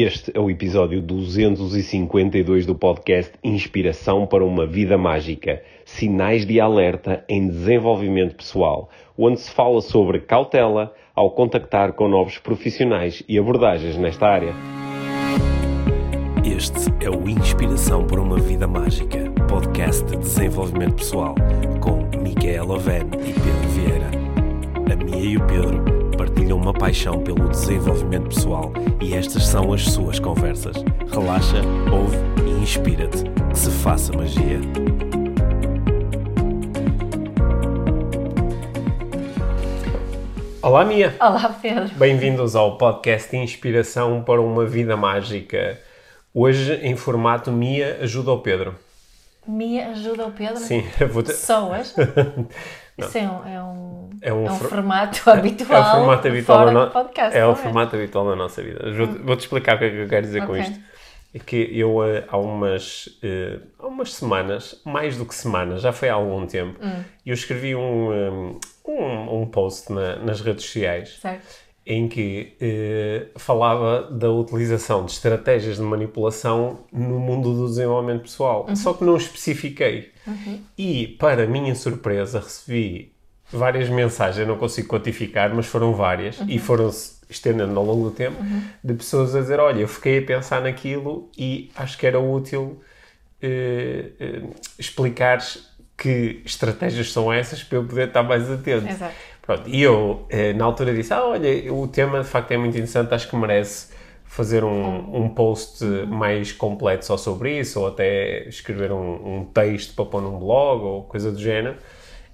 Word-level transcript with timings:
Este 0.00 0.30
é 0.32 0.38
o 0.38 0.48
episódio 0.48 1.02
252 1.02 2.64
do 2.64 2.72
podcast 2.72 3.32
Inspiração 3.42 4.28
para 4.28 4.44
uma 4.44 4.64
Vida 4.64 4.96
Mágica 4.96 5.60
Sinais 5.84 6.46
de 6.46 6.60
Alerta 6.60 7.24
em 7.28 7.48
Desenvolvimento 7.48 8.36
Pessoal, 8.36 8.88
onde 9.18 9.40
se 9.40 9.50
fala 9.50 9.80
sobre 9.80 10.20
cautela 10.20 10.94
ao 11.16 11.32
contactar 11.32 11.94
com 11.94 12.06
novos 12.06 12.38
profissionais 12.38 13.24
e 13.28 13.36
abordagens 13.40 13.96
nesta 13.96 14.28
área. 14.28 14.54
Este 16.44 16.94
é 17.04 17.10
o 17.10 17.28
Inspiração 17.28 18.06
para 18.06 18.20
uma 18.20 18.38
Vida 18.38 18.68
Mágica, 18.68 19.28
podcast 19.48 20.04
de 20.04 20.18
desenvolvimento 20.18 20.94
pessoal, 20.94 21.34
com 21.80 22.08
Micaela 22.22 22.76
Oven 22.76 23.02
e 23.14 23.32
Pedro 23.32 23.68
Vieira. 23.70 24.10
A 24.92 25.04
Mia 25.04 25.24
e 25.24 25.36
o 25.36 25.44
Pedro 25.44 25.97
partilham 26.48 26.56
uma 26.56 26.72
paixão 26.72 27.22
pelo 27.22 27.48
desenvolvimento 27.48 28.28
pessoal 28.28 28.72
e 29.02 29.14
estas 29.14 29.46
são 29.46 29.72
as 29.72 29.84
suas 29.84 30.18
conversas. 30.18 30.76
Relaxa, 31.10 31.62
ouve 31.92 32.16
e 32.46 32.62
inspira-te. 32.62 33.24
Que 33.50 33.58
se 33.58 33.70
faça 33.70 34.12
magia. 34.16 34.58
Olá, 40.62 40.84
Mia! 40.84 41.14
Olá, 41.20 41.54
Pedro. 41.60 41.94
Bem-vindos 41.96 42.56
ao 42.56 42.78
podcast 42.78 43.36
Inspiração 43.36 44.22
para 44.22 44.40
uma 44.40 44.64
Vida 44.64 44.96
Mágica. 44.96 45.78
Hoje, 46.32 46.74
em 46.82 46.96
formato 46.96 47.52
Mia 47.52 47.98
ajuda 48.00 48.32
o 48.32 48.38
Pedro. 48.38 48.74
Mia 49.46 49.88
ajuda 49.88 50.26
o 50.26 50.30
Pedro? 50.30 50.58
Sim, 50.58 50.84
vou 51.10 51.22
te... 51.22 51.28
Pessoas? 51.28 51.94
Isso 52.98 53.18
é 53.18 53.22
um, 53.22 53.46
é 53.48 53.62
um, 53.62 54.10
É 54.20 54.32
um 54.32 54.46
é 54.46 54.50
um 54.50 54.54
for- 54.58 54.68
formato 54.70 55.30
habitual. 55.30 55.78
É 55.82 55.86
o 55.86 55.94
formato 55.96 56.28
habitual 56.28 56.66
da 56.66 56.72
no- 56.72 56.90
podcast. 56.90 57.36
É 57.38 57.46
o 57.46 57.54
formato 57.54 57.96
habitual 57.96 58.28
da 58.28 58.36
nossa 58.36 58.62
vida. 58.62 58.92
Vou- 58.92 59.06
Vou-te 59.24 59.40
explicar 59.40 59.76
o 59.76 59.78
que 59.78 59.84
é 59.84 59.90
que 59.90 59.96
eu 59.96 60.08
quero 60.08 60.22
dizer 60.26 60.44
com 60.44 60.52
Ok. 60.52 60.62
isto. 60.62 60.80
É 61.34 61.38
que 61.38 61.56
eu 61.78 62.02
eh, 62.04 62.24
há 62.26 62.38
umas, 62.38 63.08
eh, 63.22 63.58
há 63.78 63.86
umas 63.86 64.14
semanas, 64.14 64.80
mais 64.84 65.16
do 65.18 65.26
que 65.26 65.34
semanas, 65.34 65.82
já 65.82 65.92
foi 65.92 66.08
há 66.08 66.14
algum 66.14 66.46
tempo, 66.46 66.78
Hum. 66.82 67.04
eu 67.26 67.34
escrevi 67.34 67.74
um, 67.76 68.12
eh, 68.12 68.30
um, 68.90 69.42
um 69.42 69.46
post 69.46 69.92
na- 69.92 70.16
nas 70.16 70.40
redes 70.40 70.64
sociais 70.64 71.18
Certo. 71.20 71.46
Em 71.90 72.06
que 72.06 72.52
eh, 72.60 73.28
falava 73.36 74.02
da 74.10 74.30
utilização 74.30 75.06
de 75.06 75.12
estratégias 75.12 75.76
de 75.76 75.82
manipulação 75.82 76.80
no 76.92 77.18
mundo 77.18 77.54
do 77.54 77.66
desenvolvimento 77.66 78.22
pessoal. 78.24 78.66
Uhum. 78.68 78.76
Só 78.76 78.92
que 78.92 79.02
não 79.04 79.16
especifiquei. 79.16 80.12
E, 80.76 81.16
para 81.18 81.46
minha 81.46 81.74
surpresa, 81.74 82.40
recebi 82.40 83.10
várias 83.50 83.88
mensagens, 83.88 84.46
não 84.46 84.58
consigo 84.58 84.86
quantificar, 84.88 85.54
mas 85.54 85.64
foram 85.64 85.94
várias, 85.94 86.38
Uhum. 86.38 86.46
e 86.50 86.58
foram-se 86.58 87.16
estendendo 87.30 87.78
ao 87.78 87.84
longo 87.86 88.10
do 88.10 88.14
tempo, 88.14 88.36
de 88.84 88.92
pessoas 88.92 89.34
a 89.34 89.40
dizer, 89.40 89.58
olha, 89.58 89.80
eu 89.80 89.88
fiquei 89.88 90.18
a 90.18 90.22
pensar 90.22 90.60
naquilo 90.60 91.30
e 91.38 91.70
acho 91.74 91.96
que 91.96 92.06
era 92.06 92.20
útil 92.20 92.80
eh, 93.40 94.10
eh, 94.20 94.42
explicares 94.78 95.66
que 95.96 96.42
estratégias 96.44 97.10
são 97.12 97.32
essas 97.32 97.62
para 97.64 97.78
eu 97.78 97.84
poder 97.84 98.08
estar 98.08 98.22
mais 98.22 98.48
atento. 98.50 98.86
Exato. 98.88 99.14
Pronto, 99.48 99.66
e 99.66 99.80
eu, 99.82 100.26
eh, 100.28 100.52
na 100.52 100.66
altura, 100.66 100.92
disse: 100.94 101.14
Ah, 101.14 101.24
olha, 101.24 101.72
o 101.72 101.88
tema 101.88 102.20
de 102.20 102.28
facto 102.28 102.52
é 102.52 102.58
muito 102.58 102.74
interessante, 102.74 103.14
acho 103.14 103.30
que 103.30 103.34
merece 103.34 103.88
fazer 104.26 104.62
um, 104.62 105.24
um 105.24 105.30
post 105.30 105.82
mais 106.06 106.52
completo 106.52 107.06
só 107.06 107.16
sobre 107.16 107.58
isso, 107.58 107.80
ou 107.80 107.86
até 107.86 108.46
escrever 108.46 108.92
um, 108.92 109.38
um 109.38 109.44
texto 109.46 109.94
para 109.94 110.04
pôr 110.04 110.20
num 110.20 110.38
blog, 110.38 110.82
ou 110.84 111.04
coisa 111.04 111.32
do 111.32 111.38
género. 111.38 111.78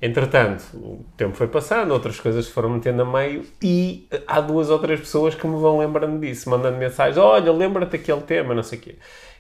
Entretanto, 0.03 0.65
o 0.75 1.05
tempo 1.17 1.37
foi 1.37 1.47
passando, 1.47 1.92
outras 1.92 2.19
coisas 2.19 2.48
foram 2.48 2.70
metendo 2.70 3.03
a 3.03 3.05
meio, 3.05 3.45
e 3.62 4.09
eh, 4.11 4.20
há 4.27 4.41
duas 4.41 4.69
ou 4.69 4.81
três 4.81 4.98
pessoas 4.98 5.37
que 5.37 5.47
me 5.47 5.57
vão 5.57 5.79
lembrando 5.79 6.19
disso, 6.19 6.51
mandando 6.51 6.79
mensagens: 6.79 7.17
Olha, 7.17 7.53
lembra-te 7.53 7.92
daquele 7.92 8.23
tema, 8.23 8.55
não 8.57 8.65
sei 8.65 8.81
o 8.81 8.83
quê. 8.83 8.97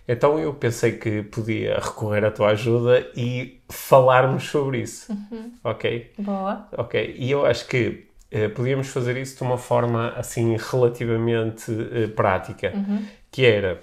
Então 0.06 0.38
eu 0.38 0.52
pensei 0.52 0.92
que 0.92 1.22
podia 1.22 1.76
recorrer 1.78 2.24
à 2.24 2.30
tua 2.30 2.48
ajuda 2.50 3.06
e 3.16 3.62
falarmos 3.70 4.44
sobre 4.44 4.80
isso. 4.80 5.16
Ok? 5.62 6.12
Boa. 6.18 6.68
Ok, 6.76 7.14
e 7.18 7.30
eu 7.30 7.46
acho 7.46 7.66
que 7.66 8.06
eh, 8.30 8.48
podíamos 8.48 8.88
fazer 8.88 9.16
isso 9.16 9.36
de 9.38 9.42
uma 9.42 9.56
forma 9.56 10.10
assim 10.16 10.56
relativamente 10.58 11.72
eh, 11.92 12.06
prática, 12.08 12.72
que 13.30 13.46
era 13.46 13.80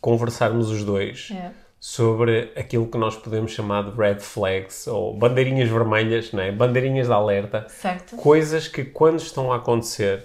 conversarmos 0.00 0.70
os 0.70 0.84
dois 0.84 1.30
É. 1.32 1.50
sobre 1.80 2.52
aquilo 2.56 2.86
que 2.86 2.98
nós 2.98 3.16
podemos 3.16 3.52
chamar 3.52 3.90
de 3.90 3.96
red 3.96 4.16
flags 4.20 4.86
ou 4.86 5.16
bandeirinhas 5.16 5.68
vermelhas, 5.68 6.32
não 6.32 6.42
é? 6.42 6.52
bandeirinhas 6.52 7.06
de 7.06 7.12
alerta, 7.12 7.66
Certo. 7.68 8.16
coisas 8.16 8.68
que 8.68 8.84
quando 8.84 9.20
estão 9.20 9.52
a 9.52 9.56
acontecer, 9.56 10.24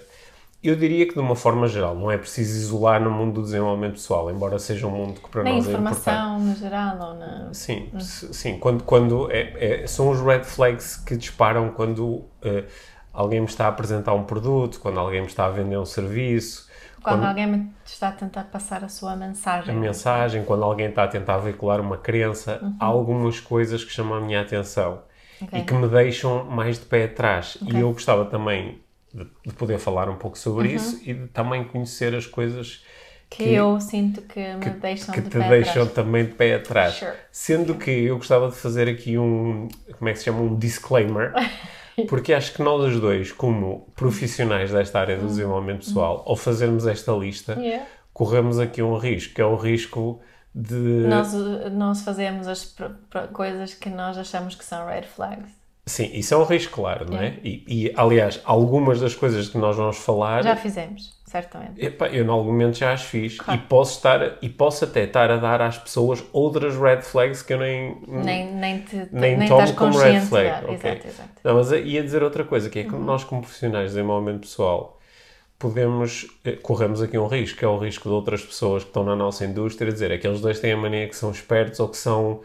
eu 0.62 0.76
diria 0.76 1.06
que 1.06 1.14
de 1.14 1.20
uma 1.20 1.36
forma 1.36 1.66
geral, 1.68 1.94
não 1.96 2.10
é 2.10 2.18
preciso 2.18 2.56
isolar 2.58 3.00
no 3.02 3.10
mundo 3.10 3.34
do 3.34 3.42
desenvolvimento 3.42 3.94
pessoal, 3.94 4.30
embora 4.30 4.58
seja 4.58 4.86
um 4.86 4.90
mundo 4.90 5.20
que 5.20 5.28
para 5.28 5.42
Na 5.42 5.50
nós 5.50 5.68
é 5.68 5.74
importante. 5.74 6.28
informação, 6.28 6.38
no 6.40 6.54
geral, 6.54 6.98
ou 7.00 7.14
na... 7.14 7.52
Sim, 7.52 7.90
s- 7.96 8.32
sim. 8.32 8.58
Quando, 8.58 8.84
quando 8.84 9.30
é, 9.30 9.82
é- 9.84 9.86
são 9.86 10.10
os 10.10 10.20
red 10.20 10.44
flags 10.44 10.96
que 10.96 11.16
disparam 11.16 11.70
quando 11.70 12.24
eh, 12.42 12.64
alguém 13.12 13.40
me 13.40 13.46
está 13.46 13.66
a 13.66 13.68
apresentar 13.68 14.14
um 14.14 14.24
produto, 14.24 14.80
quando 14.80 14.98
alguém 14.98 15.20
me 15.20 15.26
está 15.26 15.46
a 15.46 15.50
vender 15.50 15.76
um 15.78 15.84
serviço, 15.84 16.68
Quando 17.02 17.22
quando 17.22 17.24
alguém 17.24 17.46
me 17.46 17.70
está 17.84 18.08
a 18.08 18.12
tentar 18.12 18.44
passar 18.44 18.84
a 18.84 18.88
sua 18.88 19.12
a 19.12 19.16
mensagem. 19.16 19.74
mensagem, 19.74 20.44
quando 20.44 20.64
alguém 20.64 20.88
está 20.88 21.04
a 21.04 21.08
tentar 21.08 21.38
veicular 21.38 21.80
uma 21.80 21.98
crença, 21.98 22.60
há 22.78 22.86
algumas 22.86 23.40
coisas 23.40 23.84
que 23.84 23.90
chamam 23.92 24.18
a 24.18 24.20
minha 24.20 24.40
atenção 24.40 25.02
Ok. 25.40 25.52
e 25.52 25.62
que 25.62 25.74
me 25.74 25.88
deixam 25.88 26.44
mais 26.44 26.78
de 26.78 26.86
pé 26.86 27.04
atrás. 27.04 27.58
Ok. 27.62 27.74
E 27.74 27.78
eu 27.80 27.92
gostava 27.92 28.24
também 28.24 28.80
de, 29.12 29.26
de 29.46 29.52
poder 29.54 29.78
falar 29.78 30.08
um 30.08 30.16
pouco 30.16 30.38
sobre 30.38 30.72
isso 30.72 31.00
e 31.04 31.12
de 31.14 31.26
também 31.28 31.64
conhecer 31.64 32.14
as 32.14 32.26
coisas 32.26 32.84
Que, 33.30 33.54
eu 33.54 33.80
sinto 33.80 34.22
que 34.22 34.40
me 34.40 34.70
deixam 34.80 35.14
que 35.14 35.20
de 35.20 35.30
te 35.30 35.38
deixam 35.38 35.82
atrás. 35.82 35.92
também 35.92 36.26
de 36.26 36.32
pé 36.32 36.54
atrás. 36.56 36.94
Sure. 36.94 37.12
Sendo 37.30 37.74
que 37.74 37.90
eu 37.90 38.16
gostava 38.16 38.48
de 38.48 38.56
fazer 38.56 38.88
aqui 38.88 39.16
um, 39.18 39.68
como 39.98 40.08
é 40.08 40.12
que 40.12 40.18
se 40.18 40.24
chama, 40.26 40.40
um 40.40 40.56
disclaimer, 40.58 41.32
porque 42.08 42.32
acho 42.32 42.52
que 42.54 42.62
nós 42.62 42.82
os 42.84 43.00
dois, 43.00 43.32
como 43.32 43.86
profissionais 43.96 44.70
desta 44.70 45.00
área 45.00 45.16
do 45.16 45.26
desenvolvimento 45.26 45.84
pessoal, 45.84 46.22
ao 46.26 46.36
fazermos 46.36 46.86
esta 46.86 47.12
lista, 47.12 47.54
Yeah. 47.58 47.86
corremos 48.12 48.58
aqui 48.58 48.82
um 48.82 48.96
risco, 48.96 49.34
que 49.34 49.40
é 49.40 49.44
o 49.46 49.56
risco 49.56 50.20
de... 50.54 51.06
Nós, 51.08 51.32
nós 51.72 52.02
fazemos 52.02 52.46
as 52.46 52.74
coisas 53.32 53.72
que 53.74 53.88
nós 53.88 54.18
achamos 54.18 54.54
que 54.54 54.64
são 54.64 54.86
red 54.86 55.02
flags. 55.02 55.61
Sim, 55.84 56.10
isso 56.14 56.32
é 56.32 56.36
um 56.36 56.44
risco, 56.44 56.74
claro, 56.76 57.10
não 57.10 57.18
é? 57.18 57.34
E, 57.42 57.64
e, 57.88 57.92
aliás, 57.96 58.40
algumas 58.44 59.00
das 59.00 59.14
coisas 59.16 59.48
que 59.48 59.58
nós 59.58 59.76
vamos 59.76 59.96
falar... 59.98 60.44
Já 60.44 60.54
fizemos, 60.54 61.12
certamente. 61.26 61.84
Epá, 61.84 62.06
eu, 62.08 62.24
em 62.24 62.28
algum 62.28 62.52
momento, 62.52 62.78
já 62.78 62.92
as 62.92 63.02
fiz 63.02 63.36
Claro. 63.36 63.60
e 63.60 63.64
posso 63.66 63.96
estar 63.96 64.38
e 64.40 64.48
posso 64.48 64.84
até 64.84 65.02
estar 65.02 65.28
a 65.28 65.38
dar 65.38 65.60
às 65.60 65.76
pessoas 65.78 66.22
outras 66.32 66.76
red 66.76 67.02
flags 67.02 67.42
que 67.42 67.52
eu 67.52 67.58
nem 67.58 67.96
Nem, 68.06 68.54
nem, 68.54 68.80
te, 68.82 69.08
nem, 69.10 69.36
nem 69.36 69.48
tomo 69.48 69.74
como 69.74 69.98
red 69.98 70.20
flag. 70.20 70.44
yeah, 70.46 70.66
ok. 70.70 70.74
Exato, 70.90 71.08
exato. 71.08 71.28
Não, 71.42 71.54
mas 71.56 71.72
ia 71.72 72.02
dizer 72.02 72.22
outra 72.22 72.44
coisa, 72.44 72.70
que 72.70 72.78
é 72.78 72.82
Uhum. 72.84 72.88
que 72.90 72.96
nós, 72.98 73.24
como 73.24 73.40
profissionais 73.42 73.90
de 73.90 73.96
desenvolvimento 73.96 74.42
pessoal, 74.42 75.00
podemos, 75.58 76.26
eh, 76.44 76.52
corremos 76.62 77.02
aqui 77.02 77.18
um 77.18 77.26
risco, 77.26 77.58
que 77.58 77.64
é 77.64 77.68
o 77.68 77.76
risco 77.78 78.08
de 78.08 78.14
outras 78.14 78.44
pessoas 78.44 78.84
que 78.84 78.90
estão 78.90 79.02
na 79.02 79.16
nossa 79.16 79.44
indústria 79.44 79.92
dizer 79.92 80.12
aqueles 80.12 80.40
dois 80.40 80.60
têm 80.60 80.72
a 80.72 80.76
mania 80.76 81.08
que 81.08 81.16
são 81.16 81.30
espertos 81.32 81.80
ou 81.80 81.88
que 81.88 81.96
são, 81.96 82.40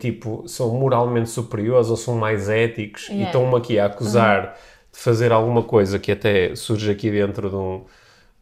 tipo, 0.00 0.46
são 0.48 0.74
moralmente 0.74 1.30
superiores 1.30 1.88
ou 1.90 1.96
são 1.96 2.16
mais 2.16 2.48
éticos 2.48 3.08
e 3.08 3.12
Yeah. 3.12 3.26
estão-me 3.26 3.56
aqui 3.56 3.78
a 3.78 3.86
acusar 3.86 4.56
de 4.92 4.98
fazer 4.98 5.32
alguma 5.32 5.62
coisa 5.62 5.98
que 5.98 6.12
até 6.12 6.54
surge 6.56 6.90
aqui 6.90 7.10
dentro 7.10 7.48
de 7.48 7.56
um, 7.56 7.84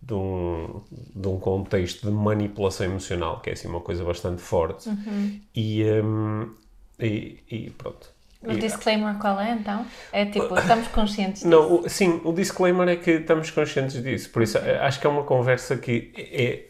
de 0.03 0.15
um, 0.15 0.83
de 1.15 1.29
um 1.29 1.39
contexto 1.39 2.07
de 2.07 2.13
manipulação 2.13 2.87
emocional, 2.87 3.41
que 3.41 3.51
é 3.51 3.53
assim 3.53 3.69
uma 3.69 3.81
coisa 3.81 4.05
bastante 4.05 4.41
forte. 4.43 4.89
Uhum. 4.89 5.41
E, 5.55 5.85
hum, 6.03 6.51
e, 6.99 7.39
e 7.51 7.71
pronto. 7.71 8.11
O 8.43 8.53
E- 8.53 8.59
disclaimer 8.59 9.19
qual 9.19 9.41
é 9.41 9.51
então? 9.53 9.85
É 10.13 10.25
tipo, 10.27 10.57
estamos 10.57 10.87
conscientes 10.89 11.43
disso. 11.43 11.49
não, 11.49 11.81
o- 11.81 11.89
sim, 11.89 12.21
o 12.25 12.33
disclaimer 12.33 12.89
é 12.89 12.97
que 12.97 13.11
estamos 13.13 13.51
conscientes 13.51 14.01
disso, 14.03 14.31
por 14.31 14.43
isso 14.43 14.59
eh, 14.59 14.79
acho 14.79 15.01
que 15.01 15.07
é 15.07 15.11
uma 15.11 15.25
conversa 15.25 15.77
que 15.77 16.13
é, 16.17 16.45
é- 16.45 16.69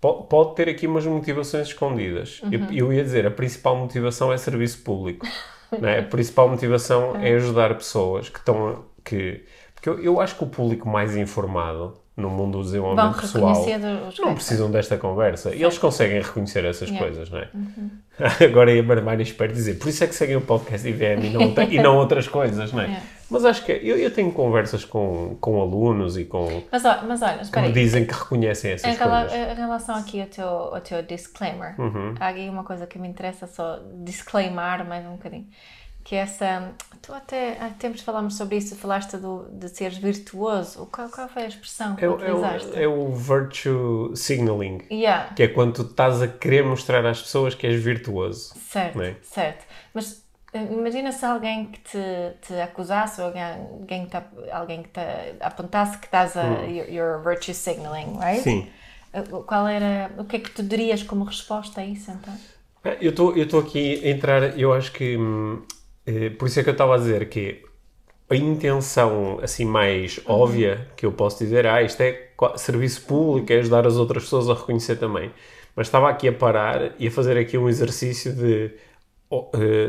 pode 0.00 0.54
ter 0.54 0.68
aqui 0.68 0.86
umas 0.86 1.04
motivações 1.04 1.68
escondidas. 1.68 2.40
Eu, 2.50 2.60
eu 2.72 2.92
ia 2.92 3.02
dizer, 3.02 3.26
a 3.26 3.30
principal 3.30 3.76
motivação 3.76 4.32
é 4.32 4.36
serviço 4.38 4.82
público. 4.82 5.26
não 5.78 5.88
é? 5.88 6.00
A 6.00 6.02
principal 6.02 6.48
motivação 6.48 7.16
é 7.16 7.34
ajudar 7.34 7.74
pessoas 7.74 8.28
que 8.28 8.38
estão. 8.38 8.84
Que, 9.04 9.44
porque 9.74 9.88
eu, 9.88 10.02
eu 10.02 10.20
acho 10.20 10.36
que 10.36 10.44
o 10.44 10.46
público 10.46 10.88
mais 10.88 11.16
informado 11.16 11.94
no 12.16 12.28
mundo 12.28 12.58
do 12.58 12.64
desenvolvimento 12.64 13.20
pessoal 13.20 13.54
reconhecer 13.54 13.86
os 14.08 14.18
não 14.18 14.34
precisam 14.34 14.70
desta 14.70 14.98
conversa. 14.98 15.54
E 15.54 15.62
eles 15.62 15.78
conseguem 15.78 16.20
reconhecer 16.20 16.64
essas 16.64 16.88
Yeah. 16.90 17.06
coisas, 17.06 17.30
não 17.30 17.38
é? 17.38 17.48
Agora 18.44 18.72
ia 18.72 18.82
Barbara 18.82 19.22
espero 19.22 19.52
dizer, 19.52 19.78
por 19.78 19.88
isso 19.88 20.04
é 20.04 20.06
que 20.06 20.14
seguem 20.14 20.36
o 20.36 20.40
podcast 20.40 20.86
IVM 20.86 21.24
e 21.24 21.30
não, 21.30 21.54
e 21.70 21.78
não 21.78 21.96
outras 21.96 22.28
coisas, 22.28 22.72
não 22.72 22.82
é? 22.82 22.86
Yeah. 23.00 23.19
Mas 23.30 23.44
acho 23.44 23.64
que 23.64 23.72
eu, 23.72 23.96
eu 23.96 24.10
tenho 24.12 24.32
conversas 24.32 24.84
com, 24.84 25.36
com 25.40 25.60
alunos 25.60 26.18
e 26.18 26.24
com 26.24 26.62
Mas, 26.72 26.82
mas 26.82 27.22
olha, 27.22 27.38
que 27.38 27.60
me 27.60 27.72
dizem 27.72 28.04
que 28.04 28.12
reconhecem 28.12 28.72
essas 28.72 28.92
Em, 28.94 28.96
coisas. 28.98 29.32
Uhum. 29.32 29.52
em 29.52 29.54
relação 29.54 29.94
aqui 29.94 30.20
ao 30.20 30.26
teu, 30.26 30.48
ao 30.48 30.80
teu 30.80 31.02
disclaimer, 31.02 31.74
há 32.18 32.28
aqui 32.28 32.48
uma 32.48 32.64
coisa 32.64 32.86
que 32.86 32.98
me 32.98 33.08
interessa 33.08 33.46
só 33.46 33.78
disclaimar 34.02 34.86
mais 34.86 35.06
um 35.06 35.12
bocadinho, 35.12 35.46
que 36.02 36.16
essa. 36.16 36.72
Tu 37.02 37.12
até 37.14 37.56
há 37.60 37.68
tempos 37.70 38.00
falámos 38.02 38.36
sobre 38.36 38.56
isso, 38.56 38.74
falaste 38.76 39.16
do, 39.16 39.46
de 39.52 39.68
seres 39.68 39.96
virtuoso. 39.98 40.86
Qual, 40.92 41.08
qual 41.08 41.28
foi 41.28 41.44
a 41.44 41.46
expressão 41.46 41.94
que 41.96 42.04
É, 42.04 42.08
o- 42.08 42.12
é, 42.20 42.32
utilizaste? 42.32 42.68
o, 42.70 42.78
é 42.82 42.88
o 42.88 43.12
virtue 43.14 44.16
signaling, 44.16 44.82
Yeah, 44.90 45.32
que 45.34 45.42
é 45.44 45.48
quando 45.48 45.74
tu 45.74 45.82
estás 45.82 46.20
a 46.22 46.28
querer 46.28 46.64
mostrar 46.64 47.04
às 47.06 47.22
pessoas 47.22 47.54
que 47.54 47.66
és 47.66 47.80
virtuoso. 47.82 48.54
certo, 48.68 49.00
é? 49.02 49.16
certo. 49.22 49.64
Mas 49.94 50.24
imagina 50.54 51.12
se 51.12 51.24
alguém 51.24 51.66
que 51.66 51.78
te, 51.80 51.98
te 52.42 52.54
acusasse 52.60 53.20
ou 53.20 53.28
alguém, 53.28 53.42
alguém, 53.42 54.06
que 54.06 54.10
te, 54.10 54.50
alguém 54.50 54.82
que 54.82 54.88
te 54.88 55.00
apontasse 55.40 55.98
que 55.98 56.06
estás 56.06 56.36
a. 56.36 56.62
Your, 56.66 56.88
your 56.88 57.22
virtue 57.22 57.54
signaling, 57.54 58.18
right? 58.18 58.40
Hum. 58.40 58.42
Sim. 58.42 58.68
Eh, 59.12 59.22
Qual 59.46 59.66
era. 59.66 60.10
O 60.18 60.24
que 60.24 60.36
é 60.36 60.40
que 60.40 60.50
tu 60.50 60.62
dirias 60.62 61.02
como 61.02 61.24
resposta 61.24 61.80
a 61.80 61.86
isso 61.86 62.10
então? 62.10 62.34
É, 62.84 62.98
Eu 63.00 63.10
estou 63.10 63.36
eu 63.36 63.58
aqui 63.58 64.00
a 64.04 64.08
entrar, 64.10 64.58
eu 64.58 64.72
acho 64.72 64.92
que. 64.92 65.16
hum, 65.16 65.62
eh, 66.06 66.30
por 66.30 66.48
isso 66.48 66.60
é 66.60 66.62
que 66.62 66.68
eu 66.70 66.72
estava 66.72 66.94
a 66.94 66.98
dizer 66.98 67.28
que 67.28 67.62
a 68.28 68.36
intenção 68.36 69.40
assim 69.42 69.64
mais 69.64 70.20
óbvia 70.26 70.88
que 70.96 71.04
eu 71.04 71.12
posso 71.12 71.38
dizer, 71.38 71.66
ah, 71.66 71.82
isto 71.82 72.00
é 72.00 72.30
serviço 72.56 73.02
público, 73.06 73.52
é 73.52 73.58
ajudar 73.58 73.86
as 73.86 73.96
outras 73.96 74.24
pessoas 74.24 74.48
a 74.48 74.54
reconhecer 74.54 74.96
também. 74.96 75.32
Mas 75.74 75.88
estava 75.88 76.08
aqui 76.08 76.28
a 76.28 76.32
parar 76.32 76.92
e 76.98 77.08
a 77.08 77.10
fazer 77.10 77.36
aqui 77.38 77.58
um 77.58 77.68
exercício 77.68 78.32
de, 78.32 78.72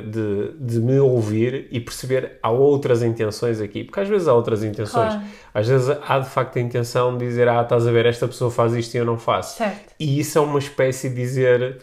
de, 0.07 0.53
de 0.59 0.79
me 0.79 0.99
ouvir 0.99 1.67
e 1.71 1.79
perceber 1.79 2.37
há 2.43 2.51
outras 2.51 3.01
intenções 3.01 3.59
aqui, 3.59 3.83
porque 3.83 3.99
às 3.99 4.07
vezes 4.07 4.27
há 4.27 4.33
outras 4.33 4.63
intenções. 4.63 5.13
Claro. 5.13 5.21
Às 5.51 5.67
vezes 5.67 5.89
há 5.89 6.19
de 6.19 6.29
facto 6.29 6.57
a 6.57 6.61
intenção 6.61 7.17
de 7.17 7.25
dizer, 7.25 7.47
ah, 7.47 7.61
estás 7.61 7.87
a 7.87 7.91
ver, 7.91 8.05
esta 8.05 8.27
pessoa 8.27 8.51
faz 8.51 8.75
isto 8.75 8.93
e 8.93 8.97
eu 8.99 9.05
não 9.05 9.17
faço. 9.17 9.57
Certo. 9.57 9.93
E 9.99 10.19
isso 10.19 10.37
é 10.37 10.41
uma 10.41 10.59
espécie 10.59 11.09
de 11.09 11.15
dizer, 11.15 11.79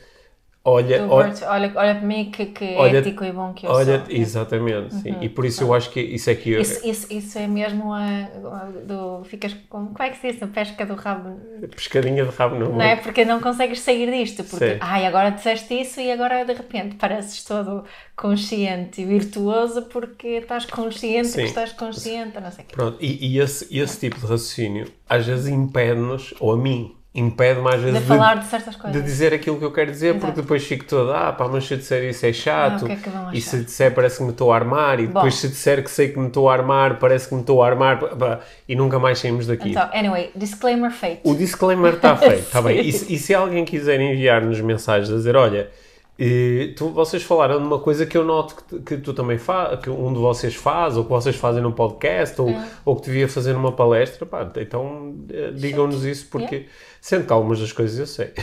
olha, 0.64 1.06
olha, 1.08 1.32
olha, 1.46 1.72
olha 1.75 1.94
para 1.94 2.06
mim 2.06 2.31
que, 2.31 2.46
que 2.46 2.75
Olha- 2.76 2.99
ético 2.99 3.25
e 3.25 3.32
bom 3.32 3.55
que 3.55 3.66
eu 3.66 3.70
olha, 3.70 4.05
sou. 4.05 4.14
exatamente, 4.14 4.94
sim. 4.96 5.16
E 5.22 5.28
por 5.28 5.44
isso 5.46 5.62
eu 5.62 5.72
acho 5.72 5.90
que 5.90 6.00
isso 6.00 6.28
é 6.28 6.34
que 6.34 6.50
eu, 6.50 6.60
Isso, 6.60 6.87
isso, 6.87 7.06
isso 7.12 7.38
é 7.38 7.46
mesmo 7.46 7.93
a, 7.93 8.00
a- 8.05 8.70
do. 8.84 9.25
Ficas 9.25 9.55
com. 9.69 9.87
Como 9.87 10.02
é 10.02 10.10
que 10.10 10.19
se 10.19 10.32
diz? 10.32 10.50
Pesca 10.50 10.84
do 10.84 10.94
rabo. 10.94 11.40
pescadinha 11.75 12.25
de 12.25 12.31
rabo 12.31 12.56
no 12.56 12.70
Não 12.72 12.82
é? 12.82 12.96
Porque 12.96 13.25
não 13.25 13.40
consegues 13.40 13.81
sair 13.81 14.10
disto. 14.10 14.44
Porque, 14.44 14.72
Sim. 14.75 14.78
ai, 14.81 15.06
agora 15.06 15.31
disseste 15.31 15.72
isso 15.81 16.00
e 16.00 16.10
agora 16.12 16.44
de 16.44 16.52
repente 16.52 16.96
pareces 16.96 17.43
todo 17.44 17.84
consciente 18.16 19.00
e 19.00 19.05
virtuoso 19.06 19.82
porque 19.82 20.26
estás 20.28 20.66
consciente 20.66 21.28
Sim. 21.28 21.40
que 21.43 21.46
estás 21.46 21.72
consciente, 21.72 22.38
não 22.40 22.50
sei 22.50 22.64
o 22.64 22.66
quê. 22.69 22.75
Pronto, 22.75 22.99
e, 23.00 23.34
e 23.37 23.38
esse, 23.38 23.66
esse 23.76 24.00
tipo 24.00 24.16
de 24.16 24.22
raciocínio 24.22 24.87
às 25.08 25.25
vezes 25.26 25.46
impede-nos, 25.46 26.34
ou 26.40 26.52
a 26.52 26.56
mim, 26.56 26.94
impede-me 27.14 27.66
às 27.69 27.81
De 27.81 27.90
vezes 27.90 28.06
falar 28.06 28.34
de 28.38 28.46
certas 28.46 28.76
coisas. 28.76 29.00
de 29.00 29.06
dizer 29.06 29.32
aquilo 29.34 29.58
que 29.58 29.64
eu 29.64 29.72
quero 29.72 29.90
dizer, 29.90 30.12
porque 30.14 30.26
Exato. 30.26 30.43
depois 30.43 30.64
fico 30.64 30.84
toda, 30.84 31.16
ah, 31.16 31.32
pá, 31.32 31.49
mas 31.49 31.66
se 31.66 31.75
eu 31.75 31.78
disser 31.78 32.05
isso 32.08 32.25
é 32.26 32.32
chato, 32.32 32.87
Ah, 32.87 32.93
é 33.32 33.37
e 33.37 33.40
se 33.40 33.58
disser 33.64 33.93
parece 33.94 34.19
que 34.19 34.22
me 34.25 34.31
estou 34.31 34.52
a 34.52 34.56
armar, 34.56 35.00
e 35.00 35.06
Bom. 35.06 35.14
depois 35.14 35.34
se 35.37 35.49
disser 35.49 35.82
que 35.82 35.90
sei 35.90 36.08
que 36.10 36.19
me 36.19 36.28
estou 36.28 36.49
a 36.49 36.52
armar, 36.52 36.99
parece 36.99 37.28
que 37.28 37.34
me 37.34 37.40
estou 37.40 37.62
a 37.62 37.66
armar, 37.66 37.99
pá, 37.99 38.40
e 38.69 38.76
nunca 38.76 38.99
mais 38.99 39.19
saímos 39.19 39.46
daqui. 39.46 39.70
Então, 39.70 39.88
anyway, 39.93 40.31
disclaimer 40.37 40.90
feito. 40.93 41.28
O 41.28 41.34
disclaimer 41.34 41.94
está 41.94 42.14
feito, 42.19 42.40
está 42.40 42.62
bem. 42.62 42.81
E, 42.82 42.88
e 42.88 43.19
se 43.19 43.34
alguém 43.34 43.64
quiser 43.64 43.99
enviar-nos 44.00 44.60
mensagens 44.60 45.10
a 45.10 45.16
dizer, 45.16 45.34
olha, 45.34 45.70
eh, 46.19 46.73
tu- 46.76 46.91
vocês 46.91 47.23
falaram 47.23 47.59
de 47.61 47.65
uma 47.67 47.79
coisa 47.79 48.05
que 48.05 48.17
eu 48.19 48.25
noto 48.25 48.56
que, 48.56 48.62
tu- 48.65 48.81
que 48.82 48.97
tu 48.97 49.15
também 49.15 49.38
faz, 49.38 49.79
que 49.81 49.88
um 49.88 50.12
de 50.12 50.19
vocês 50.19 50.55
faz, 50.55 50.97
ou 50.97 51.05
que 51.05 51.11
vocês 51.11 51.37
fazem 51.37 51.62
num 51.62 51.73
podcast, 51.73 52.41
ou, 52.41 52.49
ou 52.85 52.97
que 52.97 53.03
devia 53.06 53.29
fazer 53.29 53.53
numa 53.53 53.73
palestra, 53.73 54.26
pá, 54.26 54.50
então 54.56 55.15
eh, 55.31 55.53
digam-nos 55.55 56.05
isso, 56.05 56.26
porque 56.31 56.67
sendo 57.00 57.26
que 57.26 57.32
algumas 57.32 57.61
das 57.61 57.70
coisas 57.73 57.99
eu 57.99 58.06
sei. 58.06 58.32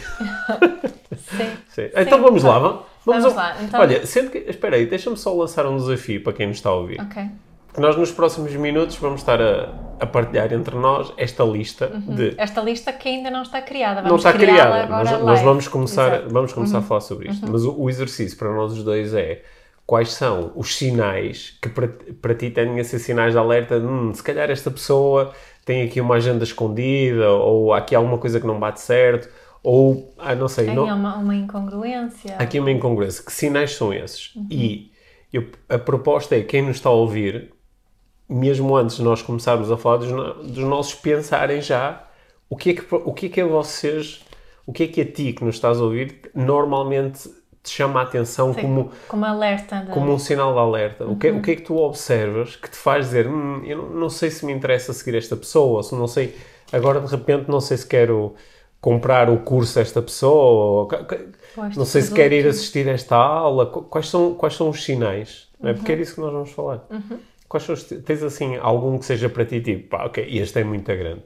Sim. 1.17 1.51
Sim. 1.69 1.89
Então 1.95 2.21
vamos 2.21 2.43
lá, 2.43 2.59
vamos, 2.59 2.81
Vamos 3.05 3.25
a- 3.25 3.35
lá, 3.35 3.57
então- 3.61 3.79
Olha, 3.81 4.05
sendo 4.05 4.31
que, 4.31 4.37
espera 4.39 4.75
aí, 4.77 4.85
deixa-me 4.85 5.17
só 5.17 5.33
lançar 5.33 5.65
um 5.67 5.75
desafio 5.77 6.23
para 6.23 6.33
quem 6.33 6.47
nos 6.47 6.57
está 6.57 6.69
a 6.69 6.73
ouvir. 6.75 6.99
Ok. 7.01 7.23
Nós 7.77 7.95
nos 7.97 8.11
próximos 8.11 8.53
minutos 8.55 8.95
vamos 8.97 9.21
estar 9.21 9.41
a, 9.41 9.69
a 9.99 10.05
partilhar 10.05 10.51
entre 10.53 10.75
nós 10.75 11.11
esta 11.17 11.43
lista 11.43 11.91
Uhum. 11.93 12.15
de 12.15 12.33
Esta 12.37 12.61
lista 12.61 12.93
que 12.93 13.09
ainda 13.09 13.29
não 13.29 13.41
está 13.41 13.61
criada. 13.61 13.95
Vamos 14.01 14.09
não 14.09 14.17
está 14.17 14.33
criada. 14.33 14.83
Agora 14.83 15.03
Nós, 15.11 15.21
nós 15.23 15.41
vamos 15.41 15.67
começar, 15.67 16.07
Exato. 16.07 16.25
Uhum. 16.27 16.33
vamos 16.33 16.53
começar 16.53 16.77
a 16.79 16.81
falar 16.81 17.01
sobre 17.01 17.29
isto. 17.29 17.45
Mas 17.51 17.63
o, 17.65 17.75
o 17.79 17.89
exercício 17.89 18.37
para 18.37 18.53
nós 18.53 18.71
os 18.73 18.83
dois 18.83 19.13
é 19.13 19.41
quais 19.85 20.11
são 20.13 20.51
os 20.55 20.75
sinais 20.75 21.57
que 21.61 21.69
para, 21.69 21.89
para 22.21 22.33
ti 22.33 22.49
tendem 22.49 22.79
a 22.79 22.83
ser 22.83 22.99
sinais 22.99 23.33
de 23.33 23.37
alerta. 23.39 23.77
Hum, 23.77 24.13
se 24.13 24.23
calhar 24.23 24.49
esta 24.49 24.71
pessoa 24.71 25.33
tem 25.65 25.81
aqui 25.83 25.99
uma 25.99 26.15
agenda 26.15 26.43
escondida, 26.43 27.29
ou 27.31 27.73
há 27.73 27.79
aqui 27.79 27.95
alguma 27.95 28.17
coisa 28.19 28.39
que 28.39 28.45
não 28.47 28.59
bate 28.59 28.79
certo, 28.81 29.27
ou 29.63 30.13
ah, 30.19 30.35
não 30.35 30.47
sei, 30.47 30.67
Tem 30.67 30.75
não, 30.75 30.85
uma, 30.85 31.15
uma 31.17 31.35
incongruência. 31.35 32.35
aqui 32.37 32.59
uma 32.59 32.69
incongruência. 32.71 33.23
Que 33.25 33.31
sinais 33.33 33.71
são 33.75 33.91
esses? 33.91 34.33
Uhum. 34.35 34.47
E 34.51 34.91
eu- 35.33 35.47
a 35.67 35.77
proposta 35.79 36.35
é 36.35 36.41
quem 36.41 36.61
nos 36.61 36.75
está 36.77 36.89
a 36.89 36.93
ouvir, 36.93 37.51
mesmo 38.27 38.75
antes 38.75 38.97
de 38.97 39.03
nós 39.03 39.21
começarmos 39.21 39.71
a 39.71 39.77
falar 39.77 39.97
dos, 39.97 40.11
dos 40.51 40.63
nossos 40.63 40.95
pensarem 40.95 41.61
já 41.61 42.03
o 42.49 42.55
que 42.55 42.71
é 42.71 42.73
que 42.73 42.85
o 42.95 43.13
que 43.13 43.25
é 43.27 43.29
que 43.29 43.41
a 43.41 43.45
vocês, 43.45 44.23
o 44.65 44.71
que 44.73 44.83
é 44.83 44.87
que 44.87 45.01
a 45.01 45.05
ti 45.05 45.33
que 45.33 45.43
nos 45.43 45.55
estás 45.55 45.79
a 45.79 45.83
ouvir 45.83 46.21
normalmente 46.33 47.29
te 47.63 47.71
chama 47.71 47.99
a 47.99 48.03
atenção 48.03 48.53
como 48.53 48.91
como 49.07 49.25
alerta. 49.25 49.79
De... 49.81 49.91
como 49.91 50.13
um 50.13 50.19
sinal 50.19 50.53
de 50.53 50.59
alerta. 50.59 51.05
O, 51.05 51.15
que, 51.15 51.29
Uhum. 51.31 51.39
o 51.39 51.41
que 51.41 51.51
é 51.51 51.55
que 51.55 51.63
tu 51.63 51.77
observas 51.77 52.55
que 52.55 52.69
te 52.69 52.77
faz 52.77 53.05
dizer 53.05 53.27
hum, 53.27 53.63
eu 53.65 53.77
não, 53.77 53.89
não 54.01 54.09
sei 54.09 54.29
se 54.29 54.45
me 54.45 54.53
interessa 54.53 54.93
seguir 54.93 55.17
esta 55.17 55.35
pessoa, 55.35 55.81
se 55.81 55.95
não 55.95 56.07
sei, 56.07 56.35
agora 56.71 56.99
de 57.01 57.07
repente 57.09 57.49
não 57.49 57.59
sei 57.59 57.77
se 57.77 57.87
quero 57.87 58.35
comprar 58.79 59.31
o 59.31 59.39
curso 59.39 59.73
desta 59.79 59.99
pessoa, 59.99 60.83
ou, 60.83 61.67
não 61.75 61.85
sei 61.85 62.03
se 62.03 62.11
quero 62.13 62.35
ir 62.35 62.45
assistir 62.47 62.87
esta 62.87 63.15
aula. 63.15 63.65
Qu- 63.65 63.81
Quais 63.83 64.07
são, 64.09 64.35
quais 64.35 64.53
são 64.55 64.69
os 64.69 64.83
sinais? 64.83 65.47
Não 65.59 65.71
é? 65.71 65.73
Porque 65.73 65.91
Uhum. 65.91 65.97
é 65.97 66.01
disso 66.01 66.13
que 66.15 66.21
nós 66.21 66.31
vamos 66.31 66.51
falar. 66.51 66.85
Quais 67.55 67.63
são 67.63 67.73
os, 67.73 67.83
tens 67.83 68.21
assim 68.23 68.57
algum 68.57 68.97
que 68.99 69.05
seja 69.05 69.29
para 69.29 69.45
ti 69.45 69.61
tipo, 69.61 69.89
pá, 69.89 70.05
ok, 70.05 70.25
este 70.29 70.59
é 70.59 70.63
muito 70.63 70.85
grande. 70.85 71.23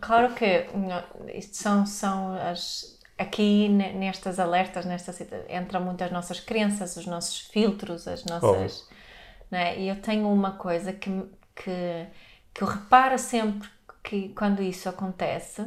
Claro 0.00 0.34
que 0.34 0.66
não, 0.76 1.02
isto 1.32 1.56
são, 1.56 1.86
são 1.86 2.34
as. 2.34 2.98
Aqui 3.16 3.68
ne- 3.68 3.92
nestas 3.94 4.38
alertas, 4.38 4.84
nesta 4.84 5.12
entram 5.48 5.80
muitas 5.80 6.10
nossas 6.12 6.38
crenças, 6.40 6.96
os 6.96 7.06
nossos 7.06 7.40
filtros, 7.40 8.06
as 8.06 8.24
nossas. 8.24 8.88
não 9.50 9.58
é? 9.58 9.78
E 9.78 9.88
eu 9.88 9.96
tenho 10.00 10.28
uma 10.28 10.52
coisa 10.52 10.92
que, 10.92 11.10
que, 11.56 12.06
que 12.54 12.62
eu 12.62 12.66
reparo 12.68 13.18
sempre 13.18 13.68
que 14.04 14.28
quando 14.30 14.62
isso 14.62 14.88
acontece, 14.88 15.66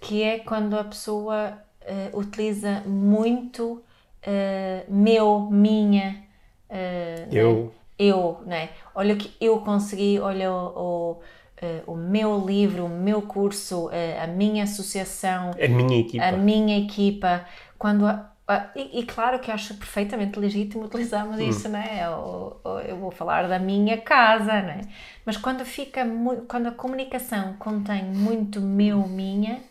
que 0.00 0.22
é 0.22 0.38
quando 0.40 0.76
a 0.78 0.84
pessoa 0.84 1.58
eh, 1.82 2.10
utiliza 2.12 2.80
muito 2.86 3.82
eh, 4.22 4.84
meu, 4.88 5.50
minha, 5.50 6.24
eh, 6.68 7.26
né? 7.30 7.62
Eu. 7.98 8.38
eu, 8.40 8.42
né? 8.46 8.70
Olha 8.94 9.14
o 9.14 9.18
que 9.18 9.32
eu 9.40 9.60
consegui, 9.60 10.18
olha 10.20 10.52
o, 10.52 11.16
o, 11.18 11.22
eh, 11.56 11.82
o 11.86 11.94
meu 11.96 12.44
livro, 12.44 12.86
o 12.86 12.88
meu 12.88 13.22
curso, 13.22 13.88
eh, 13.92 14.20
a 14.20 14.26
minha 14.26 14.64
associação, 14.64 15.52
É 15.56 15.66
a 15.66 15.68
minha 15.68 16.00
equipa. 16.00 16.24
a 16.24 16.32
minha 16.32 16.78
equipa, 16.78 17.46
quando 17.78 18.06
a- 18.06 18.30
e, 18.76 19.00
e 19.00 19.06
claro 19.06 19.38
que 19.40 19.50
eu 19.50 19.54
acho 19.54 19.74
perfeitamente 19.76 20.38
legítimo 20.38 20.84
utilizarmos 20.86 21.40
isso, 21.40 21.68
né? 21.68 22.08
Ou- 22.10 22.60
ou 22.64 22.80
eu 22.80 22.96
vou 22.98 23.10
falar 23.10 23.48
da 23.48 23.58
minha 23.58 23.96
casa, 24.00 24.60
né? 24.62 24.80
Mas 25.24 25.36
quando 25.36 25.64
fica 25.64 26.04
quando 26.48 26.66
a 26.68 26.72
comunicação 26.72 27.54
contém 27.58 28.04
muito 28.04 28.60
meu, 28.60 29.06
minha, 29.08 29.62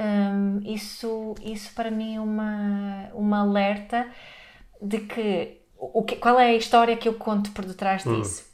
hum, 0.00 0.60
isso, 0.64 1.34
isso 1.42 1.74
para 1.74 1.90
mim 1.90 2.16
é 2.16 2.20
uma, 2.20 3.08
uma 3.14 3.40
alerta 3.40 4.06
de 4.82 5.00
que, 5.00 5.62
o 5.92 6.02
que 6.02 6.16
qual 6.16 6.38
é 6.38 6.50
a 6.50 6.54
história 6.56 6.96
que 6.96 7.08
eu 7.08 7.14
conto 7.14 7.50
por 7.52 7.64
detrás 7.64 8.04
disso? 8.04 8.44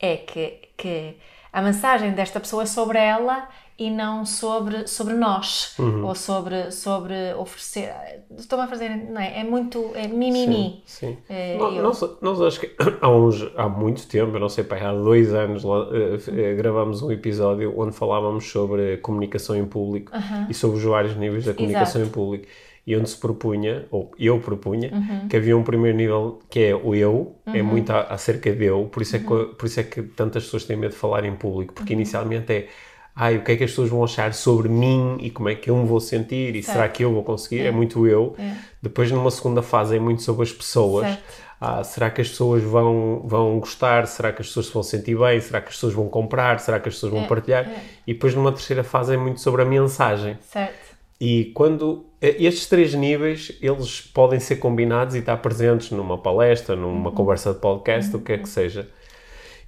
É 0.00 0.16
que, 0.16 0.58
que 0.76 1.16
a 1.52 1.62
mensagem 1.62 2.12
desta 2.12 2.40
pessoa 2.40 2.62
é 2.64 2.66
sobre 2.66 2.98
ela 2.98 3.48
e 3.76 3.90
não 3.90 4.24
sobre, 4.24 4.86
sobre 4.86 5.14
nós 5.14 5.74
ou 6.04 6.14
sobre, 6.14 6.70
sobre 6.70 7.14
oferecer. 7.36 7.92
Estou-me 8.38 8.64
a 8.64 8.68
fazer, 8.68 8.88
não 8.90 9.20
é? 9.20 9.40
É 9.40 9.44
muito. 9.44 9.90
É 9.94 10.06
mimimi. 10.06 10.82
Sim. 10.86 11.16
É, 11.28 11.56
Nós, 11.56 11.74
eu- 11.76 11.82
nós, 11.82 12.00
nós 12.20 12.40
acho 12.42 12.60
que 12.60 12.70
há, 13.00 13.08
uns, 13.10 13.42
há 13.56 13.68
muito 13.68 14.06
tempo, 14.06 14.36
eu 14.36 14.40
não 14.40 14.48
sei, 14.48 14.62
pá, 14.62 14.76
há 14.76 14.92
dois 14.92 15.32
anos, 15.34 15.64
lá, 15.64 15.88
eh, 15.92 16.18
eh, 16.50 16.54
gravámos 16.54 17.02
um 17.02 17.10
episódio 17.10 17.74
onde 17.76 17.96
falávamos 17.96 18.48
sobre 18.48 18.98
comunicação 18.98 19.56
em 19.56 19.66
público 19.66 20.12
e 20.48 20.54
sobre 20.54 20.76
os 20.78 20.84
vários 20.84 21.16
níveis 21.16 21.44
da 21.44 21.54
comunicação 21.54 22.00
Exato. 22.00 22.10
em 22.10 22.12
público. 22.14 22.46
E 22.86 22.94
onde 22.96 23.08
se 23.08 23.16
propunha, 23.16 23.86
ou 23.90 24.10
eu 24.18 24.38
propunha, 24.40 24.90
Uhum. 24.92 25.28
que 25.28 25.36
havia 25.36 25.56
um 25.56 25.62
primeiro 25.62 25.96
nível 25.96 26.40
que 26.50 26.60
é 26.64 26.74
o 26.74 26.94
eu, 26.94 27.34
é 27.46 27.62
muito 27.62 27.90
a- 27.90 28.02
acerca 28.10 28.52
de 28.52 28.64
eu, 28.66 28.84
por 28.92 29.00
isso, 29.02 29.16
é 29.16 29.20
Uhum. 29.20 29.46
que, 29.46 29.54
por 29.56 29.66
isso 29.66 29.80
é 29.80 29.82
que 29.82 30.02
tantas 30.02 30.44
pessoas 30.44 30.64
têm 30.64 30.76
medo 30.76 30.90
de 30.92 30.96
falar 30.98 31.24
em 31.24 31.34
público, 31.34 31.72
porque 31.72 31.94
inicialmente 31.94 32.52
é 32.52 32.68
ai, 33.16 33.36
o 33.38 33.42
que 33.44 33.52
é 33.52 33.56
que 33.56 33.64
as 33.64 33.70
pessoas 33.70 33.88
vão 33.88 34.02
achar 34.04 34.34
sobre 34.34 34.68
mim 34.68 35.16
e 35.20 35.30
como 35.30 35.48
é 35.48 35.54
que 35.54 35.70
eu 35.70 35.76
me 35.76 35.86
vou 35.86 36.00
sentir 36.00 36.54
e 36.56 36.62
será 36.62 36.80
Certo. 36.80 36.92
que 36.96 37.04
eu 37.04 37.12
vou 37.12 37.22
conseguir? 37.22 37.60
É, 37.60 37.70
muito 37.70 38.06
eu. 38.06 38.34
É. 38.38 38.52
Depois, 38.82 39.10
numa 39.10 39.30
segunda 39.30 39.62
fase, 39.62 39.96
é 39.96 40.00
muito 40.00 40.20
sobre 40.22 40.42
as 40.42 40.52
pessoas. 40.52 41.16
Ah, 41.60 41.82
será 41.84 42.10
que 42.10 42.20
as 42.20 42.28
pessoas 42.28 42.62
vão, 42.62 43.22
vão 43.24 43.58
gostar? 43.60 44.06
Será 44.08 44.30
que 44.32 44.42
as 44.42 44.48
pessoas 44.48 44.66
se 44.66 44.72
vão 44.74 44.82
sentir 44.82 45.16
bem? 45.16 45.40
Será 45.40 45.60
que 45.62 45.68
as 45.68 45.74
pessoas 45.76 45.94
vão 45.94 46.08
comprar? 46.08 46.58
Será 46.60 46.78
que 46.78 46.88
as 46.88 46.94
pessoas 46.96 47.12
vão 47.12 47.22
É, 47.22 47.26
partilhar? 47.26 47.64
é. 47.66 47.80
E 48.06 48.12
depois, 48.12 48.34
numa 48.34 48.52
terceira 48.52 48.84
fase, 48.84 49.14
é 49.14 49.16
muito 49.16 49.40
sobre 49.40 49.62
a 49.62 49.64
mensagem. 49.64 50.36
Certo. 50.42 50.83
E 51.26 51.52
quando 51.54 52.04
eh, 52.20 52.36
estes 52.38 52.66
três 52.68 52.92
níveis, 52.94 53.56
eles 53.62 54.00
podem 54.00 54.38
ser 54.40 54.56
combinados 54.56 55.14
e 55.14 55.18
estar 55.20 55.36
presentes 55.38 55.90
numa 55.90 56.18
palestra, 56.18 56.76
numa 56.76 57.08
Uhum. 57.10 57.14
conversa 57.14 57.54
de 57.54 57.60
podcast, 57.60 58.14
o 58.16 58.20
que 58.20 58.32
é 58.32 58.38
que 58.38 58.48
seja. 58.48 58.88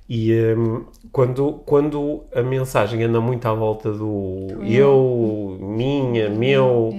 E 0.09 0.33
hum, 0.57 0.85
quando, 1.11 1.53
quando 1.65 2.25
a 2.35 2.43
mensagem 2.43 3.03
anda 3.03 3.21
muito 3.21 3.47
à 3.47 3.55
volta 3.55 3.91
do 3.91 4.47
eu, 4.65 5.57
minha, 5.61 6.29
meu, 6.29 6.97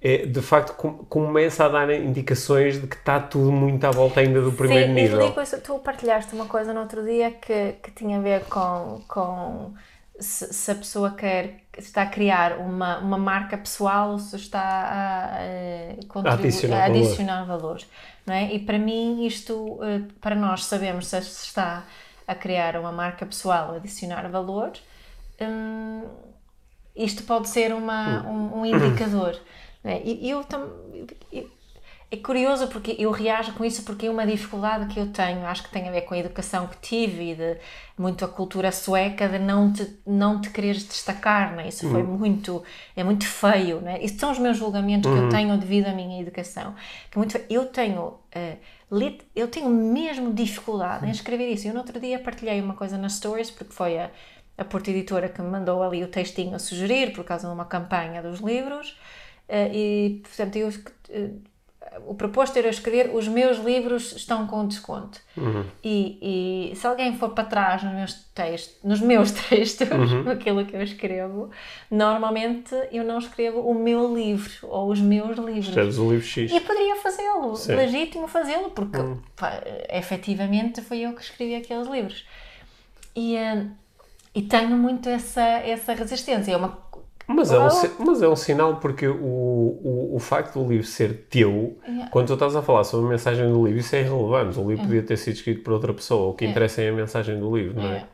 é, 0.00 0.26
de 0.26 0.40
facto 0.42 0.76
com- 0.76 0.98
começa 1.08 1.64
a 1.64 1.68
dar 1.68 1.90
indicações 1.92 2.80
de 2.80 2.86
que 2.86 2.96
está 2.96 3.18
tudo 3.18 3.50
muito 3.50 3.82
à 3.84 3.90
volta 3.90 4.20
ainda 4.20 4.40
do 4.40 4.52
primeiro 4.52 4.88
Sim, 4.88 4.94
nível. 4.94 5.32
tu 5.64 5.78
partilhaste 5.80 6.34
uma 6.34 6.46
coisa 6.46 6.72
no 6.72 6.80
outro 6.80 7.02
dia 7.04 7.30
que, 7.32 7.72
que 7.82 7.90
tinha 7.92 8.18
a 8.18 8.20
ver 8.20 8.44
com, 8.44 9.00
com 9.08 9.72
se, 10.20 10.52
se 10.54 10.70
a 10.70 10.74
pessoa 10.76 11.10
quer 11.10 11.62
está 11.78 12.02
a 12.02 12.06
criar 12.06 12.58
uma, 12.58 12.98
uma 12.98 13.18
marca 13.18 13.56
pessoal 13.58 14.12
ou 14.12 14.18
se 14.18 14.36
está 14.36 14.60
a, 14.60 15.36
eh, 15.40 15.96
contribu- 16.08 16.38
Adicionar 16.38 16.84
a 16.84 16.88
valor. 16.88 16.96
adicionar 17.06 17.44
valores. 17.44 17.86
Não 18.26 18.34
é? 18.34 18.52
E 18.54 18.58
para 18.58 18.78
mim, 18.78 19.24
isto, 19.26 19.78
eh, 19.82 20.00
para 20.20 20.34
nós 20.34 20.64
sabermos 20.64 21.06
se 21.08 21.16
está 21.18 21.84
a 22.26 22.34
criar 22.34 22.76
uma 22.76 22.92
marca 22.92 23.24
pessoal 23.26 23.70
ou 23.70 23.76
adicionar 23.76 24.28
valor, 24.30 24.72
hum, 25.40 26.04
isto 26.94 27.22
pode 27.24 27.48
ser 27.48 27.72
uma, 27.74 28.22
um, 28.26 28.60
um 28.60 28.66
indicador. 28.66 29.38
não 29.84 29.90
é? 29.92 30.02
E 30.02 30.28
eu 30.30 30.42
também. 30.44 31.06
É 32.08 32.16
curioso 32.18 32.68
porque 32.68 32.94
eu 32.98 33.10
reajo 33.10 33.52
com 33.54 33.64
isso 33.64 33.82
porque 33.82 34.06
é 34.06 34.10
uma 34.10 34.24
dificuldade 34.24 34.86
que 34.94 35.00
eu 35.00 35.08
tenho, 35.12 35.44
acho 35.44 35.64
que 35.64 35.70
tem 35.70 35.88
a 35.88 35.90
ver 35.90 36.02
com 36.02 36.14
a 36.14 36.18
educação 36.18 36.68
que 36.68 36.76
tive 36.78 37.32
e 37.32 37.34
de 37.34 37.56
muito 37.98 38.24
a 38.24 38.28
cultura 38.28 38.70
sueca 38.70 39.28
de 39.28 39.40
não 39.40 39.72
te, 39.72 39.98
não 40.06 40.40
te 40.40 40.50
quereres 40.50 40.84
destacar, 40.84 41.52
não 41.54 41.60
é? 41.62 41.68
Isso 41.68 41.84
foi 41.90 42.04
muito, 42.04 42.62
é 42.94 43.02
muito 43.02 43.26
feio, 43.26 43.80
não 43.80 43.88
é? 43.90 44.00
Isso 44.04 44.20
são 44.20 44.30
os 44.30 44.38
meus 44.38 44.56
julgamentos 44.56 45.10
que 45.10 45.16
eu 45.18 45.28
tenho 45.28 45.58
devido 45.58 45.86
à 45.88 45.92
minha 45.92 46.20
educação. 46.22 46.76
Que 47.10 47.16
é 47.16 47.18
muito 47.18 47.32
feio. 47.32 47.44
Eu 47.50 47.66
tenho, 47.66 48.14
lit- 48.90 49.24
eu 49.34 49.48
tenho 49.48 49.68
mesmo 49.68 50.32
dificuldade 50.32 51.06
em 51.06 51.10
escrever 51.10 51.48
isso. 51.52 51.66
Eu 51.66 51.72
no 51.74 51.80
outro 51.80 51.98
dia 51.98 52.20
partilhei 52.20 52.60
uma 52.60 52.74
coisa 52.74 52.96
nas 52.96 53.14
stories 53.14 53.50
porque 53.50 53.72
foi 53.72 53.98
a, 53.98 54.10
a 54.56 54.64
Porta 54.64 54.90
Editora 54.92 55.28
que 55.28 55.42
me 55.42 55.48
mandou 55.48 55.82
ali 55.82 56.04
o 56.04 56.08
textinho 56.08 56.54
a 56.54 56.60
sugerir 56.60 57.12
por 57.12 57.24
causa 57.24 57.48
de 57.48 57.52
uma 57.54 57.64
campanha 57.64 58.22
dos 58.22 58.38
livros 58.40 58.96
eh, 59.48 59.70
e, 59.74 60.20
portanto, 60.22 60.54
eu 60.56 60.68
eh, 61.10 61.30
o 62.06 62.14
proposto 62.14 62.56
era 62.58 62.68
escrever 62.68 63.14
os 63.14 63.28
meus 63.28 63.58
livros 63.58 64.12
estão 64.12 64.46
com 64.46 64.66
desconto. 64.66 65.20
E, 65.82 66.70
e 66.72 66.76
se 66.76 66.86
alguém 66.86 67.16
for 67.16 67.30
para 67.30 67.44
trás 67.44 67.82
nos 67.82 67.92
meus 67.94 68.14
textos, 68.34 68.76
nos 68.82 69.00
meus 69.00 69.30
textos, 69.48 69.88
naquilo 70.24 70.64
que 70.64 70.76
eu 70.76 70.82
escrevo, 70.82 71.50
normalmente 71.90 72.74
eu 72.92 73.04
não 73.04 73.18
escrevo 73.18 73.60
o 73.60 73.74
meu 73.74 74.14
livro 74.14 74.50
ou 74.62 74.90
os 74.90 75.00
meus 75.00 75.38
livros. 75.38 75.68
Escreves 75.68 75.98
o 75.98 76.10
livro 76.10 76.26
X. 76.26 76.52
E 76.52 76.60
poderia 76.60 76.96
fazê-lo, 76.96 77.54
legítimo 77.68 78.28
fazê-lo, 78.28 78.70
porque 78.70 78.98
pá, 79.36 79.62
efetivamente 79.88 80.82
foi 80.82 81.00
eu 81.00 81.14
que 81.14 81.22
escrevi 81.22 81.54
aqueles 81.54 81.88
livros. 81.88 82.26
E, 83.14 83.36
eh, 83.36 83.66
e 84.34 84.42
tenho 84.42 84.76
muito 84.76 85.08
essa, 85.08 85.40
essa 85.40 85.94
resistência. 85.94 86.52
É 86.52 86.56
uma 86.56 86.85
Mas 87.28 87.50
é, 87.50 87.58
um, 87.58 87.68
mas 88.06 88.22
é 88.22 88.28
um 88.28 88.36
sinal 88.36 88.76
porque 88.76 89.06
o, 89.08 89.14
o, 89.14 90.12
o 90.14 90.18
facto 90.20 90.62
do 90.62 90.68
livro 90.68 90.86
ser 90.86 91.26
teu, 91.28 91.76
Yeah. 91.86 92.10
quando 92.10 92.28
tu 92.28 92.34
estás 92.34 92.54
a 92.54 92.62
falar 92.62 92.84
sobre 92.84 93.06
a 93.06 93.10
mensagem 93.10 93.48
do 93.50 93.64
livro, 93.64 93.80
isso 93.80 93.96
é 93.96 94.00
irrelevante. 94.00 94.58
O 94.58 94.68
livro 94.68 94.84
podia 94.84 95.02
ter 95.02 95.16
sido 95.16 95.34
escrito 95.34 95.62
por 95.62 95.72
outra 95.72 95.92
pessoa. 95.92 96.30
O 96.30 96.34
que 96.34 96.44
interessa 96.46 96.82
é 96.82 96.88
a 96.90 96.92
mensagem 96.92 97.38
do 97.40 97.56
livro, 97.56 97.80
não 97.82 97.90
é? 97.90 98.04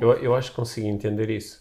Eu, 0.00 0.12
eu 0.14 0.34
acho 0.36 0.50
que 0.50 0.56
consigo 0.56 0.86
entender 0.86 1.28
isso. 1.30 1.60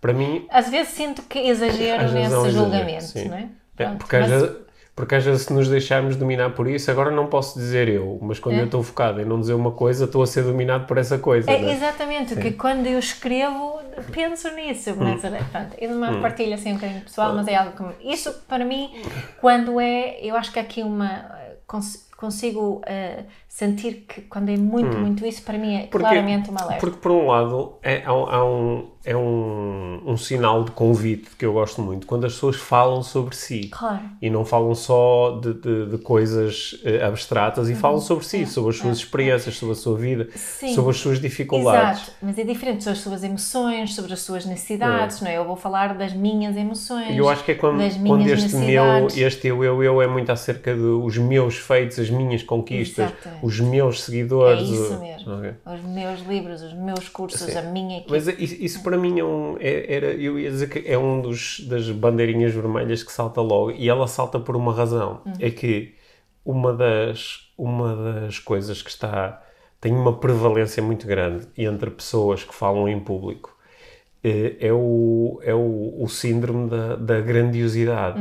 Para 0.00 0.12
mim, 0.12 0.46
Às 0.50 0.68
vezes 0.68 0.92
sinto 0.94 1.22
que 1.22 1.38
exagero 1.38 2.10
nesse 2.12 2.34
é 2.34 2.50
julgamento, 2.50 3.04
sim. 3.04 3.28
não 3.28 3.36
é? 3.36 3.40
É, 3.42 3.84
Pronto, 3.84 3.98
porque, 3.98 4.16
às 4.16 4.28
mas- 4.28 4.42
vezes, 4.42 4.56
porque 4.98 5.14
às 5.14 5.24
vezes 5.24 5.42
se 5.42 5.52
nos 5.52 5.68
deixarmos 5.68 6.16
dominar 6.16 6.50
por 6.50 6.66
isso, 6.66 6.90
agora 6.90 7.08
não 7.12 7.28
posso 7.28 7.56
dizer 7.56 7.86
eu, 7.88 8.18
mas 8.20 8.40
quando 8.40 8.56
É. 8.56 8.60
eu 8.62 8.64
estou 8.64 8.82
focado 8.82 9.20
em 9.20 9.24
não 9.24 9.38
dizer 9.38 9.54
uma 9.54 9.70
coisa, 9.70 10.06
estou 10.06 10.24
a 10.24 10.26
ser 10.26 10.42
dominado 10.42 10.86
por 10.86 10.98
essa 10.98 11.16
coisa. 11.18 11.48
É, 11.48 11.56
não 11.60 11.68
é? 11.68 11.72
exatamente, 11.72 12.34
que 12.34 12.50
quando 12.50 12.84
eu 12.84 12.98
escrevo, 12.98 13.78
penso 14.10 14.50
nisso. 14.56 14.92
Mas, 14.98 15.22
Hum. 15.22 15.30
pronto, 15.52 15.76
é 15.80 15.86
uma 15.86 16.20
partilha 16.20 16.56
assim 16.56 16.72
um 16.72 16.74
bocadinho 16.74 17.02
pessoal, 17.02 17.32
mas 17.32 17.46
é 17.46 17.54
algo 17.54 17.72
que. 17.76 18.12
Isso, 18.12 18.32
para 18.48 18.64
mim, 18.64 18.90
quando 19.40 19.78
é. 19.80 20.18
Eu 20.20 20.34
acho 20.34 20.50
que 20.52 20.58
aqui 20.58 20.82
uma. 20.82 21.30
cons- 21.64 22.08
consigo 22.16 22.82
eh, 22.84 23.22
sentir 23.48 24.04
que 24.06 24.20
quando 24.22 24.50
é 24.50 24.56
muito, 24.56 24.96
muito 24.98 25.26
isso, 25.26 25.42
para 25.42 25.58
mim 25.58 25.74
é 25.74 25.86
Porque- 25.86 25.98
claramente 26.06 26.50
uma 26.50 26.60
alerta. 26.62 26.80
Porque, 26.80 26.98
por 27.00 27.10
um 27.10 27.26
lado, 27.26 27.72
é, 27.82 28.02
há, 28.04 28.14
um- 28.14 28.26
há 28.28 28.44
um, 28.44 28.88
é 29.04 29.16
um, 29.16 30.02
um 30.06 30.16
sinal 30.18 30.64
de 30.64 30.70
convite 30.72 31.30
que 31.36 31.44
eu 31.46 31.52
gosto 31.54 31.80
muito, 31.80 32.06
quando 32.06 32.26
as 32.26 32.34
pessoas 32.34 32.56
falam 32.56 33.02
sobre 33.02 33.34
si. 33.34 33.68
Claro. 33.72 34.00
E 34.20 34.28
não 34.28 34.44
falam 34.44 34.74
só 34.74 35.40
de, 35.42 35.54
de, 35.54 35.86
de 35.86 35.98
coisas 35.98 36.78
eh, 36.84 37.02
abstratas, 37.02 37.70
e 37.70 37.74
falam 37.74 38.00
sobre 38.00 38.24
si, 38.26 38.44
sobre 38.46 38.70
as 38.70 38.76
suas 38.76 38.98
experiências, 38.98 39.56
sobre 39.56 39.72
a 39.72 39.76
sua 39.76 39.96
vida, 39.96 40.24
Uhum. 40.24 40.30
Sim. 40.36 40.74
sobre 40.74 40.90
as 40.90 40.96
suas 40.98 41.20
dificuldades. 41.20 42.02
Exato, 42.02 42.12
mas 42.22 42.38
é 42.38 42.44
diferente 42.44 42.84
sobre 42.84 42.98
as 42.98 43.02
suas 43.02 43.24
emoções, 43.24 43.94
sobre 43.94 44.12
as 44.12 44.20
suas 44.20 44.44
necessidades, 44.44 45.20
não 45.22 45.28
é? 45.30 45.36
Eu 45.38 45.44
vou 45.46 45.56
falar 45.56 45.94
das 45.94 46.12
minhas 46.12 46.54
emoções. 46.56 47.10
E 47.14 47.16
eu 47.16 47.28
acho 47.28 47.42
que 47.44 47.52
é 47.52 47.54
quando, 47.54 47.78
quando 48.06 48.26
este 48.28 48.54
meu, 48.56 49.06
este 49.16 49.48
eu, 49.48 49.64
eu, 49.64 49.82
eu 49.82 50.02
é 50.02 50.06
muito 50.06 50.30
acerca 50.30 50.76
dos 50.76 51.16
meus 51.16 51.56
feitos, 51.56 51.98
as 51.98 52.10
minhas 52.10 52.42
conquistas, 52.42 53.06
Exatamente. 53.10 53.37
Os 53.42 53.60
meus 53.60 54.00
É 54.00 54.04
seguidores. 54.04 54.68
isso 54.68 54.94
o- 54.94 55.00
mesmo. 55.00 55.32
Ok. 55.34 55.54
Os 55.66 55.82
meus 55.82 56.20
livros, 56.26 56.62
os 56.62 56.72
meus 56.74 57.08
cursos, 57.08 57.40
Sim. 57.40 57.58
a 57.58 57.62
minha 57.62 57.98
equipe. 57.98 58.10
Mas 58.12 58.26
isso, 58.28 58.56
isso 58.58 58.82
para 58.82 58.96
mim 58.96 59.18
é 59.20 59.24
um, 59.24 59.56
é- 59.60 59.94
era, 59.94 60.06
eu 60.14 60.38
ia 60.38 60.50
dizer 60.50 60.68
que 60.68 60.90
é 60.90 60.96
um 60.98 61.20
dos, 61.20 61.60
das 61.68 61.90
bandeirinhas 61.90 62.52
vermelhas 62.54 63.02
que 63.02 63.12
salta 63.12 63.40
logo, 63.40 63.70
e 63.72 63.88
ela 63.88 64.06
salta 64.06 64.38
por 64.40 64.56
uma 64.56 64.72
razão, 64.72 65.20
Uhum. 65.26 65.32
é 65.38 65.50
que 65.50 65.94
uma 66.44 66.72
das, 66.72 67.50
uma 67.58 67.94
das 67.96 68.38
coisas 68.38 68.80
que 68.82 68.90
está, 68.90 69.42
tem 69.80 69.92
uma 69.92 70.16
prevalência 70.18 70.82
muito 70.82 71.06
grande 71.06 71.46
entre 71.56 71.90
pessoas 71.90 72.42
que 72.42 72.54
falam 72.54 72.88
em 72.88 72.98
público, 72.98 73.56
eh, 74.24 74.56
é 74.60 74.72
o, 74.72 75.38
é 75.44 75.54
o, 75.54 76.02
o 76.02 76.08
síndrome 76.08 76.68
da, 76.70 76.96
da 76.96 77.20
grandiosidade, 77.20 78.18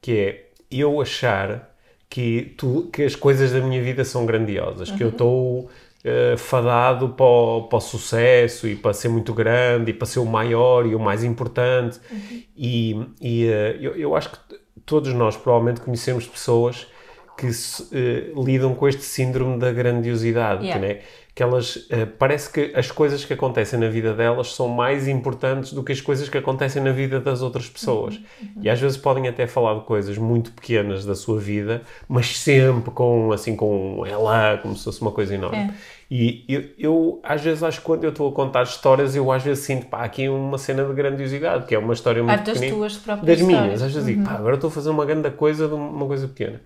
que 0.00 0.12
é 0.18 0.44
eu 0.70 1.00
achar 1.00 1.73
que, 2.14 2.54
tu, 2.56 2.88
que 2.92 3.02
as 3.02 3.16
coisas 3.16 3.50
da 3.50 3.60
minha 3.60 3.82
vida 3.82 4.04
são 4.04 4.24
grandiosas, 4.24 4.88
que 4.88 5.02
eu 5.02 5.08
estou 5.08 5.68
eh, 6.04 6.36
fadado 6.36 7.08
para 7.08 7.26
o, 7.26 7.62
para 7.64 7.78
o 7.78 7.80
sucesso 7.80 8.68
e 8.68 8.76
para 8.76 8.92
ser 8.92 9.08
muito 9.08 9.34
grande 9.34 9.90
e 9.90 9.92
para 9.92 10.06
ser 10.06 10.20
o 10.20 10.24
maior 10.24 10.86
e 10.86 10.94
o 10.94 11.00
mais 11.00 11.24
importante. 11.24 11.98
E, 12.56 13.04
e, 13.20 13.48
eh, 13.48 13.78
eu, 13.80 13.96
eu 13.96 14.14
acho 14.14 14.30
que 14.30 14.38
todos 14.86 15.12
nós 15.12 15.36
provavelmente 15.36 15.80
conhecemos 15.80 16.24
pessoas 16.24 16.86
que 17.36 17.48
eh, 17.48 18.32
lidam 18.36 18.76
com 18.76 18.86
este 18.86 19.02
síndrome 19.02 19.58
da 19.58 19.72
grandiosidade, 19.72 20.64
Yeah. 20.64 20.86
né? 20.86 21.00
Que 21.34 21.42
elas 21.42 21.86
eh, 21.90 22.06
parece 22.06 22.48
que 22.52 22.72
as 22.76 22.90
coisas 22.92 23.24
que 23.24 23.32
acontecem 23.32 23.76
na 23.78 23.88
vida 23.88 24.14
delas 24.14 24.54
são 24.54 24.68
mais 24.68 25.08
importantes 25.08 25.72
do 25.72 25.82
que 25.82 25.90
as 25.90 26.00
coisas 26.00 26.28
que 26.28 26.38
acontecem 26.38 26.80
na 26.80 26.92
vida 26.92 27.18
das 27.18 27.42
outras 27.42 27.68
pessoas. 27.68 28.20
E 28.62 28.70
às 28.70 28.78
vezes 28.80 28.96
podem 28.96 29.26
até 29.26 29.44
falar 29.46 29.74
de 29.74 29.80
coisas 29.80 30.16
muito 30.16 30.52
pequenas 30.52 31.04
da 31.04 31.16
sua 31.16 31.40
vida, 31.40 31.82
mas 32.08 32.38
sempre 32.38 32.92
com 32.92 33.32
assim 33.32 33.56
com 33.56 34.04
ela 34.06 34.58
como 34.58 34.76
se 34.76 34.84
fosse 34.84 35.02
uma 35.02 35.10
coisa 35.10 35.34
enorme. 35.34 35.58
É. 35.58 35.70
E 36.08 36.44
eu, 36.48 36.64
eu, 36.78 37.20
às 37.24 37.40
vezes 37.42 37.62
acho 37.64 37.80
que 37.80 37.84
quando 37.86 38.04
eu 38.04 38.10
estou 38.10 38.28
a 38.28 38.32
contar 38.32 38.62
histórias, 38.62 39.16
eu 39.16 39.32
às 39.32 39.42
vezes 39.42 39.64
sinto 39.64 39.86
pá, 39.86 40.04
aqui 40.04 40.28
uma 40.28 40.58
cena 40.58 40.84
de 40.84 40.92
grandiosidade, 40.92 41.66
que 41.66 41.74
é 41.74 41.78
uma 41.78 41.94
história 41.94 42.22
muito 42.22 42.38
Ah, 42.38 42.42
das 42.44 42.60
tuas 42.60 42.96
próprias 42.98 43.38
Das 43.38 43.44
minhas. 43.46 43.80
Uhum. 43.80 43.86
às 43.86 43.92
vezes 43.92 44.04
digo, 44.06 44.22
pá, 44.22 44.34
agora 44.34 44.54
estou 44.54 44.68
a 44.68 44.70
fazer 44.70 44.90
uma 44.90 45.04
grande 45.04 45.30
coisa 45.32 45.66
de 45.66 45.74
uma 45.74 46.06
coisa 46.06 46.28
pequena. 46.28 46.60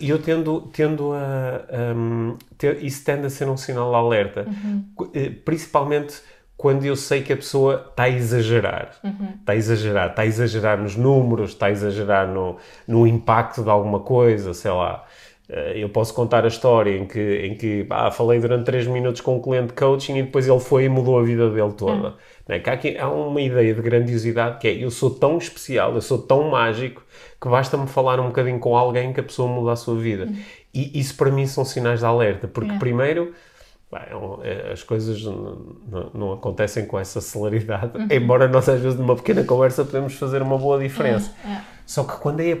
E 0.00 0.10
eu 0.10 0.18
tendo, 0.18 0.60
tendo 0.72 1.12
a. 1.14 1.62
um, 1.96 2.36
ter- 2.58 2.84
isso 2.84 3.02
tende 3.04 3.26
a 3.26 3.30
ser 3.30 3.48
um 3.48 3.56
sinal 3.56 3.88
de 3.90 3.96
alerta. 3.96 4.46
Uhum. 4.46 4.84
Eh, 5.14 5.30
Principalmente 5.44 6.20
quando 6.56 6.84
eu 6.84 6.94
sei 6.94 7.22
que 7.22 7.32
a 7.32 7.36
pessoa 7.36 7.86
está 7.90 8.04
a 8.04 8.08
exagerar. 8.10 8.90
Uhum. 9.02 9.28
Está 9.40 9.52
a 9.52 9.56
exagerar. 9.56 10.10
Está 10.10 10.22
a 10.22 10.26
exagerar 10.26 10.78
nos 10.80 10.96
números, 10.96 11.50
está 11.50 11.66
a 11.66 11.70
exagerar 11.70 12.28
no, 12.28 12.56
no 12.86 13.06
impacto 13.06 13.62
de 13.62 13.70
alguma 13.70 14.00
coisa, 14.00 14.52
sei 14.54 14.70
lá. 14.70 15.02
Eh, 15.48 15.74
Eu 15.82 15.88
posso 15.88 16.12
contar 16.14 16.44
a 16.44 16.48
história 16.48 16.96
em 16.96 17.06
que, 17.06 17.20
em 17.46 17.54
que 17.56 17.84
pá, 17.84 18.10
falei 18.10 18.38
durante 18.40 18.64
3 18.66 18.86
minutos 18.86 19.20
com 19.22 19.36
um 19.38 19.40
cliente 19.42 19.68
de 19.68 19.72
coaching 19.74 20.16
e 20.18 20.22
depois 20.22 20.46
ele 20.46 20.60
foi 20.60 20.84
e 20.84 20.88
mudou 20.88 21.18
a 21.18 21.22
vida 21.22 21.48
dele 21.50 21.72
toda. 21.72 22.02
Não 22.10 22.14
é? 22.48 22.58
Que 22.58 22.70
há, 22.70 22.72
aqui- 22.74 22.98
há 22.98 23.08
uma 23.08 23.40
ideia 23.40 23.72
de 23.74 23.80
grandiosidade 23.80 24.58
que 24.58 24.68
é 24.68 24.72
eu 24.84 24.90
sou 24.90 25.10
tão 25.10 25.38
especial, 25.38 25.94
eu 25.94 26.00
sou 26.02 26.18
tão 26.18 26.50
mágico 26.50 27.02
que 27.40 27.48
basta-me 27.48 27.86
falar 27.86 28.20
um 28.20 28.26
bocadinho 28.26 28.58
com 28.58 28.76
alguém 28.76 29.12
que 29.12 29.20
a 29.20 29.22
pessoa 29.22 29.48
muda 29.48 29.72
a 29.72 29.76
sua 29.76 29.96
vida. 29.96 30.28
E 30.72 30.98
isso 30.98 31.16
para 31.16 31.30
mim 31.30 31.46
são 31.46 31.64
sinais 31.64 32.00
de 32.00 32.06
alerta, 32.06 32.46
porque 32.48 32.66
Yeah. 32.68 32.80
primeiro 32.80 33.32
Bem, 33.92 34.00
é 34.42 34.48
é- 34.70 34.72
as 34.72 34.82
coisas 34.82 35.22
não, 35.22 36.10
não- 36.12 36.32
acontecem 36.32 36.84
com 36.84 36.98
essa 36.98 37.20
celeridade, 37.20 37.92
embora 38.10 38.48
nós 38.48 38.68
às 38.68 38.80
vezes 38.80 38.98
numa 38.98 39.14
pequena 39.14 39.44
conversa 39.44 39.84
podemos 39.84 40.14
fazer 40.14 40.42
uma 40.42 40.58
boa 40.58 40.80
diferença. 40.80 41.30
É. 41.46 41.60
Só 41.86 42.02
que 42.02 42.16
quando 42.18 42.40
é. 42.40 42.58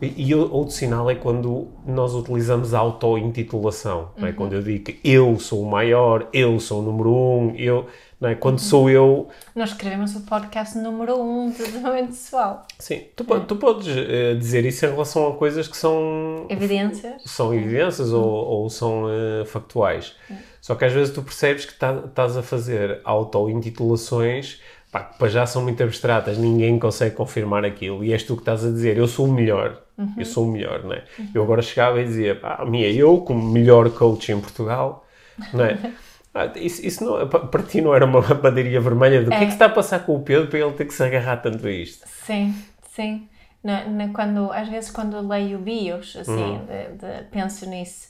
E, 0.00 0.28
e 0.28 0.34
outro 0.36 0.70
sinal 0.72 1.10
é 1.10 1.16
quando 1.16 1.68
nós 1.84 2.14
utilizamos 2.14 2.74
a 2.74 2.78
auto-intitulação. 2.80 4.10
não 4.16 4.28
é? 4.28 4.32
Quando 4.32 4.52
eu 4.52 4.62
digo 4.62 4.84
que 4.84 5.00
eu 5.02 5.38
sou 5.40 5.62
o 5.62 5.70
maior, 5.70 6.28
eu 6.32 6.60
sou 6.60 6.80
o 6.80 6.82
número 6.84 7.10
um, 7.12 7.54
eu. 7.56 7.86
Não 8.20 8.28
é? 8.30 8.34
Quando 8.34 8.58
sou 8.58 8.90
eu. 8.90 9.28
Nós 9.54 9.70
escrevemos 9.70 10.16
o 10.16 10.22
podcast 10.22 10.76
número 10.76 11.14
1 11.20 11.40
um 11.46 11.50
de 11.52 11.58
desenvolvimento 11.58 12.08
pessoal. 12.08 12.66
Sim, 12.78 13.04
tu, 13.14 13.24
po- 13.24 13.38
tu 13.40 13.54
podes 13.56 13.86
eh, 13.96 14.34
dizer 14.34 14.64
isso 14.64 14.84
em 14.86 14.90
relação 14.90 15.28
a 15.28 15.34
coisas 15.36 15.68
que 15.68 15.76
são. 15.76 16.44
Evidências. 16.48 17.22
São 17.24 17.54
evidências 17.54 18.12
ou, 18.12 18.24
ou 18.26 18.68
são 18.70 19.04
eh, 19.08 19.44
factuais. 19.44 20.16
Só 20.60 20.74
que 20.74 20.84
às 20.84 20.92
vezes 20.92 21.14
tu 21.14 21.22
percebes 21.22 21.64
que 21.64 21.74
tá- 21.74 22.02
estás 22.06 22.36
a 22.36 22.42
fazer 22.42 23.00
auto-intitulações 23.04 24.60
pá, 24.90 25.00
que 25.04 25.18
para 25.18 25.28
já 25.28 25.46
são 25.46 25.62
muito 25.62 25.82
abstratas, 25.82 26.38
ninguém 26.38 26.78
consegue 26.78 27.14
confirmar 27.14 27.64
aquilo. 27.64 28.02
E 28.02 28.12
és 28.12 28.22
tu 28.24 28.34
que 28.34 28.42
estás 28.42 28.64
a 28.64 28.68
dizer, 28.70 28.96
eu 28.96 29.06
sou 29.06 29.26
o 29.26 29.32
melhor. 29.32 29.80
Eu 30.16 30.24
sou 30.24 30.44
o 30.44 30.50
melhor, 30.50 30.84
não 30.84 30.92
é? 30.92 31.04
Eu 31.34 31.42
agora 31.42 31.60
chegava 31.60 32.00
e 32.00 32.04
dizia, 32.04 32.34
pá, 32.34 32.64
Mia, 32.64 32.90
eu 32.92 33.18
como 33.18 33.42
melhor 33.50 33.90
coach 33.90 34.30
em 34.32 34.40
Portugal, 34.40 35.04
não 35.52 35.64
é? 35.64 35.78
Ah, 36.40 36.52
isso, 36.56 36.84
isso 36.86 37.04
não, 37.04 37.28
pa- 37.28 37.40
para 37.40 37.62
ti 37.62 37.80
não 37.80 37.94
era 37.94 38.04
uma 38.04 38.20
bandeirinha 38.34 38.80
vermelha 38.80 39.22
do 39.24 39.30
que 39.30 39.36
é 39.36 39.46
que 39.46 39.52
está 39.52 39.66
a 39.66 39.70
passar 39.70 40.00
com 40.06 40.14
o 40.16 40.22
Pedro 40.22 40.48
para 40.48 40.58
ele 40.58 40.72
ter 40.72 40.84
que 40.86 40.94
se 40.94 41.02
agarrar 41.02 41.38
tanto 41.38 41.66
a 41.66 41.70
isto? 41.70 42.06
Sim, 42.06 42.54
sim. 42.90 43.28
Na, 43.62 43.84
na- 43.86 44.08
quando, 44.12 44.52
às 44.52 44.68
vezes 44.68 44.90
quando 44.90 45.20
leio 45.26 45.58
bios, 45.58 46.16
assim, 46.16 46.60
de- 46.66 46.96
de- 46.98 47.24
penso 47.30 47.68
nisso, 47.68 48.08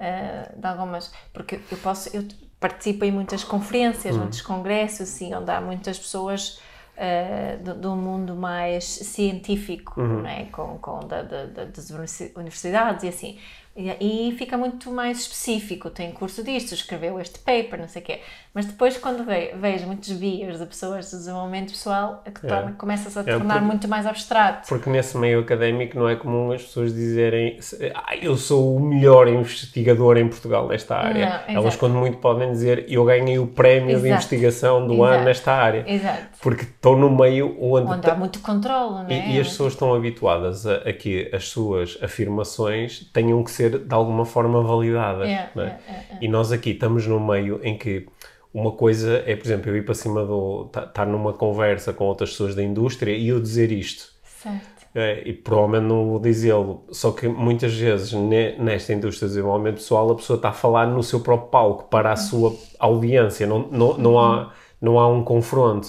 eh, 0.00 0.50
de 0.56 0.66
algumas, 0.66 1.12
porque 1.32 1.60
eu 1.70 1.78
posso, 1.78 2.14
eu 2.16 2.24
participo 2.58 3.04
em 3.04 3.12
muitas 3.12 3.44
conferências, 3.44 4.16
muitos 4.16 4.42
congressos, 4.42 5.02
assim, 5.02 5.32
onde 5.34 5.50
há 5.50 5.60
muitas 5.60 5.98
pessoas 5.98 6.60
eh, 7.00 7.58
do, 7.62 7.74
do 7.76 7.94
mundo 7.94 8.34
mais 8.34 8.84
científico, 8.84 10.00
né, 10.22 10.46
com, 10.50 10.78
com 10.78 10.98
da, 11.06 11.22
da- 11.22 11.46
da- 11.46 11.64
das 11.66 11.90
universi- 11.90 12.32
universidades 12.36 13.04
e 13.04 13.08
assim. 13.08 13.38
E, 13.80 14.28
e 14.28 14.32
fica 14.36 14.58
muito 14.58 14.90
mais 14.90 15.20
específico, 15.20 15.88
tem 15.88 16.10
curso 16.10 16.42
disto, 16.42 16.72
escreveu 16.74 17.20
este 17.20 17.38
paper, 17.38 17.78
não 17.78 17.86
sei 17.86 18.02
o 18.02 18.04
quê. 18.04 18.18
Mas 18.52 18.66
depois, 18.66 18.96
quando 18.96 19.24
ve- 19.24 19.52
vejo 19.54 19.86
muitos 19.86 20.10
bios 20.10 20.58
de 20.58 20.66
pessoas 20.66 21.04
de 21.10 21.16
desenvolvimento 21.16 21.70
pessoal, 21.70 22.20
é 22.24 22.30
que 22.32 22.40
torna- 22.44 22.72
começa-se 22.72 23.16
a 23.16 23.22
É, 23.22 23.24
tornar 23.24 23.54
porque- 23.54 23.66
muito 23.66 23.86
mais 23.86 24.04
abstrato. 24.04 24.66
Porque 24.68 24.90
nesse 24.90 25.16
meio 25.16 25.38
académico 25.38 25.96
não 25.96 26.08
é 26.08 26.16
comum 26.16 26.50
as 26.50 26.62
pessoas 26.62 26.92
dizerem 26.92 27.56
ah, 27.94 28.16
eu 28.16 28.36
sou 28.36 28.76
o 28.76 28.80
melhor 28.80 29.28
investigador 29.28 30.16
em 30.16 30.26
Portugal 30.28 30.66
nesta 30.66 30.96
área. 30.96 31.44
Não, 31.48 31.54
Elas, 31.60 31.76
quando 31.76 31.94
muito, 31.94 32.18
podem 32.18 32.50
dizer 32.50 32.84
eu 32.88 33.04
ganhei 33.04 33.38
o 33.38 33.46
prémio 33.46 33.90
de 33.90 33.92
Exato. 33.94 34.08
investigação 34.08 34.86
do 34.88 34.94
Exato. 34.94 35.12
ano 35.12 35.24
nesta 35.24 35.52
área. 35.52 35.84
Exato. 35.86 36.22
Porque 36.42 36.62
estão 36.64 36.96
no 36.96 37.10
meio 37.16 37.56
onde. 37.60 37.92
Onde 37.92 38.10
há 38.10 38.14
muito 38.16 38.40
controle, 38.40 39.04
não 39.04 39.06
é? 39.08 39.28
e, 39.28 39.36
e 39.36 39.40
as 39.40 39.48
pessoas 39.48 39.74
estão 39.74 39.94
habituadas 39.94 40.66
a, 40.66 40.76
a 40.78 40.92
que 40.92 41.30
as 41.32 41.46
suas 41.48 41.96
afirmações 42.02 43.08
tenham 43.12 43.42
que 43.44 43.50
ser 43.52 43.67
de 43.70 43.94
alguma 43.94 44.24
forma 44.24 44.62
validadas. 44.62 45.28
É, 45.28 45.50
não 45.54 45.62
é? 45.64 45.66
é, 45.88 45.92
é, 45.92 46.18
E 46.20 46.28
nós 46.28 46.52
aqui 46.52 46.70
estamos 46.70 47.06
num 47.06 47.24
meio 47.24 47.60
em 47.62 47.76
que 47.76 48.06
uma 48.54 48.72
coisa 48.72 49.22
é, 49.26 49.36
por 49.36 49.46
exemplo, 49.46 49.70
eu 49.70 49.76
ir 49.76 49.84
para 49.84 49.94
cima 49.94 50.24
do. 50.24 50.70
estar 50.74 51.06
numa 51.06 51.32
conversa 51.32 51.92
com 51.92 52.04
outras 52.04 52.30
pessoas 52.30 52.54
da 52.54 52.62
indústria 52.62 53.12
e 53.14 53.28
eu 53.28 53.40
dizer 53.40 53.70
isto. 53.70 54.12
Certo. 54.22 54.78
É, 54.94 55.22
e 55.28 55.32
provavelmente 55.34 55.86
não 55.86 56.08
vou 56.08 56.18
dizê-lo. 56.18 56.84
Só 56.90 57.10
que 57.12 57.28
muitas 57.28 57.74
vezes 57.74 58.12
ne- 58.14 58.56
nesta 58.58 58.92
indústria 58.94 59.28
de 59.28 59.34
desenvolvimento 59.34 59.74
pessoal 59.76 60.10
a 60.10 60.14
pessoa 60.16 60.36
está 60.36 60.48
a 60.48 60.52
falar 60.52 60.86
no 60.86 61.02
seu 61.02 61.20
próprio 61.20 61.50
palco 61.50 61.84
para 61.90 62.10
a 62.10 62.16
sua 62.16 62.54
audiência, 62.78 63.46
não, 63.46 63.68
não, 63.70 63.98
não, 63.98 64.18
há, 64.18 64.52
não 64.80 64.98
há 64.98 65.06
um 65.06 65.22
confronto. 65.22 65.88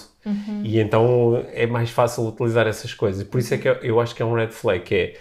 E 0.64 0.80
então 0.80 1.44
é 1.54 1.66
mais 1.66 1.90
fácil 1.90 2.28
utilizar 2.28 2.68
essas 2.68 2.94
coisas. 2.94 3.24
Por 3.24 3.40
isso 3.40 3.54
é 3.54 3.58
que 3.58 3.70
eu, 3.70 3.74
eu 3.76 4.00
acho 4.02 4.14
que 4.14 4.22
é 4.22 4.26
um 4.26 4.34
red 4.34 4.50
flag, 4.50 4.82
que 4.84 4.96
é 4.96 5.14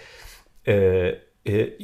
eh, 1.45 1.77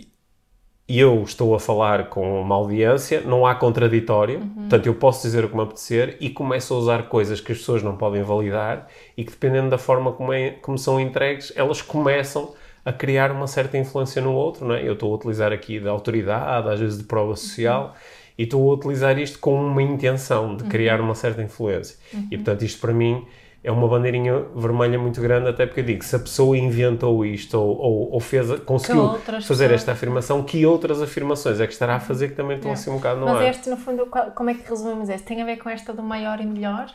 eu 0.88 1.24
estou 1.24 1.56
a 1.56 1.60
falar 1.60 2.10
com 2.10 2.42
uma 2.42 2.56
audiência, 2.56 3.22
não 3.22 3.46
há 3.46 3.56
contraditório, 3.56 4.40
portanto 4.56 4.86
eu 4.86 4.94
posso 4.94 5.24
dizer 5.24 5.44
o 5.44 5.50
que 5.50 5.56
me 5.56 5.64
apetecer 5.64 6.16
e 6.20 6.30
começo 6.30 6.74
a 6.74 6.78
usar 6.78 7.04
coisas 7.10 7.42
que 7.42 7.52
as 7.52 7.58
pessoas 7.58 7.82
não 7.82 7.98
podem 7.98 8.22
validar 8.22 8.88
e 9.18 9.24
que 9.24 9.32
dependendo 9.32 9.72
da 9.72 9.80
forma 9.80 10.12
como, 10.12 10.32
é, 10.32 10.52
como 10.52 10.78
são 10.78 11.00
entregues, 11.00 11.52
elas 11.56 11.82
começam 11.82 12.54
a 12.84 12.94
criar 12.94 13.32
uma 13.32 13.48
certa 13.48 13.80
influência 13.80 14.22
no 14.22 14.32
outro, 14.34 14.68
não 14.68 14.76
é? 14.76 14.88
Eu 14.88 14.94
estou 14.94 15.12
a 15.12 15.16
utilizar 15.16 15.52
aqui 15.52 15.80
de 15.80 15.88
autoridade, 15.88 16.70
às 16.70 16.80
vezes 16.80 17.00
de 17.00 17.04
prova 17.06 17.36
social, 17.36 17.96
e 18.38 18.44
estou 18.44 18.70
a 18.70 18.74
utilizar 18.76 19.18
isto 19.18 19.40
com 19.40 19.56
uma 19.56 19.82
intenção 19.82 20.56
de 20.56 20.66
criar 20.66 21.02
uma 21.02 21.16
certa 21.16 21.42
influência. 21.42 21.98
E 22.30 22.38
portanto 22.38 22.64
isto 22.64 22.80
para 22.80 22.94
mim 22.94 23.26
é 23.66 23.72
uma 23.72 23.88
bandeirinha 23.88 24.44
vermelha 24.56 24.98
muito 25.00 25.20
grande, 25.20 25.50
até 25.50 25.66
porque 25.66 25.80
eu 25.82 25.84
digo, 25.86 26.04
se 26.06 26.16
a 26.16 26.20
pessoa 26.20 26.56
inventou 26.58 27.26
isto 27.26 27.60
ou, 27.60 27.78
ou, 27.78 28.12
ou 28.14 28.20
fez, 28.20 28.60
conseguiu 28.60 29.16
fazer 29.42 29.72
esta 29.72 29.92
afirmação, 29.94 30.44
que 30.44 30.66
outras 30.66 31.02
afirmações 31.02 31.60
é 31.60 31.66
que 31.68 31.74
estará 31.74 31.96
a 31.96 32.00
fazer 32.00 32.30
que 32.30 32.36
também 32.36 32.58
estão 32.58 32.72
assim 32.72 32.90
um 32.92 32.96
bocado 32.96 33.20
no 33.20 33.26
Mas 33.26 33.38
ar? 33.38 33.50
este, 33.50 33.70
no 33.70 33.78
fundo, 33.78 34.06
como 34.36 34.50
é 34.50 34.54
que 34.54 34.70
resumimos 34.70 35.10
este? 35.10 35.26
Tem 35.26 35.42
a 35.42 35.46
ver 35.46 35.58
com 35.58 35.70
esta 35.70 35.92
do 35.94 36.04
maior 36.04 36.40
e 36.40 36.46
melhor? 36.46 36.86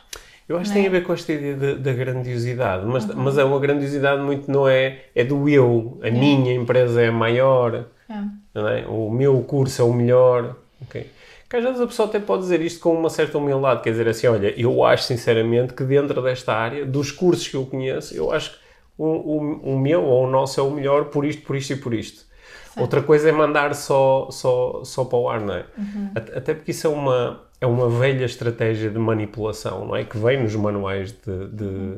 Eu 0.49 0.57
acho 0.57 0.63
que 0.63 0.69
não 0.69 0.73
tem 0.75 0.85
é? 0.85 0.87
a 0.87 0.91
ver 0.91 1.03
com 1.05 1.13
esta 1.13 1.31
ideia 1.31 1.55
de- 1.55 1.75
da 1.75 1.93
grandiosidade, 1.93 2.85
mas, 2.85 3.05
Uhum. 3.07 3.15
mas 3.15 3.37
é 3.37 3.43
uma 3.43 3.59
grandiosidade 3.59 4.21
muito, 4.21 4.51
não 4.51 4.67
é, 4.67 5.01
é 5.15 5.23
do 5.23 5.47
eu, 5.47 5.99
a 6.03 6.09
minha 6.09 6.53
empresa 6.53 7.01
é 7.01 7.07
a 7.07 7.11
maior, 7.11 7.85
É. 8.09 8.13
é? 8.55 8.85
o 8.87 9.09
meu 9.09 9.41
curso 9.43 9.81
é 9.81 9.85
o 9.85 9.93
melhor? 9.93 10.55
Que 11.51 11.57
às 11.57 11.65
vezes 11.65 11.81
a 11.81 11.85
pessoa 11.87 12.07
até 12.07 12.17
pode 12.17 12.43
dizer 12.43 12.61
isto 12.61 12.79
com 12.79 12.95
uma 12.95 13.09
certa 13.09 13.37
humildade, 13.37 13.81
quer 13.81 13.91
dizer 13.91 14.07
assim, 14.07 14.25
olha, 14.25 14.57
eu 14.57 14.85
acho 14.85 15.03
sinceramente 15.03 15.73
que 15.73 15.83
dentro 15.83 16.21
desta 16.23 16.53
área, 16.53 16.85
dos 16.85 17.11
cursos 17.11 17.45
que 17.45 17.57
eu 17.57 17.65
conheço, 17.65 18.15
eu 18.15 18.31
acho 18.31 18.51
que 18.51 18.57
o, 18.97 19.05
o, 19.05 19.73
o 19.73 19.77
meu 19.77 20.01
ou 20.01 20.25
o 20.25 20.29
nosso 20.29 20.61
é 20.61 20.63
o 20.63 20.71
melhor 20.71 21.09
por 21.09 21.25
isto, 21.25 21.41
por 21.41 21.57
isto 21.57 21.73
e 21.73 21.75
por 21.75 21.93
isto. 21.93 22.25
Outra 22.77 23.03
coisa 23.03 23.27
é 23.27 23.33
mandar 23.33 23.75
só, 23.75 24.29
só, 24.31 24.81
só 24.85 25.03
para 25.03 25.19
o 25.19 25.27
ar, 25.27 25.41
não 25.41 25.53
é? 25.53 25.65
Até 26.15 26.37
até 26.37 26.53
porque 26.53 26.71
isso 26.71 26.87
é 26.87 26.89
uma, 26.89 27.43
é 27.59 27.65
uma 27.67 27.89
velha 27.89 28.23
estratégia 28.23 28.89
de 28.89 28.97
manipulação, 28.97 29.85
não 29.85 29.95
é? 29.97 30.05
Que 30.05 30.17
vem 30.17 30.41
nos 30.41 30.55
manuais 30.55 31.11
de, 31.11 31.47
de, 31.49 31.97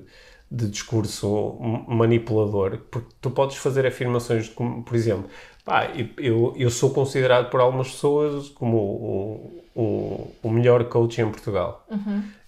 de 0.50 0.68
discurso 0.68 1.60
manipulador, 1.88 2.80
porque 2.90 3.10
tu 3.22 3.30
podes 3.30 3.58
fazer 3.58 3.86
afirmações 3.86 4.50
como, 4.50 4.82
por 4.82 4.96
exemplo, 4.96 5.30
pá, 5.66 5.92
eu, 6.18 6.54
eu 6.58 6.70
sou 6.70 6.94
considerado 6.94 7.50
por 7.50 7.60
algumas 7.60 7.92
pessoas 7.92 8.50
como 8.50 9.63
o, 9.76 10.32
o, 10.44 10.50
melhor 10.50 10.84
coach 10.86 11.20
em 11.20 11.30
Portugal. 11.30 11.86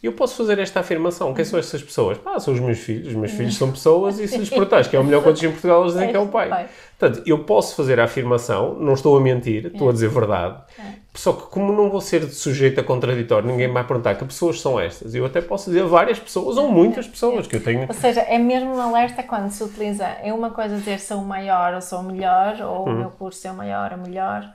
E 0.02 0.06
eu 0.06 0.14
posso 0.14 0.36
fazer 0.36 0.60
esta 0.60 0.82
afirmação. 0.82 1.34
Quem 1.34 1.44
são 1.44 1.58
essas 1.58 1.82
pessoas? 1.82 2.18
Pá, 2.20 2.40
são 2.40 2.54
os 2.54 2.60
meus 2.60 2.80
filhos. 2.80 3.08
Os 3.08 3.16
meus 3.16 3.32
filhos 3.32 3.58
são 3.58 3.72
pessoas 3.72 4.20
e 4.20 4.28
se 4.28 4.38
lhes 4.38 4.50
perguntares 4.50 4.88
que 4.88 4.96
é 4.96 5.00
o 5.00 5.04
melhor 5.04 5.24
coach 5.24 5.44
em 5.46 5.52
Portugal, 5.52 5.82
eles 5.82 5.94
dizem 5.94 6.10
que 6.10 6.16
é 6.16 6.20
o 6.20 6.28
pai. 6.28 6.50
Pai. 6.50 6.68
Portanto, 6.98 7.24
eu 7.26 7.40
posso 7.40 7.76
fazer 7.76 8.00
a 8.00 8.04
afirmação, 8.04 8.76
não 8.80 8.94
estou 8.94 9.18
a 9.18 9.22
mentir, 9.22 9.66
estou 9.66 9.90
a 9.90 9.92
dizer 9.92 10.10
verdade. 10.10 10.58
Só 11.14 11.34
que 11.34 11.44
como 11.44 11.74
não 11.74 11.90
vou 11.90 12.02
ser 12.02 12.24
sujeito 12.30 12.80
a 12.80 12.84
contraditório, 12.84 13.50
ninguém 13.50 13.72
vai 13.72 13.84
perguntar 13.84 14.16
que 14.16 14.26
pessoas 14.26 14.62
são 14.62 14.80
estas. 14.80 15.16
Eu 15.16 15.26
até 15.26 15.42
posso 15.42 15.70
dizer 15.72 15.84
várias 15.86 16.20
pessoas 16.20 16.58
ou 16.58 16.70
muitas 16.70 17.08
pessoas 17.08 17.48
que 17.48 17.56
eu 17.56 17.64
tenho. 17.64 17.86
Ou 17.88 17.94
seja, 17.94 18.22
é 18.22 18.38
mesmo 18.38 18.76
um 18.76 18.80
alerta 18.82 19.24
quando 19.24 19.50
se 19.50 19.64
utiliza. 19.64 20.06
É 20.06 20.32
uma 20.32 20.52
coisa 20.52 20.78
dizer 20.78 21.00
sou 21.00 21.18
o 21.18 21.26
maior 21.26 21.74
ou 21.74 21.82
sou 21.82 22.00
o 22.00 22.04
melhor, 22.04 22.62
ou 22.62 22.88
Hum. 22.88 22.94
o 22.94 22.98
meu 22.98 23.10
curso 23.12 23.48
é 23.48 23.52
o 23.52 23.56
maior 23.56 23.94
ou 23.94 23.98
melhor, 23.98 24.48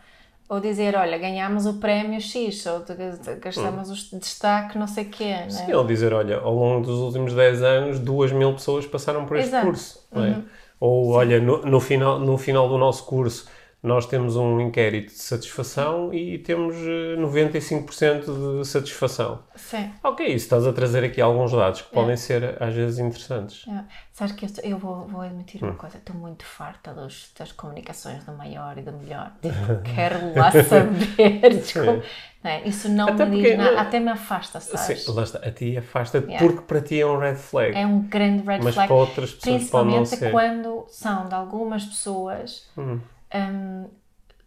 ou 0.50 0.58
dizer, 0.58 0.96
olha, 0.96 1.16
ganhámos 1.16 1.64
o 1.64 1.74
prémio 1.74 2.20
X, 2.20 2.66
ou 2.66 2.80
de- 2.80 3.36
gastamos 3.36 3.88
o 4.12 4.18
destaque, 4.18 4.76
não 4.76 4.88
sei 4.88 5.04
o 5.04 5.08
quê. 5.08 5.24
Né? 5.32 5.46
Hum. 5.46 5.50
Sim, 5.50 5.72
ele 5.72 5.86
dizer, 5.86 6.12
olha, 6.12 6.38
ao 6.40 6.52
longo 6.52 6.84
dos 6.84 6.98
últimos 6.98 7.32
10 7.32 7.62
anos, 7.62 8.00
duas 8.00 8.32
mil 8.32 8.52
pessoas 8.52 8.84
passaram 8.84 9.24
por 9.26 9.36
este 9.36 9.50
Exato. 9.50 9.66
curso. 9.66 10.04
é? 10.12 10.38
Ou, 10.80 11.10
olha, 11.10 11.40
no, 11.40 11.62
no 11.62 11.78
final, 11.78 12.18
no 12.18 12.36
final 12.36 12.68
do 12.68 12.76
nosso 12.76 13.04
curso, 13.06 13.46
nós 13.82 14.04
temos 14.06 14.36
um 14.36 14.60
inquérito 14.60 15.08
de 15.12 15.18
satisfação 15.18 16.12
e 16.12 16.38
temos 16.38 16.76
eh, 16.76 17.16
95% 17.16 18.58
de 18.60 18.66
satisfação. 18.66 19.42
Sim. 19.56 19.90
Ok, 20.04 20.26
isso 20.26 20.44
estás 20.44 20.66
a 20.66 20.72
trazer 20.72 21.02
aqui 21.04 21.20
alguns 21.20 21.50
dados 21.52 21.80
que 21.82 21.90
podem 21.92 22.16
ser, 22.16 22.62
às 22.62 22.74
vezes, 22.74 22.98
interessantes. 22.98 23.66
É. 23.68 23.84
Sabes 24.12 24.34
que 24.34 24.44
eu, 24.44 24.50
eu 24.64 24.78
vou, 24.78 25.06
vou 25.06 25.22
admitir 25.22 25.62
Hum. 25.64 25.68
uma 25.68 25.76
coisa, 25.76 25.96
estou 25.96 26.14
muito 26.14 26.44
farta 26.44 26.92
dos, 26.92 27.32
das 27.38 27.52
comunicações 27.52 28.22
do 28.24 28.32
maior 28.32 28.76
e 28.76 28.82
do 28.82 28.92
melhor. 28.92 29.32
Tipo, 29.40 29.54
quero 29.94 30.38
lá 30.38 30.50
saber. 30.50 31.40
desculpa. 31.56 32.02
Não 32.44 32.50
é? 32.50 32.66
Isso 32.68 32.88
não 32.88 33.08
Até 33.08 33.24
me 33.26 33.42
diz 33.42 33.56
nada, 33.56 33.72
não- 33.72 33.78
até 33.80 34.00
me 34.00 34.08
afasta, 34.10 34.60
sabes? 34.60 35.02
Sim, 35.04 35.12
lá 35.12 35.22
está. 35.22 35.38
A 35.38 35.50
ti 35.50 35.76
afasta-te 35.76 36.26
Yeah. 36.26 36.46
porque 36.46 36.62
para 36.66 36.80
ti 36.80 37.00
é 37.00 37.06
um 37.06 37.18
red 37.18 37.34
flag. 37.36 37.74
É 37.76 37.86
um 37.86 38.02
grande 38.02 38.46
red 38.46 38.60
Mas 38.62 38.74
flag. 38.74 38.88
para 38.88 38.96
outras 38.96 39.32
pessoas 39.32 39.68
pode 39.70 39.88
não 39.88 39.96
Principalmente 40.04 40.08
ser. 40.08 40.30
quando 40.30 40.84
são 40.88 41.28
de 41.28 41.34
algumas 41.34 41.84
pessoas 41.84 42.66
hum, 42.78 42.98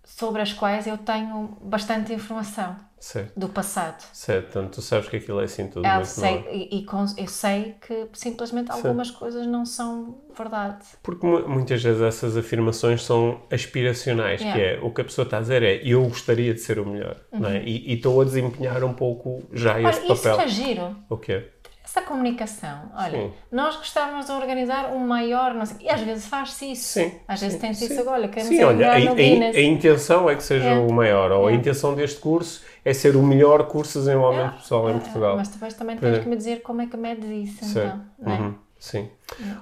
sobre 0.05 0.41
as 0.41 0.51
quais 0.53 0.85
eu 0.85 0.97
tenho 0.97 1.57
bastante 1.61 2.11
informação 2.13 2.75
Certo, 2.99 3.37
do 3.37 3.49
passado. 3.49 4.01
certo. 4.13 4.45
Portanto, 4.51 4.75
tu 4.75 4.81
sabes 4.81 5.09
que 5.09 5.17
aquilo 5.17 5.39
é 5.41 5.43
assim 5.45 5.67
tudo. 5.67 5.85
Eu 5.85 5.93
muito 5.95 6.05
sei, 6.07 6.35
é? 6.47 6.55
e, 6.55 6.77
e 6.79 6.85
com- 6.85 7.05
eu 7.17 7.27
sei 7.27 7.75
que 7.85 8.07
simplesmente 8.13 8.71
algumas 8.71 9.11
coisas 9.11 9.45
não 9.47 9.65
são 9.65 10.21
verdade. 10.37 10.85
Porque 11.01 11.25
mu- 11.25 11.47
muitas 11.49 11.81
vezes 11.83 12.01
essas 12.01 12.37
afirmações 12.37 13.03
são 13.03 13.41
aspiracionais, 13.51 14.39
que 14.41 14.47
Yeah. 14.47 14.79
Uhum. 14.81 14.85
é 14.85 14.87
o 14.89 14.93
que 14.93 15.01
a 15.01 15.03
pessoa 15.05 15.23
está 15.25 15.37
a 15.37 15.41
dizer 15.41 15.63
é 15.63 15.81
eu 15.83 16.01
gostaria 16.03 16.53
de 16.53 16.59
ser 16.61 16.79
o 16.79 16.85
melhor, 16.85 17.17
não 17.31 17.49
é? 17.49 17.61
E 17.63 17.91
e 17.91 17.95
estou 17.95 18.21
a 18.21 18.23
desempenhar 18.25 18.83
um 18.85 18.93
pouco 18.93 19.43
já 19.51 19.75
Olha, 19.75 19.89
esse 19.89 20.05
isso 20.11 20.23
papel. 20.23 20.39
é 20.41 20.47
giro. 20.47 20.95
O 21.09 21.17
quê? 21.17 21.49
Essa 21.95 22.01
comunicação. 22.01 22.91
Olha, 22.95 23.11
Sim. 23.19 23.31
nós 23.51 23.75
gostávamos 23.77 24.25
de 24.25 24.31
organizar 24.31 24.91
um 24.91 24.99
maior, 24.99 25.53
não 25.53 25.63
sei, 25.65 25.85
e 25.85 25.89
às 25.89 26.01
vezes 26.01 26.25
faz-se 26.25 26.71
isso. 26.71 26.85
Sim, 26.85 27.11
Às 27.27 27.39
vezes 27.39 27.55
sim, 27.55 27.61
tem-se 27.61 27.85
sim. 27.87 27.93
isso 27.93 28.01
agora, 28.01 28.27
queremos 28.27 28.55
Sim, 28.55 28.63
olha, 28.63 28.87
a, 28.89 28.93
a- 28.93 28.95
a 28.95 29.61
intenção 29.61 30.27
é 30.27 30.35
que 30.35 30.41
seja 30.43 30.69
É. 30.69 30.79
o 30.79 30.91
maior, 30.91 31.31
ou 31.31 31.47
a 31.47 31.51
É. 31.51 31.55
intenção 31.55 31.93
deste 31.93 32.19
curso 32.19 32.63
é 32.83 32.93
ser 32.93 33.15
o 33.15 33.21
melhor 33.21 33.67
curso 33.67 33.99
de 33.99 34.05
desenvolvimento 34.05 34.55
É, 34.55 34.57
pessoal 34.57 34.89
em 34.89 34.95
é, 34.95 34.99
Portugal. 34.99 35.37
Mas 35.37 35.49
depois 35.49 35.73
também 35.75 35.95
tens 35.97 36.17
é. 36.17 36.19
que 36.19 36.27
me 36.27 36.35
dizer 36.35 36.61
como 36.63 36.81
é 36.81 36.87
que 36.87 36.97
medes 36.97 37.29
isso, 37.29 37.63
Sei. 37.65 37.83
então. 37.85 38.01
é? 38.25 38.29
Uhum, 38.41 38.55
Sim. 38.79 39.09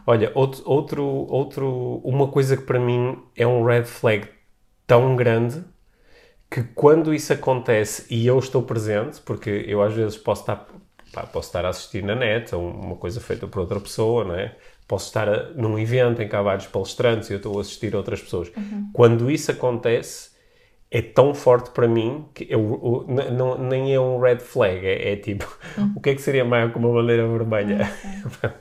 Olha, 0.08 0.32
outro, 0.34 0.63
outro, 0.65 1.06
outro, 1.06 2.02
uma 2.04 2.30
coisa 2.30 2.56
que 2.56 2.63
para 2.63 2.80
mim 2.80 3.20
é 3.36 3.46
um 3.46 3.63
red 3.65 3.84
flag 3.84 4.28
tão 4.88 5.15
grande 5.17 5.63
que 6.50 6.63
quando 6.63 7.13
isso 7.13 7.32
acontece 7.32 8.06
e 8.10 8.26
eu 8.28 8.38
estou 8.39 8.63
presente, 8.63 9.22
porque 9.22 9.63
eu 9.67 9.82
às 9.82 9.94
vezes 9.94 10.17
posso 10.17 10.41
estar, 10.41 10.65
pá, 11.13 11.24
posso 11.24 11.47
estar 11.50 11.65
a 11.65 11.69
assistir 11.69 12.04
na 12.04 12.15
net 12.15 12.54
a 12.54 12.58
uma 12.58 12.95
coisa 12.95 13.19
feita 13.21 13.47
por 13.47 13.60
outra 13.60 13.80
pessoa, 13.80 14.24
não 14.24 14.36
é? 14.36 14.56
Posso 14.88 15.08
estar 15.08 15.30
a- 15.30 15.50
num 15.56 15.78
evento 15.80 16.21
em 16.21 16.28
que 16.28 16.36
há 16.36 16.41
vários 16.41 16.67
palestrantes 16.67 17.30
e 17.30 17.34
eu 17.34 17.38
estou 17.38 17.58
a 17.58 17.62
assistir 17.62 17.93
a 17.93 17.97
outras 17.97 18.21
pessoas. 18.21 18.52
Quando 18.93 19.30
isso 19.32 19.50
acontece, 19.52 20.32
é 20.93 21.02
tão 21.02 21.34
forte 21.34 21.69
para 21.69 21.88
mim 21.88 22.26
que 22.34 22.45
eu, 22.50 23.06
n- 23.08 23.30
não, 23.32 23.58
nem 23.58 23.93
é 23.95 24.00
um 24.00 24.19
red 24.19 24.39
flag, 24.39 24.86
é, 24.86 25.13
é 25.13 25.15
tipo, 25.15 25.47
o 25.95 26.02
que 26.02 26.10
é 26.10 26.15
que 26.15 26.21
seria 26.21 26.43
maior 26.43 26.69
que 26.71 26.78
uma 26.78 26.91
bandeira 26.91 27.26
vermelha? 27.28 27.89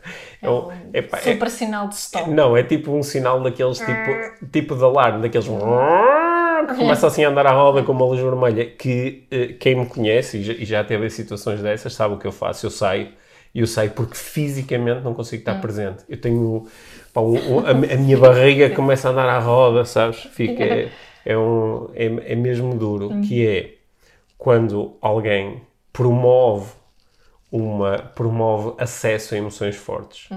É 0.42 0.48
um- 0.48 0.70
é 0.94 1.02
pá, 1.02 1.18
é- 1.18 1.20
Super 1.34 1.50
sinal 1.50 1.88
de 1.88 1.96
stop. 1.96 2.30
não, 2.30 2.56
é 2.56 2.62
tipo 2.62 2.92
um 2.92 3.02
sinal 3.02 3.42
daqueles 3.42 3.78
tipo, 3.78 4.46
tipo 4.50 4.74
de 4.74 4.82
alarme, 4.84 5.20
daqueles 5.22 5.46
que 5.46 5.52
começa 6.78 7.06
assim 7.06 7.24
a 7.24 7.28
andar 7.28 7.46
à 7.46 7.52
roda 7.52 7.82
com 7.82 7.92
uma 7.92 8.04
luz 8.06 8.20
vermelha. 8.20 8.66
Que 8.66 9.26
eh, 9.30 9.54
quem 9.58 9.74
me 9.76 9.86
conhece 9.86 10.38
e 10.38 10.42
já, 10.42 10.52
e 10.52 10.64
já 10.64 10.84
teve 10.84 11.08
situações 11.10 11.60
dessas 11.62 11.92
sabe 11.94 12.14
o 12.14 12.18
que 12.18 12.26
eu 12.26 12.32
faço. 12.32 12.66
Eu 12.66 12.70
saio 12.70 13.08
e 13.54 13.60
eu 13.60 13.66
saio 13.66 13.90
porque 13.90 14.14
fisicamente 14.16 15.00
não 15.02 15.12
consigo 15.14 15.40
estar 15.40 15.54
presente. 15.60 16.04
Eu 16.08 16.20
tenho 16.20 16.66
pá, 17.12 17.20
um- 17.20 17.56
um- 17.56 17.60
a, 17.66 17.70
a 17.70 17.74
minha 17.74 18.16
barriga 18.18 18.70
começa 18.70 19.08
a 19.08 19.12
andar 19.12 19.28
à 19.28 19.38
roda, 19.38 19.84
sabes? 19.84 20.22
Fica, 20.32 20.62
é, 20.64 20.88
é, 21.26 21.36
um, 21.38 21.90
é, 21.94 22.32
é 22.32 22.36
mesmo 22.36 22.74
duro. 22.76 23.10
Que 23.22 23.46
é 23.46 23.74
quando 24.38 24.96
alguém 25.00 25.62
promove 25.92 26.72
uma 27.52 27.98
promove 27.98 28.74
acesso 28.78 29.34
a 29.34 29.38
emoções 29.38 29.74
fortes 29.76 30.28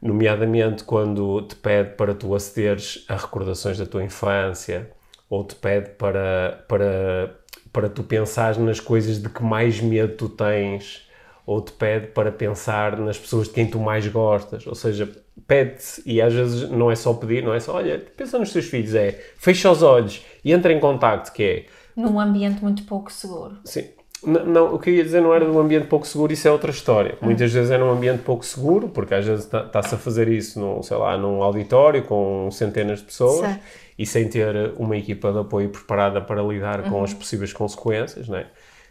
nomeadamente 0.00 0.84
quando 0.84 1.42
te 1.42 1.56
pede 1.56 1.90
para 1.96 2.14
tu 2.14 2.34
acederes 2.34 3.04
a 3.08 3.16
recordações 3.16 3.78
da 3.78 3.86
tua 3.86 4.02
infância, 4.04 4.90
ou 5.32 5.42
te 5.44 5.54
pede 5.54 5.88
para, 5.92 6.62
para, 6.68 7.34
para 7.72 7.88
tu 7.88 8.02
pensares 8.02 8.58
nas 8.58 8.78
coisas 8.80 9.16
de 9.22 9.30
que 9.30 9.42
mais 9.42 9.80
medo 9.80 10.12
tu 10.14 10.28
tens, 10.28 11.08
ou 11.46 11.58
te 11.62 11.72
pede 11.72 12.08
para 12.08 12.30
pensar 12.30 12.98
nas 12.98 13.16
pessoas 13.16 13.48
de 13.48 13.54
quem 13.54 13.66
tu 13.66 13.78
mais 13.78 14.06
gostas, 14.06 14.66
ou 14.66 14.74
seja, 14.74 15.08
pede-te, 15.46 16.02
e 16.04 16.20
às 16.20 16.34
vezes 16.34 16.68
não 16.68 16.90
é 16.90 16.94
só 16.94 17.14
pedir, 17.14 17.42
não 17.42 17.54
é 17.54 17.60
só, 17.60 17.76
olha, 17.76 17.98
pensa 18.14 18.38
nos 18.38 18.52
teus 18.52 18.66
filhos, 18.66 18.94
é, 18.94 19.18
fecha 19.38 19.70
os 19.70 19.82
olhos 19.82 20.22
e 20.44 20.52
entra 20.52 20.70
em 20.70 20.78
contacto, 20.78 21.32
que 21.32 21.42
é, 21.42 21.64
Num 21.96 22.20
ambiente 22.20 22.62
muito 22.62 22.82
pouco 22.84 23.10
seguro. 23.10 23.56
Sim. 23.64 23.86
N- 24.24 24.44
Não, 24.44 24.74
o 24.74 24.78
que 24.78 24.90
eu 24.90 24.94
ia 24.94 25.02
dizer 25.02 25.20
não 25.22 25.32
era 25.34 25.46
de 25.46 25.50
um 25.50 25.58
ambiente 25.58 25.86
pouco 25.86 26.06
seguro, 26.06 26.30
isso 26.32 26.46
é 26.46 26.50
outra 26.50 26.70
história. 26.70 27.16
Muitas 27.22 27.50
vezes 27.52 27.70
é 27.70 27.78
num 27.78 27.90
ambiente 27.90 28.22
pouco 28.22 28.44
seguro, 28.44 28.88
porque 28.90 29.14
às 29.14 29.24
vezes 29.24 29.44
está- 29.46 29.64
está-se 29.64 29.94
a 29.94 29.98
fazer 29.98 30.28
isso, 30.28 30.60
num, 30.60 30.82
sei 30.82 30.96
lá, 30.98 31.16
num 31.16 31.42
auditório 31.42 32.02
com 32.04 32.48
centenas 32.50 32.98
de 33.00 33.06
pessoas 33.06 33.40
Certo. 33.40 33.62
E 33.98 34.06
sem 34.06 34.28
ter 34.28 34.72
uma 34.76 34.96
equipa 34.96 35.32
de 35.32 35.38
apoio 35.38 35.68
preparada 35.70 36.20
para 36.20 36.42
lidar 36.42 36.82
com 36.88 37.02
as 37.02 37.12
possíveis 37.14 37.52
consequências, 37.52 38.28
né? 38.28 38.46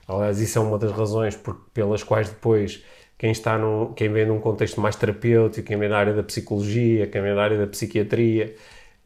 Aliás, 0.08 0.40
isso 0.42 0.58
é 0.58 0.62
uma 0.62 0.78
das 0.78 0.92
razões 0.92 1.36
por, 1.36 1.56
pelas 1.74 2.04
quais 2.04 2.30
depois 2.30 2.84
quem 3.18 3.32
está 3.32 3.58
num, 3.58 3.94
quem 3.94 4.10
vem 4.12 4.26
num 4.26 4.40
contexto 4.40 4.82
mais 4.82 4.96
terapêutico, 4.96 5.68
quem 5.68 5.78
vem 5.78 5.88
da 5.90 5.98
área 5.98 6.14
da 6.14 6.24
psicologia, 6.24 7.08
quem 7.08 7.22
vem 7.22 7.36
da 7.36 7.44
área 7.44 7.58
da 7.58 7.68
psiquiatria 7.68 8.56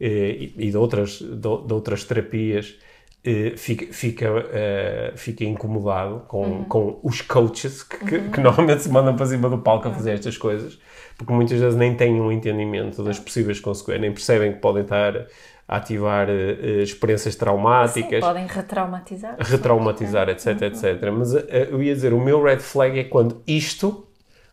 eh, 0.00 0.06
e, 0.08 0.54
e 0.58 0.70
de, 0.70 0.76
outras, 0.76 1.18
de, 1.20 1.36
de 1.36 1.72
outras 1.72 2.04
terapias, 2.04 2.76
eh, 3.24 3.54
fica, 3.56 3.92
fica, 3.92 4.26
eh, 4.52 5.12
fica 5.16 5.44
incomodado 5.44 6.20
com, 6.28 6.64
com 6.64 6.98
os 7.02 7.20
coaches 7.20 7.82
que, 7.82 7.98
que- 7.98 8.28
que 8.30 8.40
normalmente 8.40 8.82
se 8.82 8.88
mandam 8.88 9.14
para 9.16 9.26
cima 9.26 9.48
do 9.50 9.58
palco 9.58 9.88
a 9.88 9.92
fazer 9.92 10.12
estas 10.12 10.36
coisas, 10.38 10.78
porque 11.16 11.32
muitas 11.32 11.58
vezes 11.60 11.76
nem 11.78 11.94
têm 11.94 12.20
um 12.20 12.30
entendimento 12.32 13.02
das 13.02 13.18
possíveis 13.18 13.60
consequências, 13.60 14.00
nem 14.02 14.12
percebem 14.12 14.52
que 14.54 14.60
podem 14.60 14.82
estar 14.82 15.26
ativar 15.68 16.28
eh, 16.30 16.82
experiências 16.82 17.34
Sim, 17.34 17.40
traumáticas 17.40 18.20
podem 18.20 18.46
retraumatizar. 18.46 19.36
retraumatizar, 19.38 20.28
etc, 20.28 20.62
etc. 20.62 21.10
Mas 21.12 21.34
eh, 21.34 21.68
eu 21.70 21.82
ia 21.82 21.94
dizer, 21.94 22.12
o 22.12 22.20
meu 22.20 22.42
red 22.42 22.58
flag 22.60 22.98
é 22.98 23.04
quando 23.04 23.42
isto 23.46 24.06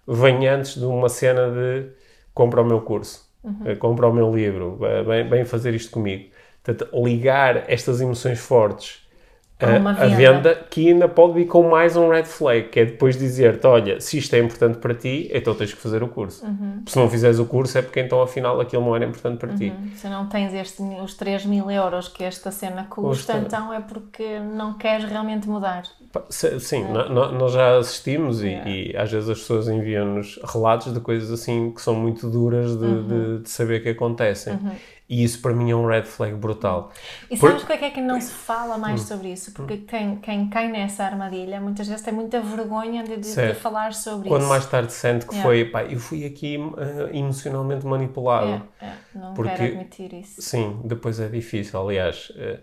vem 0.08 0.48
antes 0.48 0.76
de 0.76 0.86
uma 0.86 1.10
cena 1.10 1.50
de 1.52 1.86
compra 2.34 2.62
o 2.62 2.66
meu 2.66 2.82
curso, 2.82 3.30
eh, 3.66 3.76
compra 3.76 4.08
o 4.08 4.14
meu 4.14 4.34
livro, 4.36 4.80
vem, 5.06 5.28
vem 5.30 5.46
fazer 5.46 5.74
isto 5.76 5.92
comigo. 5.92 6.32
Portanto, 6.64 6.90
ligar 7.04 7.70
estas 7.70 8.02
emoções 8.02 8.40
fortes 8.40 9.03
A 9.66 10.04
a, 10.04 10.08
venda. 10.08 10.56
que 10.70 10.90
ainda 10.90 11.08
pode 11.08 11.34
vir 11.34 11.46
com 11.46 11.70
mais 11.70 11.96
um 11.96 12.10
red 12.10 12.24
flag, 12.26 12.70
que 12.70 12.80
é 12.80 12.86
depois 12.86 13.18
dizer-te, 13.18 13.66
olha, 13.68 14.00
se 14.02 14.18
isto 14.18 14.34
é 14.36 14.40
importante 14.40 14.78
para 14.78 14.94
ti, 14.94 15.30
então 15.34 15.54
tens 15.56 15.74
que 15.74 15.80
fazer 15.80 16.02
o 16.04 16.08
curso. 16.08 16.46
Se 16.88 16.98
não 16.98 17.10
fizeres 17.10 17.40
o 17.40 17.46
curso 17.46 17.78
é 17.78 17.82
porque 17.82 18.00
então 18.00 18.22
afinal 18.22 18.60
aquilo 18.60 18.84
não 18.84 18.96
era 18.96 19.06
importante 19.06 19.38
para 19.40 19.54
ti. 19.56 19.74
Se 19.96 20.08
não 20.08 20.28
tens 20.28 20.54
este, 20.54 20.82
os 21.04 21.14
3 21.16 21.46
mil 21.46 21.70
euros 21.72 22.08
que 22.08 22.24
esta 22.24 22.52
cena 22.52 22.86
custa, 22.90 23.34
Custa. 23.34 23.38
então 23.38 23.74
é 23.74 23.80
porque 23.80 24.40
não 24.40 24.74
queres 24.78 25.06
realmente 25.06 25.48
mudar. 25.48 25.84
Sim, 26.30 26.84
no- 26.92 27.32
nós 27.32 27.54
já 27.54 27.78
assistimos 27.78 28.44
e, 28.44 28.48
e 28.50 28.96
às 28.98 29.12
vezes 29.12 29.30
as 29.30 29.40
pessoas 29.40 29.68
enviam-nos 29.68 30.40
relatos 30.44 30.94
de 30.94 31.00
coisas 31.00 31.32
assim 31.32 31.72
que 31.72 31.82
são 31.82 31.96
muito 31.96 32.30
duras 32.30 32.78
de, 32.78 33.04
de- 33.04 33.40
de 33.44 33.50
saber 33.50 33.82
que 33.82 33.90
acontecem. 33.90 34.60
E 35.10 35.22
isso 35.24 35.42
para 35.42 35.54
mim 35.54 35.70
é 35.70 35.76
um 35.76 35.86
red 35.86 36.04
flag 36.04 36.34
brutal. 36.36 36.92
E 37.30 37.38
Por- 37.38 37.50
sabes 37.50 37.66
porque 37.66 37.86
é 37.86 37.90
que 37.90 38.00
não 38.02 38.20
se 38.22 38.32
fala 38.32 38.78
mais 38.78 39.02
sobre 39.02 39.32
isso? 39.34 39.52
Porque 39.52 39.78
quem, 39.78 40.16
quem 40.16 40.50
cai 40.50 40.70
nessa 40.72 41.04
armadilha 41.04 41.60
muitas 41.60 41.88
vezes 41.88 42.04
tem 42.04 42.14
muita 42.14 42.40
vergonha 42.42 43.04
de, 43.04 43.18
de- 43.18 43.36
de 43.36 43.54
falar 43.56 43.94
sobre 43.94 44.30
Quando 44.30 44.42
isso. 44.42 44.50
mais 44.50 44.66
tarde 44.66 44.94
sente 44.94 45.26
que 45.26 45.34
Yeah. 45.36 45.44
foi, 45.50 45.66
pá, 45.66 45.84
eu 45.84 46.00
fui 46.00 46.26
aqui 46.26 46.58
eh, 46.78 47.18
emocionalmente 47.18 47.86
manipulado. 47.86 48.64
É, 48.82 48.86
é, 48.86 48.94
não 49.14 49.34
Porque- 49.34 49.52
quero 49.52 49.64
admitir 49.74 50.14
isso. 50.14 50.42
Sim, 50.42 50.80
depois 50.86 51.20
é 51.20 51.28
difícil. 51.28 51.80
Aliás, 51.80 52.32
eh, 52.38 52.60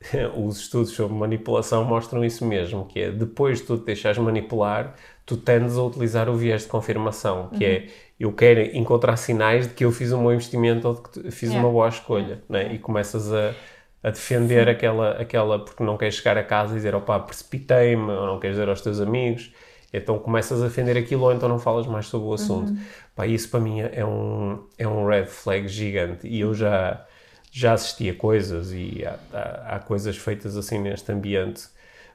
os 0.36 0.58
estudos 0.58 0.90
sobre 0.92 1.16
manipulação 1.16 1.84
mostram 1.84 2.24
isso 2.24 2.44
mesmo, 2.44 2.84
que 2.84 3.00
é 3.00 3.10
depois 3.10 3.58
de 3.60 3.64
tu 3.66 3.78
te 3.78 3.86
deixares 3.86 4.18
manipular, 4.18 4.94
tu 5.26 5.36
tendes 5.36 5.76
a 5.76 5.82
utilizar 5.82 6.28
o 6.28 6.36
viés 6.36 6.62
de 6.62 6.68
confirmação, 6.68 7.48
que 7.48 7.64
é 7.64 7.86
eu 8.18 8.32
quero 8.32 8.60
encontrar 8.76 9.16
sinais 9.16 9.68
de 9.68 9.74
que 9.74 9.84
eu 9.84 9.92
fiz 9.92 10.12
um 10.12 10.22
bom 10.22 10.32
investimento 10.32 10.88
ou 10.88 10.94
de 10.94 11.02
que 11.02 11.30
fiz 11.30 11.50
Yeah. 11.50 11.66
uma 11.66 11.72
boa 11.72 11.88
escolha, 11.88 12.42
né? 12.48 12.72
e 12.74 12.78
começas 12.78 13.32
a, 13.32 13.54
a 14.02 14.10
defender 14.10 14.68
aquela, 14.68 15.12
aquela, 15.12 15.58
porque 15.64 15.82
não 15.84 15.96
queres 15.96 16.16
chegar 16.16 16.36
a 16.36 16.44
casa 16.44 16.72
e 16.72 16.76
dizer, 16.76 16.94
opá, 16.94 17.18
precipitei-me, 17.20 18.10
ou 18.10 18.26
não 18.26 18.40
queres 18.40 18.56
dizer 18.56 18.68
aos 18.68 18.80
teus 18.80 19.00
amigos, 19.00 19.52
então 19.92 20.18
começas 20.18 20.60
a 20.62 20.66
defender 20.66 20.96
aquilo 20.96 21.22
ou 21.24 21.32
então 21.32 21.48
não 21.48 21.58
falas 21.58 21.86
mais 21.86 22.06
sobre 22.06 22.28
o 22.28 22.32
assunto. 22.32 22.72
Pá, 23.14 23.26
isso 23.26 23.48
para 23.50 23.60
mim 23.60 23.80
é 23.80 24.04
um, 24.04 24.64
é 24.76 24.86
um 24.86 25.06
red 25.06 25.26
flag 25.26 25.66
gigante 25.68 26.26
e 26.28 26.40
eu 26.40 26.54
já, 26.54 27.04
já 27.50 27.72
assisti 27.72 28.08
a 28.10 28.14
coisas 28.14 28.72
e 28.72 29.04
há, 29.04 29.18
há, 29.32 29.76
há 29.76 29.78
coisas 29.80 30.16
feitas 30.16 30.56
assim 30.56 30.78
neste 30.78 31.10
ambiente 31.12 31.68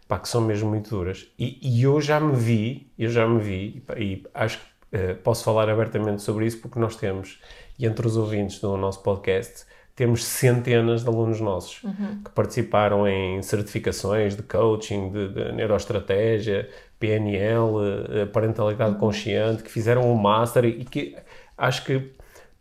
pá, 0.07 0.19
que 0.19 0.27
são 0.29 0.41
mesmo 0.41 0.69
muito 0.69 0.89
duras. 0.89 1.27
E, 1.37 1.59
e 1.61 1.83
eu 1.83 1.99
já 2.01 2.19
me 2.19 2.35
vi, 2.35 2.91
eu 2.97 3.09
já 3.09 3.27
me 3.27 3.39
vi, 3.41 3.83
e, 3.97 4.03
e 4.03 4.23
acho 4.33 4.59
que 4.59 4.65
eh, 4.93 5.13
posso 5.15 5.43
falar 5.43 5.67
abertamente 5.69 6.21
sobre 6.21 6.45
isso 6.45 6.59
porque 6.59 6.79
nós 6.79 6.95
temos, 6.95 7.39
e 7.77 7.85
entre 7.85 8.07
os 8.07 8.15
ouvintes 8.15 8.59
do 8.59 8.77
nosso 8.77 9.01
podcast, 9.03 9.65
temos 9.95 10.23
centenas 10.23 11.03
de 11.03 11.07
alunos 11.09 11.39
nossos 11.39 11.81
que 12.23 12.31
participaram 12.31 13.07
em 13.07 13.41
certificações 13.43 14.35
de 14.35 14.41
coaching, 14.43 15.09
de, 15.11 15.27
de 15.29 15.51
neuroestratégia, 15.51 16.69
PNL, 16.99 17.69
eh, 18.09 18.25
parentalidade 18.25 18.95
consciente, 18.97 19.61
que 19.63 19.69
fizeram 19.71 20.11
o 20.11 20.17
master 20.17 20.65
e 20.65 20.83
que 20.85 21.15
acho 21.57 21.83
que 21.85 22.11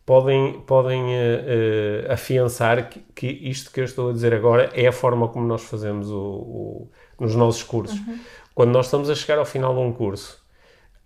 podem, 0.05 0.59
podem 0.61 1.13
eh, 1.15 2.03
eh, 2.07 2.13
afiançar 2.13 2.89
que, 2.89 2.99
que 3.15 3.27
isto 3.27 3.71
que 3.71 3.79
eu 3.79 3.85
estou 3.85 4.09
a 4.09 4.13
dizer 4.13 4.33
agora 4.33 4.69
é 4.73 4.85
a 4.87 4.91
forma 4.91 5.27
como 5.29 5.47
nós 5.47 5.63
fazemos 5.63 6.09
o, 6.11 6.17
o- 6.17 6.91
nos 7.19 7.35
nossos 7.35 7.63
cursos. 7.63 7.97
Quando 8.53 8.71
nós 8.71 8.85
estamos 8.87 9.09
a 9.09 9.15
chegar 9.15 9.39
ao 9.39 9.45
final 9.45 9.73
de 9.73 9.79
um 9.79 9.91
curso, 9.93 10.42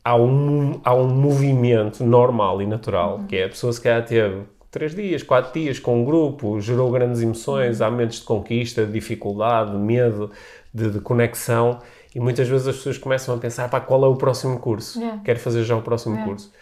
há 0.07 0.15
um, 0.15 0.79
há 0.85 0.95
um 0.95 1.09
movimento 1.09 2.01
normal 2.05 2.61
e 2.61 2.65
natural, 2.65 3.25
que 3.27 3.35
é 3.35 3.43
a 3.43 3.49
pessoa 3.49 3.73
se 3.73 3.81
calhar 3.81 4.05
teve 4.05 4.43
três 4.71 4.95
dias, 4.95 5.21
quatro 5.21 5.59
dias 5.59 5.79
com 5.79 6.01
um 6.01 6.05
grupo, 6.05 6.61
gerou 6.61 6.89
grandes 6.89 7.21
emoções, 7.21 7.81
há 7.81 7.91
momentos 7.91 8.19
de 8.19 8.23
conquista, 8.23 8.85
de 8.85 8.93
dificuldade, 8.93 9.71
de 9.71 9.77
medo, 9.77 10.31
de, 10.73 10.91
de 10.91 11.01
conexão, 11.01 11.79
e 12.15 12.21
muitas 12.21 12.47
vezes 12.47 12.67
as 12.69 12.77
pessoas 12.77 12.97
começam 12.97 13.35
a 13.35 13.37
pensar, 13.37 13.69
pá, 13.69 13.81
qual 13.81 14.05
é 14.05 14.07
o 14.07 14.15
próximo 14.15 14.57
curso? 14.59 14.97
Yeah. 14.97 15.21
Quero 15.25 15.39
fazer 15.39 15.63
já 15.65 15.75
o 15.75 15.81
próximo 15.81 16.23
curso. 16.23 16.53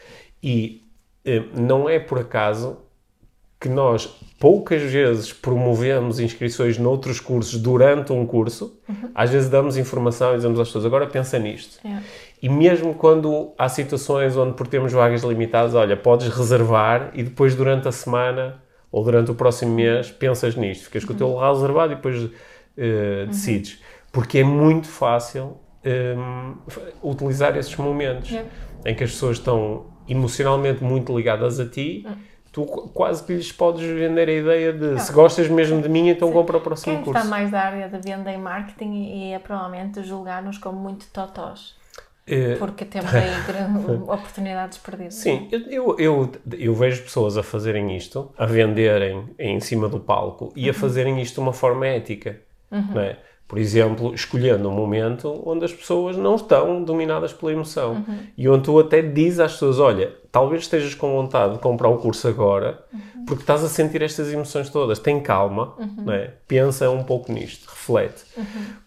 E 0.41 0.81
eh, 1.23 1.43
não 1.53 1.87
é 1.87 1.99
por 1.99 2.17
acaso 2.17 2.77
que 3.59 3.69
nós 3.69 4.07
poucas 4.39 4.81
vezes 4.81 5.31
promovemos 5.31 6.19
inscrições 6.19 6.77
noutros 6.77 7.19
cursos 7.19 7.59
durante 7.59 8.11
um 8.11 8.25
curso, 8.25 8.77
às 9.13 9.29
vezes 9.29 9.49
damos 9.49 9.77
informação 9.77 10.33
e 10.33 10.35
dizemos 10.35 10.59
às 10.59 10.67
pessoas, 10.67 10.85
agora 10.85 11.07
pensa 11.07 11.39
nisto. 11.39 11.79
É. 11.87 12.01
E 12.41 12.49
mesmo 12.49 12.93
quando 12.93 13.53
há 13.57 13.67
situações 13.69 14.35
onde 14.37 14.53
por 14.53 14.67
termos 14.67 14.91
vagas 14.93 15.23
limitadas, 15.23 15.73
olha, 15.73 15.95
podes 15.97 16.27
reservar 16.27 17.11
e 17.13 17.23
depois 17.23 17.55
durante 17.55 17.87
a 17.87 17.91
semana 17.91 18.61
ou 18.91 19.03
durante 19.03 19.31
o 19.31 19.35
próximo 19.35 19.73
mês 19.73 20.11
pensas 20.11 20.55
nisto, 20.55 20.85
ficas 20.85 21.03
com 21.05 21.13
o 21.13 21.15
teu 21.15 21.27
lugar 21.29 21.51
reservado 21.53 21.93
e 21.93 21.95
depois 21.95 22.23
uh, 22.23 22.29
decides. 23.27 23.81
Porque 24.11 24.39
é 24.39 24.43
muito 24.43 24.87
fácil 24.87 25.57
um, 25.85 26.55
utilizar 27.03 27.55
esses 27.57 27.75
momentos 27.75 28.29
Yeah. 28.31 28.49
em 28.85 28.95
que 28.95 29.03
as 29.03 29.11
pessoas 29.11 29.37
estão 29.37 29.87
emocionalmente 30.07 30.83
muito 30.83 31.15
ligadas 31.15 31.59
a 31.59 31.65
ti. 31.67 32.05
Tu 32.51 32.63
qu- 32.65 32.87
quase 32.89 33.21
que 33.23 33.33
lhes 33.33 33.51
podes 33.51 33.83
vender 33.85 34.29
a 34.29 34.31
ideia 34.31 34.71
de 34.71 34.97
se 35.01 35.11
gostas 35.11 35.49
mesmo 35.49 35.81
de 35.81 35.89
mim, 35.89 36.07
então 36.09 36.31
compra 36.31 36.57
o 36.57 36.61
próximo 36.61 36.95
Quem 36.95 37.03
curso. 37.03 37.19
está 37.19 37.29
mais 37.29 37.51
da 37.51 37.59
área 37.61 37.89
de 37.89 37.97
venda 37.99 38.31
e 38.31 38.37
marketing 38.37 38.93
e 38.93 39.33
é 39.33 39.39
provavelmente 39.39 40.01
julgar-nos 40.03 40.57
como 40.57 40.79
muito 40.79 41.05
totós. 41.11 41.75
Eh, 42.27 42.55
Porque 42.57 42.85
temos 42.85 43.13
aí 43.13 43.29
gran- 43.47 44.03
oportunidades 44.07 44.77
perdidas. 44.79 45.15
Sim, 45.15 45.47
eu, 45.51 45.95
eu, 45.99 46.31
eu, 46.57 46.73
vejo 46.73 47.03
pessoas 47.03 47.37
a 47.37 47.43
fazerem 47.43 47.95
isto, 47.95 48.33
a 48.37 48.45
venderem 48.45 49.29
em 49.37 49.59
cima 49.59 49.87
do 49.87 49.99
palco 49.99 50.51
e 50.55 50.69
a 50.69 50.73
fazerem 50.73 51.21
isto 51.21 51.35
de 51.35 51.39
uma 51.41 51.53
forma 51.53 51.85
ética. 51.85 52.41
Não 52.71 52.99
é? 53.01 53.17
Por 53.47 53.59
exemplo, 53.59 54.13
escolhendo 54.15 54.67
um 54.67 54.73
momento 54.73 55.41
onde 55.45 55.65
as 55.65 55.73
pessoas 55.73 56.17
não 56.17 56.35
estão 56.35 56.83
dominadas 56.83 57.31
pela 57.31 57.51
emoção 57.51 58.03
e 58.35 58.49
onde 58.49 58.63
tu 58.63 58.79
até 58.79 59.01
dizes 59.03 59.39
às 59.39 59.53
pessoas: 59.53 59.79
Olha, 59.79 60.15
talvez 60.31 60.63
estejas 60.63 60.95
com 60.95 61.11
vontade 61.11 61.53
de 61.53 61.59
comprar 61.59 61.89
o 61.89 61.97
curso 61.97 62.27
agora 62.27 62.83
porque 63.25 63.43
estás 63.43 63.63
a 63.63 63.69
sentir 63.69 64.01
estas 64.01 64.31
emoções 64.31 64.69
todas. 64.69 64.99
Tem 64.99 65.19
calma, 65.19 65.73
não 65.97 66.13
é? 66.13 66.33
pensa 66.47 66.89
um 66.89 67.03
pouco 67.03 67.31
nisto, 67.31 67.67
reflete. 67.67 68.23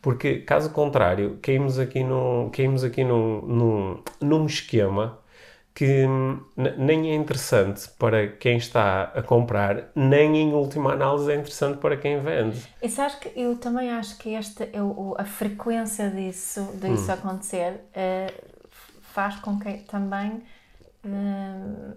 Porque, 0.00 0.38
caso 0.38 0.70
contrário, 0.70 1.38
caímos 1.42 1.78
aqui 1.78 2.02
num, 2.02 2.50
caímos 2.50 2.84
aqui 2.84 3.04
num, 3.04 3.40
num, 3.42 4.00
num 4.20 4.46
esquema 4.46 5.18
que 5.78 6.06
hum, 6.06 6.40
nem 6.76 7.10
é 7.12 7.14
interessante 7.14 7.88
para 7.98 8.26
quem 8.28 8.56
está 8.56 9.04
a 9.14 9.22
comprar, 9.22 9.90
nem 9.94 10.36
em 10.36 10.52
última 10.52 10.92
análise 10.92 11.30
é 11.30 11.36
interessante 11.36 11.78
para 11.78 11.96
quem 11.96 12.20
vende. 12.20 12.58
E 12.82 12.88
sabes 12.88 13.14
que 13.16 13.32
eu 13.36 13.56
também 13.58 13.90
acho 13.90 14.16
que 14.18 14.34
esta, 14.34 14.64
é 14.72 14.82
o- 14.82 15.14
a 15.18 15.24
frequência 15.24 16.10
disso, 16.10 16.62
disso 16.80 17.12
acontecer 17.12 17.80
eh, 17.94 18.26
faz 19.02 19.36
com 19.40 19.58
que 19.58 19.72
também 19.84 20.42
eh, 21.04 21.94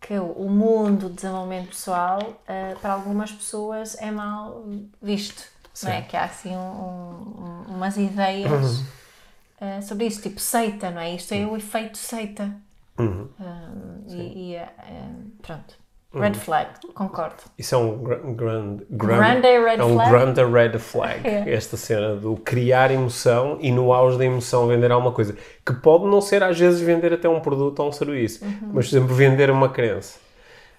que 0.00 0.18
o 0.18 0.48
mundo 0.48 1.08
do 1.08 1.14
desenvolvimento 1.14 1.68
pessoal 1.68 2.42
eh, 2.46 2.74
para 2.80 2.92
algumas 2.94 3.32
pessoas 3.32 3.96
é 4.00 4.10
mal 4.10 4.64
visto. 5.02 5.42
Não 5.82 5.90
é? 5.90 6.02
Que 6.02 6.16
há 6.16 6.24
assim 6.24 6.56
um- 6.56 7.64
um- 7.68 7.74
umas 7.76 7.96
ideias 7.96 8.84
eh, 9.60 9.80
sobre 9.82 10.06
isso, 10.06 10.22
tipo 10.22 10.40
seita, 10.40 10.90
não 10.90 11.00
é? 11.00 11.14
Isto 11.14 11.32
é 11.34 11.46
o 11.46 11.56
efeito 11.56 11.98
seita. 11.98 12.54
Uhum. 12.98 13.28
Um, 13.38 14.04
e, 14.08 14.50
e, 14.52 14.54
eh, 14.56 14.68
pronto. 15.42 15.74
Red 16.14 16.34
flag, 16.34 16.70
concordo. 16.94 17.36
Isso 17.58 17.74
é 17.74 17.78
um 17.78 18.02
gra- 18.02 18.16
grande, 18.24 18.86
Grande 18.90 19.46
red 19.58 19.76
é 19.76 19.84
um 19.84 19.92
flag. 19.94 20.10
grande 20.10 20.42
red 20.44 20.78
flag. 20.78 21.20
É. 21.28 21.52
Esta 21.52 21.76
cena 21.76 22.16
do 22.16 22.34
criar 22.36 22.90
emoção 22.90 23.58
e 23.60 23.70
no 23.70 23.92
auge 23.92 24.16
da 24.16 24.24
emoção 24.24 24.66
vender 24.66 24.90
alguma 24.90 25.12
coisa. 25.12 25.36
Que 25.64 25.74
pode 25.74 26.06
não 26.06 26.22
ser 26.22 26.42
às 26.42 26.58
vezes 26.58 26.80
vender 26.80 27.12
até 27.12 27.28
um 27.28 27.40
produto 27.40 27.80
ou 27.80 27.88
um 27.90 27.92
serviço, 27.92 28.42
Uhum. 28.42 28.70
mas 28.72 28.88
por 28.88 28.96
exemplo 28.96 29.14
vender 29.14 29.50
uma 29.50 29.68
crença. 29.68 30.18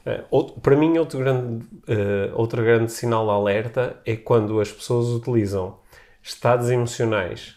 Eh, 0.04 0.24
outro- 0.32 0.60
para 0.62 0.76
mim, 0.76 0.98
outro 0.98 1.20
grande, 1.20 1.64
eh, 1.88 2.32
outro 2.34 2.64
grande 2.64 2.92
sinal 2.92 3.26
de 3.26 3.32
alerta 3.32 3.98
é 4.08 4.16
quando 4.16 4.60
as 4.60 4.72
pessoas 4.72 5.10
utilizam 5.10 5.78
estados 6.24 6.72
emocionais 6.72 7.56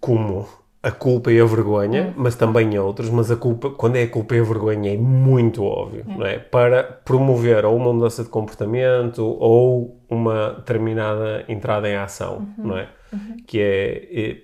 como 0.00 0.48
a 0.82 0.90
culpa 0.90 1.30
e 1.30 1.40
a 1.40 1.44
vergonha, 1.44 2.12
mas 2.16 2.34
também 2.34 2.76
outros, 2.78 3.08
mas 3.08 3.30
a 3.30 3.36
culpa, 3.36 3.70
quando 3.70 3.96
é 3.96 4.02
a 4.02 4.08
culpa 4.08 4.34
e 4.34 4.40
a 4.40 4.42
vergonha 4.42 4.92
é 4.92 4.96
muito 4.96 5.62
óbvio, 5.64 6.04
não 6.08 6.26
é? 6.26 6.38
Para 6.38 6.82
promover 6.82 7.64
ou 7.64 7.76
uma 7.76 7.92
mudança 7.92 8.24
de 8.24 8.28
comportamento 8.28 9.22
ou 9.24 10.00
uma 10.10 10.54
determinada 10.54 11.44
entrada 11.48 11.88
em 11.88 11.94
ação, 11.96 12.48
não 12.58 12.76
é? 12.76 12.88
Que 13.46 13.60
é, 13.60 14.08
é, 14.30 14.36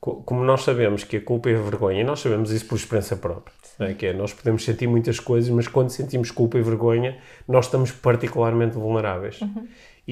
co- 0.00 0.22
como 0.22 0.44
nós 0.44 0.62
sabemos 0.62 1.02
que 1.04 1.16
a 1.16 1.20
culpa 1.20 1.50
e 1.50 1.54
a 1.56 1.60
vergonha, 1.60 2.00
e 2.02 2.04
nós 2.04 2.20
sabemos 2.20 2.52
isso 2.52 2.66
por 2.66 2.76
experiência 2.76 3.16
própria, 3.16 3.52
não 3.78 3.86
é? 3.88 3.94
que 3.94 4.06
é, 4.06 4.12
nós 4.12 4.32
podemos 4.32 4.64
sentir 4.64 4.86
muitas 4.86 5.18
coisas, 5.18 5.50
mas 5.50 5.66
quando 5.66 5.88
sentimos 5.90 6.30
culpa 6.30 6.56
e 6.58 6.62
vergonha, 6.62 7.16
nós 7.48 7.64
estamos 7.64 7.90
particularmente 7.90 8.74
vulneráveis. 8.76 9.40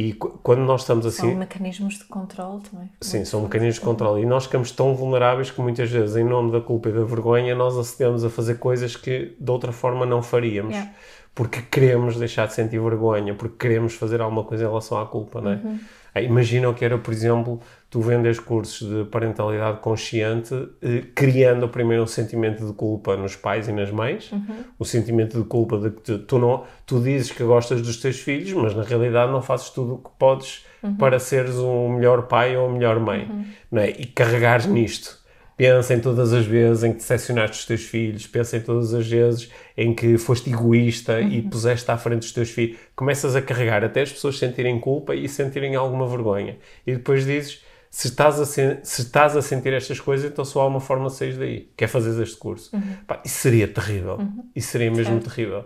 E 0.00 0.12
qu- 0.12 0.38
quando 0.44 0.60
nós 0.60 0.82
estamos 0.82 1.04
assim... 1.04 1.22
São 1.22 1.34
mecanismos 1.34 1.94
de 1.98 2.04
controle 2.04 2.62
também. 2.62 2.88
Sim, 3.00 3.24
são 3.24 3.40
mecanismos 3.42 3.74
de 3.76 3.80
controle. 3.80 4.22
E 4.22 4.26
nós 4.26 4.44
ficamos 4.44 4.70
tão 4.70 4.94
vulneráveis 4.94 5.50
que 5.50 5.60
muitas 5.60 5.90
vezes, 5.90 6.14
em 6.14 6.22
nome 6.22 6.52
da 6.52 6.60
culpa 6.60 6.88
e 6.88 6.92
da 6.92 7.02
vergonha, 7.02 7.52
nós 7.56 7.76
acedemos 7.76 8.24
a 8.24 8.30
fazer 8.30 8.58
coisas 8.58 8.94
que 8.94 9.34
de 9.40 9.50
outra 9.50 9.72
forma 9.72 10.06
não 10.06 10.22
faríamos. 10.22 10.70
Yeah. 10.72 10.92
Porque 11.34 11.62
queremos 11.62 12.16
deixar 12.16 12.46
de 12.46 12.54
sentir 12.54 12.80
vergonha, 12.80 13.34
porque 13.34 13.56
queremos 13.58 13.94
fazer 13.94 14.20
alguma 14.20 14.44
coisa 14.44 14.62
em 14.64 14.68
relação 14.68 15.00
à 15.00 15.06
culpa, 15.06 15.40
não 15.40 15.50
é? 15.50 15.54
Uhum. 15.56 15.78
Ah, 16.14 16.22
Imagina 16.22 16.68
o 16.68 16.74
que 16.74 16.84
era, 16.84 16.96
por 16.96 17.12
exemplo, 17.12 17.60
tu 17.90 18.00
vendes 18.02 18.38
cursos 18.38 18.86
de 18.86 19.04
parentalidade 19.10 19.80
consciente, 19.80 20.54
eh, 20.82 21.04
criando 21.14 21.68
primeiro 21.68 22.02
um 22.02 22.06
sentimento 22.06 22.66
de 22.66 22.72
culpa 22.74 23.16
nos 23.16 23.34
pais 23.34 23.66
e 23.66 23.72
nas 23.72 23.90
mães, 23.90 24.30
Uhum. 24.30 24.64
o 24.78 24.84
sentimento 24.84 25.38
de 25.38 25.44
culpa 25.48 25.78
de 25.78 25.90
que 25.90 26.00
tu, 26.02 26.18
tu 26.18 26.38
não, 26.38 26.64
tu 26.84 27.00
dizes 27.00 27.30
que 27.32 27.42
gostas 27.42 27.80
dos 27.80 27.96
teus 27.96 28.20
filhos, 28.20 28.52
mas 28.52 28.74
na 28.74 28.82
realidade 28.82 29.32
não 29.32 29.40
fazes 29.40 29.70
tudo 29.70 29.94
o 29.94 29.98
que 29.98 30.10
podes 30.18 30.66
Uhum. 30.82 30.96
para 30.96 31.18
seres 31.18 31.56
um 31.56 31.88
melhor 31.94 32.26
pai 32.28 32.56
ou 32.56 32.70
melhor 32.70 33.00
mãe, 33.00 33.28
não 33.72 33.80
é? 33.82 33.90
E 33.90 34.04
carregares 34.06 34.66
nisto. 34.66 35.16
Pensa 35.56 35.92
em 35.92 35.98
todas 35.98 36.32
as 36.32 36.46
vezes 36.46 36.84
em 36.84 36.92
que 36.92 36.98
decepcionaste 36.98 37.58
os 37.58 37.64
teus 37.66 37.82
filhos, 37.82 38.28
pensa 38.28 38.58
em 38.58 38.60
todas 38.60 38.94
as 38.94 39.08
vezes 39.08 39.50
em 39.76 39.92
que 39.92 40.16
foste 40.16 40.50
egoísta 40.50 41.20
e 41.20 41.42
puseste 41.42 41.90
à 41.90 41.96
frente 41.96 42.20
dos 42.20 42.32
teus 42.32 42.50
filhos. 42.50 42.78
Começas 42.94 43.34
a 43.34 43.42
carregar 43.42 43.82
até 43.82 44.02
as 44.02 44.12
pessoas 44.12 44.38
sentirem 44.38 44.78
culpa 44.78 45.16
e 45.16 45.28
sentirem 45.28 45.74
alguma 45.74 46.06
vergonha. 46.06 46.58
E 46.86 46.92
depois 46.92 47.26
dizes, 47.26 47.60
se 47.90 48.08
estás 48.08 48.40
a, 48.40 48.44
se 48.46 48.80
estás 48.84 49.36
a 49.36 49.42
sentir 49.42 49.72
estas 49.72 49.98
coisas, 50.00 50.30
então 50.30 50.44
só 50.44 50.62
há 50.62 50.66
uma 50.66 50.80
forma 50.80 51.06
de 51.06 51.14
sair 51.14 51.34
daí, 51.38 51.70
que 51.76 51.84
é 51.84 51.86
fazer 51.88 52.20
este 52.22 52.36
curso. 52.36 52.70
Pá, 53.06 53.20
isso 53.24 53.36
seria 53.40 53.66
terrível. 53.68 54.18
Isso 54.54 54.68
seria 54.72 54.90
mesmo 54.90 55.20
terrível. 55.20 55.64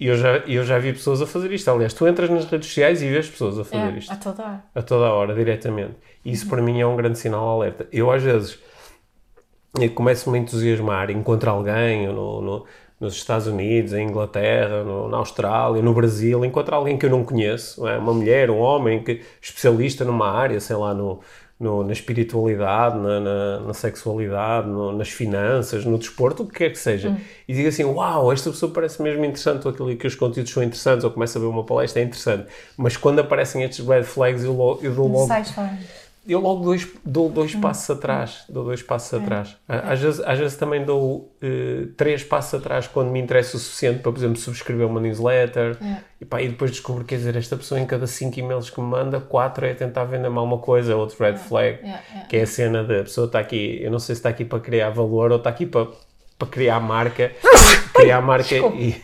E 0.00 0.08
eu 0.08 0.16
já, 0.16 0.38
eu 0.38 0.64
já 0.64 0.76
vi 0.78 0.92
pessoas 0.92 1.22
a 1.22 1.26
fazer 1.26 1.52
isto. 1.52 1.70
Aliás, 1.70 1.94
tu 1.94 2.06
entras 2.08 2.28
nas 2.28 2.44
redes 2.46 2.66
sociais 2.68 3.00
e 3.00 3.08
vês 3.08 3.28
pessoas 3.28 3.56
a 3.58 3.64
fazer 3.64 3.94
É, 3.94 3.98
isto 3.98 4.12
a 4.12 4.16
toda 4.16 4.42
hora. 4.42 4.64
a 4.74 4.82
toda 4.82 5.04
hora, 5.12 5.34
diretamente. 5.34 5.94
E 6.24 6.32
isso 6.32 6.48
para 6.48 6.60
mim 6.60 6.80
é 6.80 6.86
um 6.86 6.96
grande 6.96 7.16
sinal 7.18 7.48
alerta. 7.48 7.86
Eu 7.92 8.10
às 8.10 8.20
vezes 8.22 8.58
começo-me 9.94 10.38
a 10.38 10.40
entusiasmar, 10.42 11.10
encontro 11.10 11.50
alguém 11.50 12.06
no, 12.06 12.40
no- 12.40 12.64
nos 13.00 13.14
Estados 13.14 13.46
Unidos, 13.48 13.92
em 13.92 14.06
Inglaterra, 14.08 14.82
no- 14.84 15.08
na 15.08 15.16
Austrália, 15.18 15.82
no 15.82 15.92
Brasil, 15.92 16.44
encontro 16.44 16.74
alguém 16.74 16.96
que 16.96 17.04
eu 17.06 17.10
não 17.10 17.24
conheço, 17.24 17.80
não 17.80 17.88
é? 17.88 17.98
uma 17.98 18.14
mulher, 18.14 18.50
um 18.50 18.58
homem 18.58 19.02
que 19.02 19.20
especialista 19.42 20.04
numa 20.04 20.30
área, 20.30 20.60
sei 20.60 20.76
lá, 20.76 20.94
no, 20.94 21.20
no- 21.58 21.84
na 21.84 21.92
espiritualidade, 21.92 22.98
na, 22.98 23.20
na- 23.20 23.60
na 23.60 23.74
sexualidade, 23.74 24.68
no- 24.68 24.92
nas 24.92 25.08
finanças, 25.08 25.84
no 25.84 25.96
desporto, 25.98 26.42
o 26.42 26.46
que 26.46 26.54
quer 26.54 26.70
que 26.70 26.78
seja. 26.78 27.16
E 27.48 27.54
digo 27.54 27.68
assim, 27.68 27.84
uau, 27.84 28.32
esta 28.32 28.50
pessoa 28.50 28.72
parece 28.72 29.00
mesmo 29.02 29.24
interessante, 29.24 29.66
ou 29.66 29.72
aquilo 29.72 29.96
que 29.96 30.06
os 30.06 30.14
conteúdos 30.14 30.52
são 30.52 30.62
interessantes, 30.62 31.04
ou 31.04 31.10
começo 31.10 31.38
a 31.38 31.40
ver 31.40 31.46
uma 31.46 31.64
palestra, 31.64 32.02
é 32.02 32.04
interessante. 32.04 32.46
Mas 32.76 32.96
quando 32.96 33.20
aparecem 33.20 33.62
estes 33.62 33.86
red 33.86 34.02
flags, 34.02 34.42
eu, 34.44 34.52
lo- 34.52 34.78
eu 34.82 34.92
dou 34.94 35.06
logo 35.08 35.26
Sais 35.28 35.50
fora. 35.50 35.70
Eu 36.26 36.40
logo 36.40 36.64
dois, 36.64 36.88
dou 37.04 37.28
dois 37.28 37.54
passos 37.54 37.90
atrás. 37.90 38.44
Dou 38.48 38.64
dois 38.64 38.82
passos 38.82 39.12
atrás. 39.14 39.56
À- 39.68 39.92
Às, 39.92 40.00
vezes, 40.00 40.20
às 40.20 40.38
vezes 40.38 40.56
também 40.56 40.84
dou 40.84 41.34
eh, 41.42 41.86
três 41.96 42.22
passos 42.24 42.54
atrás 42.60 42.86
quando 42.86 43.10
me 43.10 43.20
interessa 43.20 43.56
o 43.56 43.60
suficiente 43.60 44.00
para, 44.00 44.10
por 44.12 44.18
exemplo, 44.18 44.36
subscrever 44.36 44.86
uma 44.86 45.00
newsletter. 45.00 45.76
É. 45.82 45.98
E, 46.20 46.24
pá, 46.24 46.40
e 46.42 46.48
depois 46.48 46.70
descubro, 46.70 47.04
quer 47.04 47.16
dizer, 47.16 47.36
esta 47.36 47.56
pessoa 47.56 47.78
em 47.80 47.86
cada 47.86 48.06
cinco 48.06 48.38
e-mails 48.38 48.70
que 48.70 48.80
me 48.80 48.86
manda, 48.86 49.20
quatro 49.20 49.66
é 49.66 49.74
tentar 49.74 50.04
vender-me 50.04 50.38
alguma 50.38 50.58
coisa, 50.58 50.96
outro 50.96 51.16
red 51.22 51.36
flag. 51.36 51.78
é, 51.82 51.88
é. 51.88 52.20
Que 52.28 52.36
é 52.38 52.42
a 52.42 52.46
cena 52.46 52.82
da 52.84 53.02
pessoa 53.02 53.26
está 53.26 53.38
aqui, 53.38 53.78
eu 53.82 53.90
não 53.90 53.98
sei 53.98 54.14
se 54.14 54.20
está 54.20 54.30
aqui 54.30 54.44
para 54.44 54.60
criar 54.60 54.90
valor 54.90 55.30
ou 55.30 55.38
está 55.38 55.50
aqui 55.50 55.66
para, 55.66 55.88
para 56.38 56.48
criar 56.48 56.80
marca, 56.80 57.30
criar 57.94 58.20
marca 58.22 58.54
e, 58.54 59.00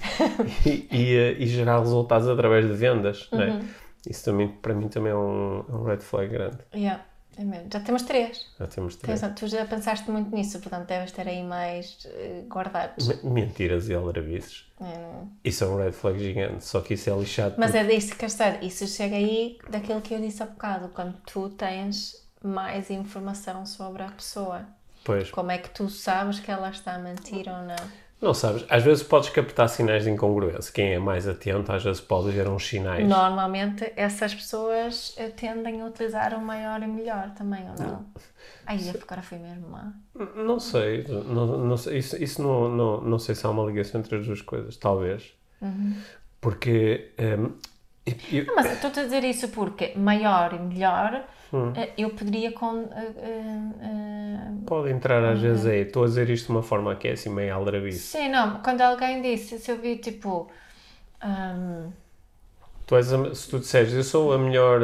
e, 0.66 0.88
e, 0.90 1.16
eh, 1.16 1.37
e 1.38 1.46
gerar 1.46 1.78
resultados 1.80 2.28
através 2.28 2.66
de 2.66 2.72
vendas. 2.72 3.28
Uhum. 3.33 3.40
é? 3.42 3.61
Isso 4.09 4.24
também, 4.24 4.48
para 4.48 4.72
mim, 4.72 4.88
também 4.88 5.12
é 5.12 5.14
um, 5.14 5.62
é 5.68 5.72
um 5.74 5.85
red 5.85 5.98
flag 5.98 6.28
grande. 6.30 6.56
Yeah, 6.74 7.02
é 7.37 7.45
mesmo. 7.45 7.69
Já 7.73 7.81
temos 7.81 8.03
três. 8.03 8.47
Já 8.59 8.66
temos 8.66 8.97
três. 8.97 9.21
Tens- 9.21 9.35
tu 9.35 9.47
já 9.49 9.64
pensaste 9.64 10.11
muito 10.11 10.35
nisso, 10.35 10.59
portanto 10.61 10.87
deves 10.87 11.12
ter 11.12 11.27
aí 11.29 11.43
mais 11.43 11.99
eh, 12.07 12.45
guardados. 12.49 13.09
Me- 13.23 13.31
Mentiras 13.31 13.88
e 13.88 13.95
aldrabices. 13.95 14.66
É, 14.81 14.85
não- 14.85 15.31
Isso 15.45 15.64
é 15.64 15.66
um 15.66 15.77
red 15.77 15.93
flag 15.93 16.19
gigante, 16.19 16.64
só 16.64 16.81
que 16.81 16.95
isso 16.95 17.09
é 17.11 17.16
lixado. 17.16 17.55
Mas 17.59 17.73
porque- 17.73 17.87
é 17.87 17.97
disso 17.97 18.16
que 18.16 18.27
dizer. 18.27 18.62
Isso 18.62 18.87
chega 18.87 19.16
aí 19.16 19.59
daquilo 19.71 20.01
que 20.01 20.14
eu 20.14 20.21
disse 20.21 20.43
há 20.43 20.47
bocado, 20.47 20.88
quando 20.88 21.16
tu 21.27 21.49
tens 21.51 22.16
mais 22.43 22.90
informação 22.90 23.64
sobre 23.66 24.03
a 24.03 24.11
pessoa. 24.11 24.66
Pois, 25.05 25.31
Como 25.31 25.51
é 25.51 25.57
que 25.59 25.71
tu 25.71 25.88
sabes 25.88 26.40
que 26.40 26.51
ela 26.51 26.69
está 26.71 26.95
a 26.95 26.99
mentir 26.99 27.49
ou 27.49 27.62
não? 27.62 28.10
Não 28.20 28.35
sabes, 28.35 28.64
às 28.68 28.83
vezes 28.83 29.02
podes 29.02 29.30
captar 29.30 29.68
sinais 29.68 30.04
de 30.04 30.11
incongruência. 30.11 30.70
Quem 30.72 30.92
é 30.92 30.98
mais 30.98 31.26
atento, 31.26 31.72
às 31.72 31.83
vezes 31.83 32.00
pode 32.02 32.30
ver 32.30 32.46
uns 32.48 32.66
sinais. 32.68 33.09
Normalmente 33.09 33.90
essas 33.96 34.35
pessoas 34.35 35.16
tendem 35.37 35.80
a 35.80 35.87
utilizar 35.87 36.35
o 36.35 36.40
maior 36.40 36.83
e 36.83 36.87
melhor 36.87 37.30
também, 37.30 37.62
ou 37.70 37.74
não? 37.83 38.06
Ai, 38.66 38.78
agora 39.02 39.22
foi 39.22 39.38
mesmo 39.38 39.68
má. 39.70 39.92
Não 40.37 40.61
sei, 40.61 41.04
não, 41.09 41.46
não 41.66 41.76
sei 41.78 41.98
isso, 41.98 42.22
isso 42.22 42.42
não, 42.42 42.68
não, 42.68 43.00
não 43.00 43.18
sei 43.18 43.35
se 43.35 43.46
há 43.46 43.50
uma 43.50 43.64
ligação 43.64 44.00
entre 44.00 44.16
as 44.18 44.26
duas 44.26 44.42
coisas, 44.42 44.76
talvez. 44.76 45.33
Porque. 46.40 47.12
hum, 47.18 47.52
eu- 48.06 48.14
eu- 48.33 48.46
Não, 48.46 48.54
mas 48.56 48.66
estou 48.72 48.90
a 48.90 48.92
dizer 48.92 49.24
isso 49.24 49.48
porque 49.48 49.92
maior 49.96 50.52
e 50.54 50.59
melhor 50.59 51.24
eh, 51.74 51.92
eu 51.98 52.10
poderia 52.10 52.52
com. 52.52 52.88
eh, 52.92 53.12
eh, 53.80 54.52
pode 54.66 54.90
entrar 54.90 55.24
às 55.24 55.40
vezes 55.40 55.66
aí. 55.66 55.80
Estou 55.82 56.04
a 56.04 56.06
dizer 56.06 56.28
isto 56.30 56.46
de 56.46 56.52
uma 56.52 56.62
forma 56.62 56.94
que 56.96 57.08
é 57.08 57.12
assim 57.12 57.30
meio 57.30 57.54
aldrabice. 57.54 57.98
sim, 57.98 58.28
não, 58.28 58.60
quando 58.62 58.80
alguém 58.82 59.20
disse, 59.22 59.58
se 59.58 59.70
eu 59.70 59.78
vi 59.80 59.96
tipo. 59.98 60.50
hum, 61.24 61.92
Tu 62.86 62.96
és 62.96 63.12
a- 63.12 63.34
se 63.34 63.48
tu 63.50 63.58
disseres, 63.60 63.92
eu 63.92 64.02
sou 64.04 64.32
a 64.32 64.38
melhor. 64.38 64.80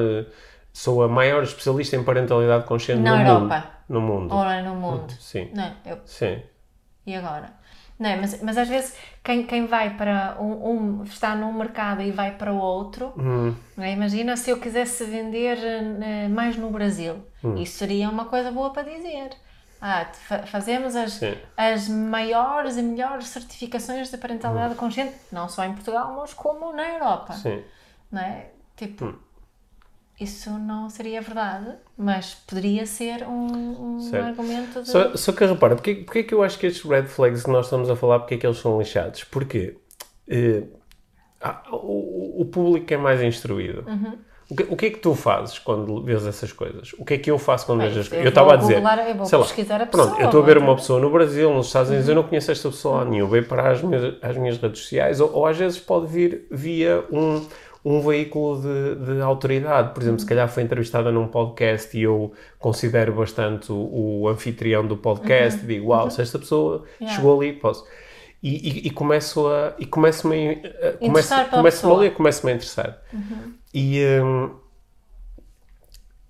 Sou 0.72 1.02
a 1.02 1.09
maior 1.09 1.42
especialista 1.42 1.96
em 1.96 2.05
parentalidade 2.05 2.66
consciente 2.66 3.00
Na 3.02 3.16
no 3.16 3.31
Europa. 3.31 3.57
mundo. 3.57 3.66
No 3.88 4.00
mundo. 4.00 4.35
Ora 4.35 4.62
no 4.62 4.74
mundo. 4.74 5.12
Sim. 5.18 5.50
Não, 5.55 5.72
eu, 5.87 5.98
Sim. 6.05 6.42
e 7.07 7.14
agora? 7.14 7.50
Não, 7.99 8.11
é? 8.11 8.17
mas, 8.17 8.43
mas 8.43 8.59
às 8.59 8.69
vezes 8.69 8.95
quem, 9.25 9.47
quem 9.47 9.67
vai 9.67 9.97
para 9.97 10.37
um, 10.41 11.01
um- 11.01 11.05
está 11.05 11.35
num 11.35 11.53
mercado 11.53 12.03
e 12.03 12.11
vai 12.11 12.37
para 12.37 12.53
o 12.53 12.59
outro, 12.59 13.13
Hum. 13.17 13.55
é? 13.79 13.93
imagina 13.93 14.37
se 14.37 14.51
eu 14.51 14.61
quisesse 14.61 15.05
vender 15.05 15.57
eh, 15.63 16.29
mais 16.29 16.57
no 16.57 16.71
Brasil, 16.71 17.25
Hum. 17.43 17.57
isso 17.57 17.79
seria 17.79 18.09
uma 18.11 18.27
coisa 18.27 18.51
boa 18.51 18.71
para 18.71 18.83
dizer. 18.83 19.31
Ah, 19.81 20.07
fazemos 20.47 20.97
as, 20.97 21.13
Sim. 21.13 21.37
as 21.57 21.89
maiores 21.89 22.77
e 22.79 22.83
melhores 22.83 23.29
certificações 23.29 24.11
de 24.11 24.17
parentalidade 24.19 24.75
consciente, 24.75 25.15
não 25.31 25.49
só 25.49 25.65
em 25.65 25.73
Portugal, 25.75 26.17
mas 26.19 26.33
como 26.35 26.73
na 26.73 26.87
Europa. 26.95 27.35
Hum. 27.35 27.37
Sim. 27.39 27.65
Não 28.11 28.21
é? 28.23 28.51
Tipo, 28.77 29.05
Hum. 29.07 29.19
Isso 30.18 30.50
não 30.59 30.88
seria 30.88 31.20
verdade, 31.20 31.74
mas 31.96 32.35
poderia 32.35 32.87
ser 32.87 33.22
um, 33.24 33.98
um 33.98 34.16
argumento 34.16 34.83
de. 34.83 34.88
Só, 34.88 35.14
só 35.16 35.33
que 35.33 35.44
repara, 35.44 35.74
porque, 35.74 35.94
porque 35.96 36.18
é 36.20 36.22
que 36.22 36.33
eu 36.35 36.42
acho 36.42 36.59
que 36.59 36.66
estes 36.66 36.88
red 36.88 37.05
flags 37.05 37.42
que 37.42 37.50
nós 37.50 37.66
estamos 37.66 37.90
a 37.90 37.96
falar, 37.96 38.20
porque 38.20 38.35
é 38.35 38.38
que 38.38 38.46
eles 38.46 38.59
são 38.59 38.79
lixados? 38.79 39.24
Porque 39.24 39.76
eh, 40.29 40.62
ah, 41.40 41.62
o, 41.70 42.40
o 42.40 42.44
público 42.46 42.92
é 42.92 42.96
mais 42.96 43.20
instruído. 43.22 43.85
Uhum. 43.87 44.16
O, 44.48 44.55
que, 44.55 44.62
o 44.70 44.76
que 44.76 44.87
é 44.87 44.90
que 44.90 44.98
tu 45.00 45.12
fazes 45.12 45.59
quando 45.59 46.00
vês 46.05 46.24
essas 46.24 46.52
coisas? 46.52 46.92
O 46.98 47.05
que 47.05 47.14
é 47.14 47.18
que 47.18 47.29
eu 47.29 47.37
faço 47.37 47.66
quando 47.66 47.81
Bem, 47.81 47.88
vejo 47.88 48.00
as 48.00 48.07
eu 48.07 48.11
coisas? 48.11 48.24
Eu 48.24 48.29
estava 48.29 48.52
a 48.55 48.57
dizer, 48.57 48.74
googlar, 48.74 48.98
eu 49.00 49.24
sei 49.24 49.38
lá, 49.38 49.44
pesquisar 49.44 49.83
a 49.83 49.87
pronto, 49.87 50.05
pessoa, 50.05 50.20
eu 50.22 50.26
estou 50.26 50.40
a 50.40 50.46
ver 50.46 50.59
uma 50.59 50.76
pessoa 50.76 51.00
no 51.00 51.11
Brasil, 51.11 51.52
nos 51.52 51.66
Estados 51.66 51.90
Unidos, 51.90 52.09
eu 52.09 52.14
Uhum. 52.14 52.22
não 52.22 52.29
conheço 52.29 52.52
esta 52.52 52.68
pessoa 52.68 52.98
lá 52.98 53.05
nenhuma, 53.07 53.31
veio 53.33 53.44
para 53.44 53.72
as 53.72 53.83
minhas, 53.83 54.14
as 54.22 54.37
minhas 54.37 54.57
redes 54.59 54.83
sociais, 54.83 55.20
ou, 55.20 55.33
ou 55.33 55.46
às 55.46 55.57
vezes 55.59 55.81
pode 55.81 56.07
vir 56.07 56.46
via 56.48 57.05
um, 57.11 57.44
um 57.88 58.01
veículo 58.01 58.61
de, 58.61 59.14
de 59.14 59.20
autoridade. 59.20 59.94
Por 59.94 60.03
exemplo, 60.03 60.18
se 60.18 60.27
calhar 60.27 60.49
foi 60.49 60.64
entrevistada 60.64 61.12
num 61.12 61.29
podcast 61.29 61.96
e 61.96 62.03
eu 62.03 62.33
considero 62.59 63.12
bastante 63.14 63.70
o, 63.70 64.22
o 64.22 64.29
anfitrião 64.29 64.85
do 64.85 64.96
podcast 64.96 65.62
e 65.62 65.66
digo, 65.66 65.90
uau, 65.90 66.11
se 66.11 66.20
esta 66.20 66.38
pessoa 66.38 66.79
Uhum. 66.79 66.85
Yeah. 67.01 67.16
chegou 67.16 67.40
ali, 67.40 67.53
posso. 67.53 67.87
E, 68.42 68.51
e, 68.51 68.87
e 68.88 68.90
começo 68.90 69.46
a. 69.46 69.75
E 69.79 69.87
começo-me. 69.87 70.62
Começo, 71.01 71.29
pela 71.29 71.44
começo-me 71.46 71.92
a 71.92 71.96
ler, 71.96 72.12
começo-me 72.14 72.53
a 72.53 72.55
interessar. 72.57 72.99
E. 73.72 74.01
hum, 74.22 74.51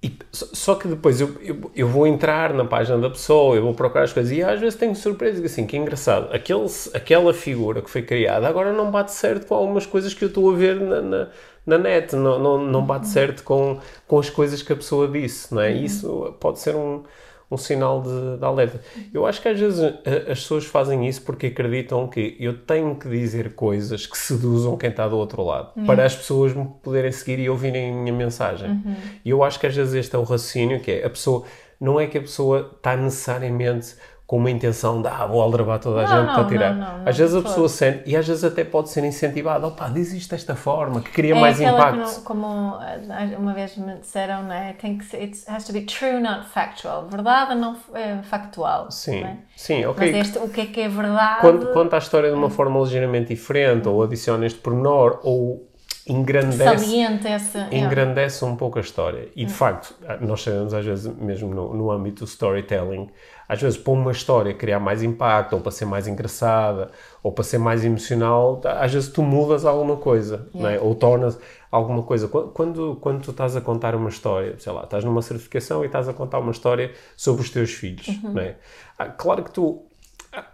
e 0.06 0.18
só- 0.32 0.74
que 0.74 0.88
depois 0.88 1.20
eu, 1.20 1.34
eu, 1.40 1.70
eu 1.74 1.88
vou 1.88 2.06
entrar 2.06 2.52
na 2.54 2.64
página 2.64 2.98
da 2.98 3.10
pessoa, 3.10 3.56
eu 3.56 3.62
vou 3.62 3.74
procurar 3.74 4.04
as 4.04 4.12
coisas 4.12 4.32
e 4.32 4.42
às 4.42 4.60
vezes 4.60 4.78
tenho 4.78 4.94
surpresa. 4.94 5.44
Assim, 5.44 5.66
que 5.66 5.76
engraçado, 5.76 6.32
aquele, 6.34 6.66
aquela 6.94 7.32
figura 7.34 7.82
que 7.82 7.90
foi 7.90 8.02
criada 8.02 8.46
agora 8.48 8.72
não 8.72 8.90
bate 8.90 9.12
certo 9.12 9.46
com 9.46 9.54
algumas 9.54 9.86
coisas 9.86 10.12
que 10.14 10.24
eu 10.24 10.28
estou 10.28 10.50
a 10.52 10.56
ver 10.56 10.76
na, 10.80 11.00
na, 11.02 11.28
na 11.66 11.78
net, 11.78 12.14
não, 12.16 12.38
não, 12.38 12.58
não 12.64 12.84
bate 12.86 13.08
certo 13.08 13.42
com, 13.42 13.78
com 14.06 14.18
as 14.18 14.30
coisas 14.30 14.62
que 14.62 14.72
a 14.72 14.76
pessoa 14.76 15.08
disse, 15.08 15.54
não 15.54 15.60
é? 15.62 15.72
E 15.72 15.84
Isso 15.84 16.34
pode 16.40 16.58
ser 16.60 16.74
um, 16.76 17.02
um 17.50 17.56
sinal 17.56 18.02
de, 18.02 18.38
de 18.38 18.44
alerta. 18.44 18.80
Eu 19.14 19.24
acho 19.24 19.40
que 19.40 19.48
às 19.48 19.58
vezes 19.58 19.80
a- 19.80 20.32
as 20.32 20.40
pessoas 20.40 20.64
fazem 20.64 21.06
isso 21.06 21.22
porque 21.22 21.46
acreditam 21.46 22.08
que 22.08 22.36
eu 22.40 22.58
tenho 22.58 22.94
que 22.96 23.08
dizer 23.08 23.54
coisas 23.54 24.04
que 24.06 24.18
seduzam 24.18 24.76
quem 24.76 24.90
está 24.90 25.06
do 25.06 25.16
outro 25.16 25.44
lado, 25.44 25.70
para 25.86 26.04
as 26.04 26.14
pessoas 26.16 26.52
me 26.52 26.66
poderem 26.82 27.12
seguir 27.12 27.38
e 27.38 27.48
ouvirem 27.48 27.92
a 27.92 27.94
minha 27.96 28.12
mensagem. 28.12 28.82
E 29.24 29.30
eu 29.30 29.44
acho 29.44 29.60
que 29.60 29.66
às 29.66 29.76
vezes 29.76 29.94
este 29.94 30.16
é 30.16 30.18
o 30.18 30.22
raciocínio 30.22 30.80
que 30.80 30.90
é 30.90 31.06
a 31.06 31.10
pessoa, 31.10 31.44
não 31.80 32.00
é 32.00 32.06
que 32.06 32.18
a 32.18 32.20
pessoa 32.22 32.72
está 32.76 32.96
necessariamente 32.96 33.94
com 34.26 34.38
uma 34.38 34.50
intenção 34.50 35.00
de 35.00 35.06
ah, 35.06 35.24
vou 35.24 35.40
aldrabar 35.40 35.78
toda 35.78 36.00
a 36.00 36.02
Não, 36.02 36.08
gente 36.08 36.26
não, 36.26 36.34
para 36.34 36.44
tirar. 36.46 36.74
não, 36.74 36.80
não, 36.92 36.98
não, 36.98 37.08
às 37.08 37.16
vezes 37.16 37.34
a 37.36 37.42
pessoa 37.42 37.68
sente, 37.68 38.02
e 38.06 38.16
às 38.16 38.26
vezes 38.26 38.42
até 38.42 38.64
pode 38.64 38.88
ser 38.88 39.04
incentivada, 39.04 39.64
opá, 39.68 39.88
diz 39.88 40.12
isto 40.12 40.30
desta 40.32 40.56
forma, 40.56 41.00
que 41.00 41.12
cria 41.12 41.32
É 41.36 41.40
mais 41.40 41.60
impacto. 41.60 42.22
como 42.24 42.76
eh, 42.82 43.36
uma 43.38 43.54
vez 43.54 43.76
me 43.76 43.94
disseram, 43.98 44.42
né? 44.42 44.74
Tem 44.80 44.98
que 44.98 45.04
ser, 45.04 45.18
it 45.18 45.38
has 45.46 45.64
to 45.64 45.72
be 45.72 45.82
true, 45.82 46.18
not 46.20 46.44
factual. 46.48 47.06
Verdade, 47.08 47.54
não 47.54 47.76
é, 47.94 48.20
factual. 48.24 48.90
Sim, 48.90 49.22
é? 49.22 49.36
sim, 49.54 49.84
ok. 49.84 50.10
Mas 50.12 50.26
este, 50.26 50.38
o 50.38 50.48
que 50.48 50.60
é 50.62 50.66
que 50.66 50.80
é 50.80 50.88
verdade? 50.88 51.40
Quando 51.40 51.72
conta 51.72 51.94
a 51.94 51.98
história 52.00 52.28
de 52.28 52.34
uma 52.36 52.50
forma 52.50 52.80
ligeiramente 52.80 53.28
diferente, 53.28 53.86
ou 53.88 54.02
adiciona 54.02 54.44
este 54.44 54.58
pormenor, 54.58 55.20
ou 55.22 55.68
engrandece, 56.08 57.00
essa. 57.28 57.68
é. 57.70 57.78
engrandece 57.78 58.44
um 58.44 58.56
pouco 58.56 58.78
a 58.78 58.80
história. 58.80 59.28
E 59.36 59.44
de 59.44 59.52
facto, 59.52 59.94
nós 60.20 60.42
sabemos 60.42 60.72
às 60.74 60.84
vezes, 60.84 61.06
mesmo 61.16 61.54
no, 61.54 61.74
no 61.74 61.90
âmbito 61.90 62.24
do 62.24 62.28
storytelling, 62.28 63.08
às 63.48 63.60
vezes 63.60 63.78
para 63.78 63.92
uma 63.92 64.12
história 64.12 64.52
criar 64.54 64.80
mais 64.80 65.02
impacto, 65.02 65.54
ou 65.54 65.60
para 65.60 65.70
ser 65.72 65.84
mais 65.84 66.06
engraçada, 66.08 66.90
ou 67.22 67.32
para 67.32 67.44
ser 67.44 67.58
mais 67.58 67.84
emocional, 67.84 68.60
às 68.64 68.92
vezes 68.92 69.08
tu 69.08 69.22
mudas 69.22 69.64
alguma 69.64 69.96
coisa, 69.96 70.48
é? 70.54 70.78
ou 70.80 70.94
tornas 70.94 71.38
alguma 71.70 72.02
coisa. 72.02 72.28
Qu- 72.28 72.48
Quando, 72.54 72.96
quando 73.00 73.22
tu 73.22 73.30
estás 73.32 73.56
a 73.56 73.60
contar 73.60 73.94
uma 73.94 74.08
história, 74.08 74.54
sei 74.58 74.72
lá, 74.72 74.84
estás 74.84 75.04
numa 75.04 75.22
certificação 75.22 75.82
e 75.82 75.86
estás 75.86 76.08
a 76.08 76.12
contar 76.12 76.38
uma 76.38 76.52
história 76.52 76.92
sobre 77.16 77.42
os 77.42 77.50
teus 77.50 77.70
filhos, 77.72 78.06
não 78.22 78.40
é? 78.40 78.56
Ah, 78.98 79.06
Claro 79.06 79.42
que 79.42 79.50
tu, 79.50 79.82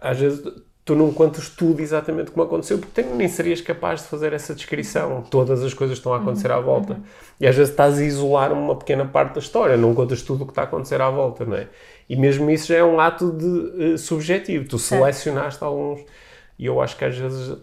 às 0.01 0.17
vezes, 0.19 0.43
tu 0.85 0.95
não 0.95 1.13
contas 1.13 1.47
tudo 1.49 1.79
exatamente 1.81 2.31
como 2.31 2.43
aconteceu, 2.45 2.77
porque 2.77 3.01
tu 3.03 3.15
nem 3.15 3.27
serias 3.29 3.61
capaz 3.61 4.01
de 4.01 4.07
fazer 4.07 4.33
essa 4.33 4.53
descrição. 4.53 5.21
Todas 5.29 5.63
as 5.63 5.73
coisas 5.73 5.97
estão 5.97 6.13
a 6.13 6.17
acontecer 6.17 6.51
à 6.51 6.59
volta. 6.59 6.99
E 7.39 7.47
às 7.47 7.55
vezes 7.55 7.71
estás 7.71 7.99
a 7.99 8.03
isolar 8.03 8.51
uma 8.51 8.75
pequena 8.75 9.05
parte 9.05 9.35
da 9.35 9.39
história, 9.39 9.77
não 9.77 9.93
contas 9.95 10.21
tudo 10.23 10.43
o 10.43 10.45
que 10.45 10.51
está 10.51 10.61
a 10.63 10.65
acontecer 10.65 10.99
à 11.01 11.09
volta, 11.09 11.45
não 11.45 11.55
é? 11.55 11.67
E 12.09 12.15
mesmo 12.15 12.49
isso 12.49 12.67
já 12.67 12.77
é 12.77 12.83
um 12.83 12.99
ato 12.99 13.31
de 13.31 13.93
eh, 13.93 13.97
subjetivo. 13.97 14.67
Tu 14.67 14.77
selecionaste 14.79 15.63
alguns. 15.63 16.01
E 16.57 16.65
eu 16.65 16.79
acho 16.79 16.95
que 16.95 17.03
às 17.03 17.17
vezes 17.17 17.57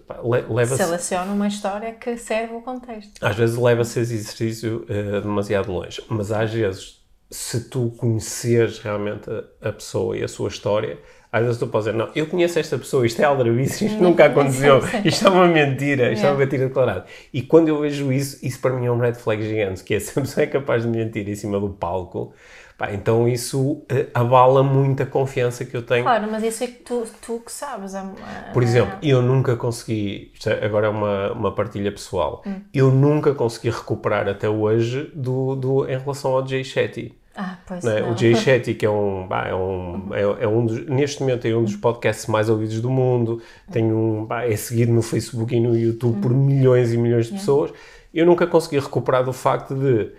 leva-se 0.48 0.82
Seleciona 0.82 1.32
uma 1.32 1.46
história 1.46 1.92
que 1.92 2.16
serve 2.16 2.54
o 2.54 2.60
contexto. 2.60 3.24
às 3.24 3.36
vezes 3.36 3.56
leva-se 3.56 4.00
esse 4.00 4.14
exercício 4.14 4.84
eh, 4.88 5.20
demasiado 5.20 5.70
longe, 5.72 6.02
mas 6.08 6.32
às 6.32 6.52
vezes, 6.52 7.00
se 7.30 7.68
tu 7.70 7.94
conheceres 7.96 8.80
realmente 8.80 9.30
a, 9.30 9.68
a 9.68 9.72
pessoa 9.72 10.16
e 10.16 10.24
a 10.24 10.28
sua 10.28 10.48
história, 10.48 10.98
às 11.32 11.44
vezes 11.44 11.58
tu 11.58 11.68
podes 11.68 11.86
dizer, 11.86 11.96
não, 11.96 12.10
eu 12.16 12.26
conheço 12.26 12.58
esta 12.58 12.76
pessoa, 12.76 13.06
isto 13.06 13.22
é 13.22 13.24
aldrabice, 13.24 13.86
isto 13.86 14.02
nunca 14.02 14.24
aconteceu, 14.24 14.80
isto 15.04 15.26
é 15.26 15.30
uma 15.30 15.46
mentira, 15.46 16.12
isto 16.12 16.26
é 16.26 16.30
uma 16.30 16.38
mentira 16.38 16.66
declarada. 16.66 17.06
E 17.32 17.40
quando 17.40 17.68
eu 17.68 17.80
vejo 17.80 18.12
isso, 18.12 18.44
isso 18.44 18.60
para 18.60 18.72
mim 18.74 18.86
é 18.86 18.90
um 18.90 18.98
red 18.98 19.14
flag 19.14 19.40
gigante, 19.40 19.84
que 19.84 19.94
é 19.94 20.00
se 20.00 20.18
a 20.18 20.22
pessoa 20.22 20.42
é 20.42 20.46
capaz 20.48 20.82
de 20.82 20.88
mentir 20.88 21.28
em 21.28 21.34
cima 21.36 21.60
do 21.60 21.68
palco, 21.70 22.34
pá, 22.80 22.92
então 22.94 23.28
isso 23.28 23.82
eh, 23.90 24.06
abala 24.14 24.62
muito 24.62 25.02
a 25.02 25.06
confiança 25.06 25.66
que 25.66 25.76
eu 25.76 25.82
tenho 25.82 26.02
Claro, 26.02 26.26
mas 26.30 26.42
isso 26.42 26.64
é 26.64 26.66
que 26.66 26.78
tu, 26.82 27.04
tu 27.20 27.40
que 27.44 27.52
sabes. 27.52 27.94
a- 27.94 28.00
a- 28.00 28.52
por 28.54 28.62
exemplo, 28.62 28.96
eu 29.02 29.20
nunca 29.20 29.54
consegui, 29.54 30.30
isto 30.32 30.48
é- 30.48 30.64
agora 30.64 30.86
é 30.86 30.90
uma, 30.90 31.32
uma 31.32 31.54
partilha 31.54 31.92
pessoal, 31.92 32.42
eu 32.72 32.90
nunca 32.90 33.34
consegui 33.34 33.68
recuperar 33.68 34.26
até 34.28 34.48
hoje 34.48 35.12
do, 35.14 35.54
do, 35.54 35.84
em 35.88 35.98
relação 35.98 36.32
ao 36.32 36.46
Jay 36.46 36.64
Shetty. 36.64 37.14
Ah, 37.36 37.58
pois 37.66 37.84
não 37.84 37.92
é? 37.92 38.00
não. 38.00 38.12
O 38.12 38.16
Jay 38.16 38.34
Shetty, 38.34 38.74
que 38.74 38.84
é 38.86 38.90
um, 38.90 39.26
bah, 39.28 39.46
é 39.48 39.54
um, 39.54 40.08
é, 40.14 40.44
é 40.44 40.48
um 40.48 40.64
dos, 40.66 40.86
neste 40.86 41.20
momento 41.20 41.46
é 41.46 41.54
um 41.54 41.62
dos 41.64 41.76
podcasts 41.76 42.26
mais 42.26 42.48
ouvidos 42.48 42.80
do 42.80 42.90
mundo, 42.90 43.40
tem 43.70 43.92
um, 43.92 44.24
bah, 44.24 44.44
é 44.46 44.56
seguido 44.56 44.90
no 44.92 45.02
Facebook 45.02 45.54
e 45.54 45.60
no 45.60 45.76
YouTube 45.76 46.20
por 46.20 46.32
milhões 46.34 46.92
e 46.92 46.96
milhões 46.96 47.26
de 47.26 47.32
pessoas. 47.34 47.72
Eu 48.12 48.26
nunca 48.26 48.46
consegui 48.46 48.78
recuperar 48.80 49.22
do 49.24 49.32
facto 49.32 49.74
de 49.74 50.10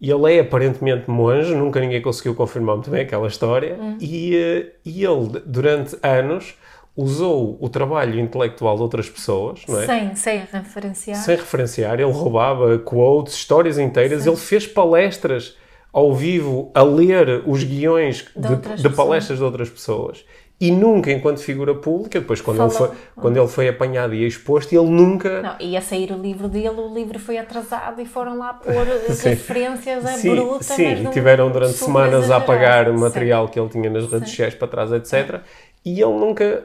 ele 0.00 0.34
é 0.34 0.40
aparentemente 0.40 1.10
monge, 1.10 1.54
nunca 1.54 1.80
ninguém 1.80 2.02
conseguiu 2.02 2.34
confirmar 2.34 2.76
muito 2.76 2.90
bem 2.90 3.02
aquela 3.02 3.26
história, 3.26 3.78
e, 4.00 4.36
eh, 4.36 4.72
e 4.84 5.04
ele, 5.04 5.42
durante 5.46 5.96
anos, 6.02 6.54
usou 6.96 7.58
o 7.60 7.68
trabalho 7.68 8.18
intelectual 8.18 8.76
de 8.76 8.82
outras 8.82 9.08
pessoas, 9.08 9.60
não 9.68 9.80
é? 9.80 9.86
Sem, 9.86 10.14
sem 10.14 10.38
referenciar. 10.50 11.16
sem 11.16 11.36
referenciar, 11.36 11.94
ele 11.94 12.10
roubava 12.10 12.78
quotes, 12.78 13.34
histórias 13.34 13.78
inteiras, 13.78 14.26
ele 14.26 14.36
fez 14.36 14.66
palestras 14.66 15.56
ao 15.92 16.14
vivo 16.14 16.70
a 16.74 16.82
ler 16.82 17.42
os 17.46 17.64
guiões 17.64 18.26
de, 18.36 18.48
outras 18.48 18.82
de 18.82 18.88
palestras 18.90 19.38
de 19.38 19.44
outras 19.44 19.70
pessoas. 19.70 20.24
E 20.58 20.70
nunca, 20.70 21.12
enquanto 21.12 21.40
figura 21.40 21.74
pública, 21.74 22.18
depois 22.18 22.40
quando, 22.40 22.62
ele 22.62 22.70
foi, 22.70 22.90
quando 23.14 23.36
ele 23.36 23.46
foi 23.46 23.68
apanhado 23.68 24.14
e 24.14 24.26
exposto, 24.26 24.72
ele 24.72 24.88
nunca... 24.88 25.42
Não, 25.42 25.56
ia 25.60 25.82
sair 25.82 26.10
o 26.10 26.16
livro 26.16 26.48
dele, 26.48 26.70
o 26.70 26.94
livro 26.94 27.18
foi 27.18 27.36
atrasado 27.36 28.00
e 28.00 28.06
foram 28.06 28.38
lá 28.38 28.54
pôr 28.54 28.72
referências 29.22 30.06
a 30.06 30.12
Sim, 30.12 30.34
bruta. 30.34 30.64
sim, 30.64 31.10
tiveram 31.12 31.50
durante 31.50 31.74
semanas 31.74 32.30
a 32.30 32.38
apagar 32.38 32.88
o 32.88 32.94
Sim. 32.94 33.00
material 33.00 33.48
que 33.48 33.60
ele 33.60 33.68
tinha 33.68 33.90
nas 33.90 34.10
redes 34.10 34.30
sociais 34.30 34.54
para 34.54 34.66
trás, 34.66 34.92
etc. 34.92 35.42
E 35.84 36.00
ele 36.00 36.14
nunca, 36.14 36.64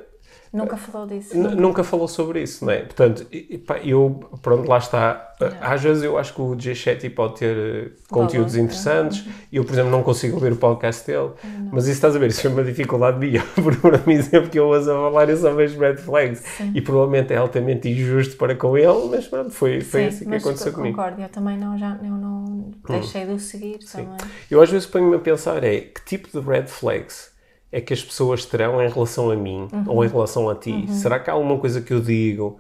Nunca 0.54 0.76
falou 0.76 1.08
disso. 1.08 1.34
N- 1.36 1.56
Nunca 1.56 1.82
falou 1.84 2.08
sobre 2.10 2.42
isso, 2.42 2.66
não 2.66 2.74
é? 2.74 2.80
Portanto, 2.82 3.26
eu, 3.86 4.20
pronto, 4.42 4.68
lá 4.68 4.78
está. 4.80 5.30
Às 5.62 5.82
vezes 5.82 6.04
eu 6.04 6.18
acho 6.18 6.34
que 6.36 6.42
o 6.42 6.56
G7 6.56 7.10
pode 7.16 7.36
ter 7.40 7.58
eh, 7.58 7.90
conteúdos 8.10 8.52
Valor, 8.54 8.66
interessantes. 8.66 9.26
Eu, 9.52 9.64
por 9.64 9.72
exemplo, 9.74 9.90
não 9.92 10.04
consigo 10.04 10.36
ouvir 10.36 10.52
o 10.52 10.58
podcast 10.58 11.08
dele. 11.08 11.32
Mas 11.72 11.86
isso 11.86 11.94
estás 11.94 12.16
a 12.16 12.20
ver, 12.20 12.30
isso 12.30 12.46
é 12.46 12.50
uma 12.50 12.64
dificuldade 12.66 13.18
minha. 13.18 13.42
Por 13.56 13.76
por 13.78 13.94
exemplo, 14.12 14.50
que 14.50 14.60
eu 14.60 14.68
ouço 14.68 14.92
a 14.92 14.94
falar, 14.94 15.30
eu 15.30 15.38
só 15.38 15.54
vejo 15.54 15.80
red 15.80 15.96
flags. 15.98 16.44
E 16.76 16.82
provavelmente 16.82 17.34
é 17.34 17.38
altamente 17.38 17.90
injusto 17.90 18.36
para 18.36 18.54
com 18.54 18.78
ele, 18.78 19.08
mas 19.10 19.28
pronto, 19.28 19.52
foi, 19.52 19.80
foi 19.82 20.02
Sim, 20.02 20.08
assim 20.08 20.30
que 20.30 20.36
aconteceu 20.36 20.68
eu 20.68 20.74
comigo. 20.74 20.94
Hum. 21.00 21.04
concordo, 21.04 21.22
eu 21.24 21.30
também 21.30 21.58
não, 21.58 21.78
já, 21.78 21.98
eu 22.04 22.12
não 22.12 22.72
deixei 22.88 23.26
de 23.26 23.32
o 23.32 23.40
seguir 23.40 23.80
também. 23.80 24.10
Eu 24.50 24.62
às 24.62 24.70
vezes 24.70 24.86
ponho-me 24.86 25.16
a 25.16 25.20
pensar 25.20 25.64
é 25.64 25.80
que 25.80 26.04
tipo 26.06 26.28
de 26.30 26.46
red 26.46 26.68
flags 26.68 27.31
é 27.72 27.80
que 27.82 27.94
as 27.94 28.04
pessoas 28.04 28.46
terão 28.46 28.82
em 28.84 28.90
relação 28.90 29.32
a 29.32 29.36
mim 29.36 29.68
ou 29.88 30.04
em 30.04 30.08
relação 30.08 30.50
a 30.50 30.56
ti? 30.56 30.86
Será 30.90 31.20
que 31.20 31.30
há 31.30 31.34
alguma 31.34 31.58
coisa 31.58 31.82
que 31.82 31.94
eu 31.94 32.02
digo, 32.02 32.60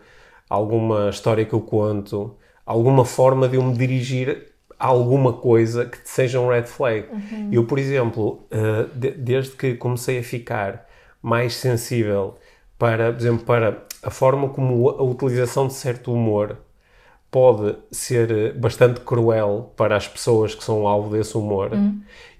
alguma 0.49 1.09
história 1.09 1.45
que 1.45 1.53
eu 1.53 1.61
conto, 1.61 2.35
alguma 2.65 3.03
forma 3.05 3.47
de 3.47 3.55
eu 3.57 3.63
me 3.63 3.73
dirigir 3.77 4.53
a 4.79 4.87
alguma 4.87 5.33
coisa 5.33 5.85
que 5.85 5.97
seja 6.05 6.39
um 6.39 6.47
red 6.49 6.63
flag? 6.63 7.05
Eu, 7.51 7.65
por 7.65 7.77
exemplo, 7.77 8.45
eh, 8.51 8.85
de- 8.95 9.11
desde 9.11 9.51
que 9.51 9.75
comecei 9.75 10.19
a 10.19 10.23
ficar 10.23 10.87
mais 11.21 11.53
sensível 11.55 12.35
para, 12.79 13.11
por 13.11 13.19
exemplo, 13.19 13.45
para 13.45 13.83
a 14.01 14.09
forma 14.09 14.49
como 14.49 14.89
a 14.89 15.03
utilização 15.03 15.67
de 15.67 15.73
certo 15.73 16.11
humor 16.13 16.57
pode 17.29 17.75
ser 17.91 18.31
eh, 18.31 18.51
bastante 18.53 18.99
cruel 19.01 19.71
para 19.77 19.95
as 19.95 20.07
pessoas 20.07 20.53
que 20.55 20.63
são 20.63 20.85
alvo 20.87 21.09
desse 21.15 21.37
humor. 21.37 21.69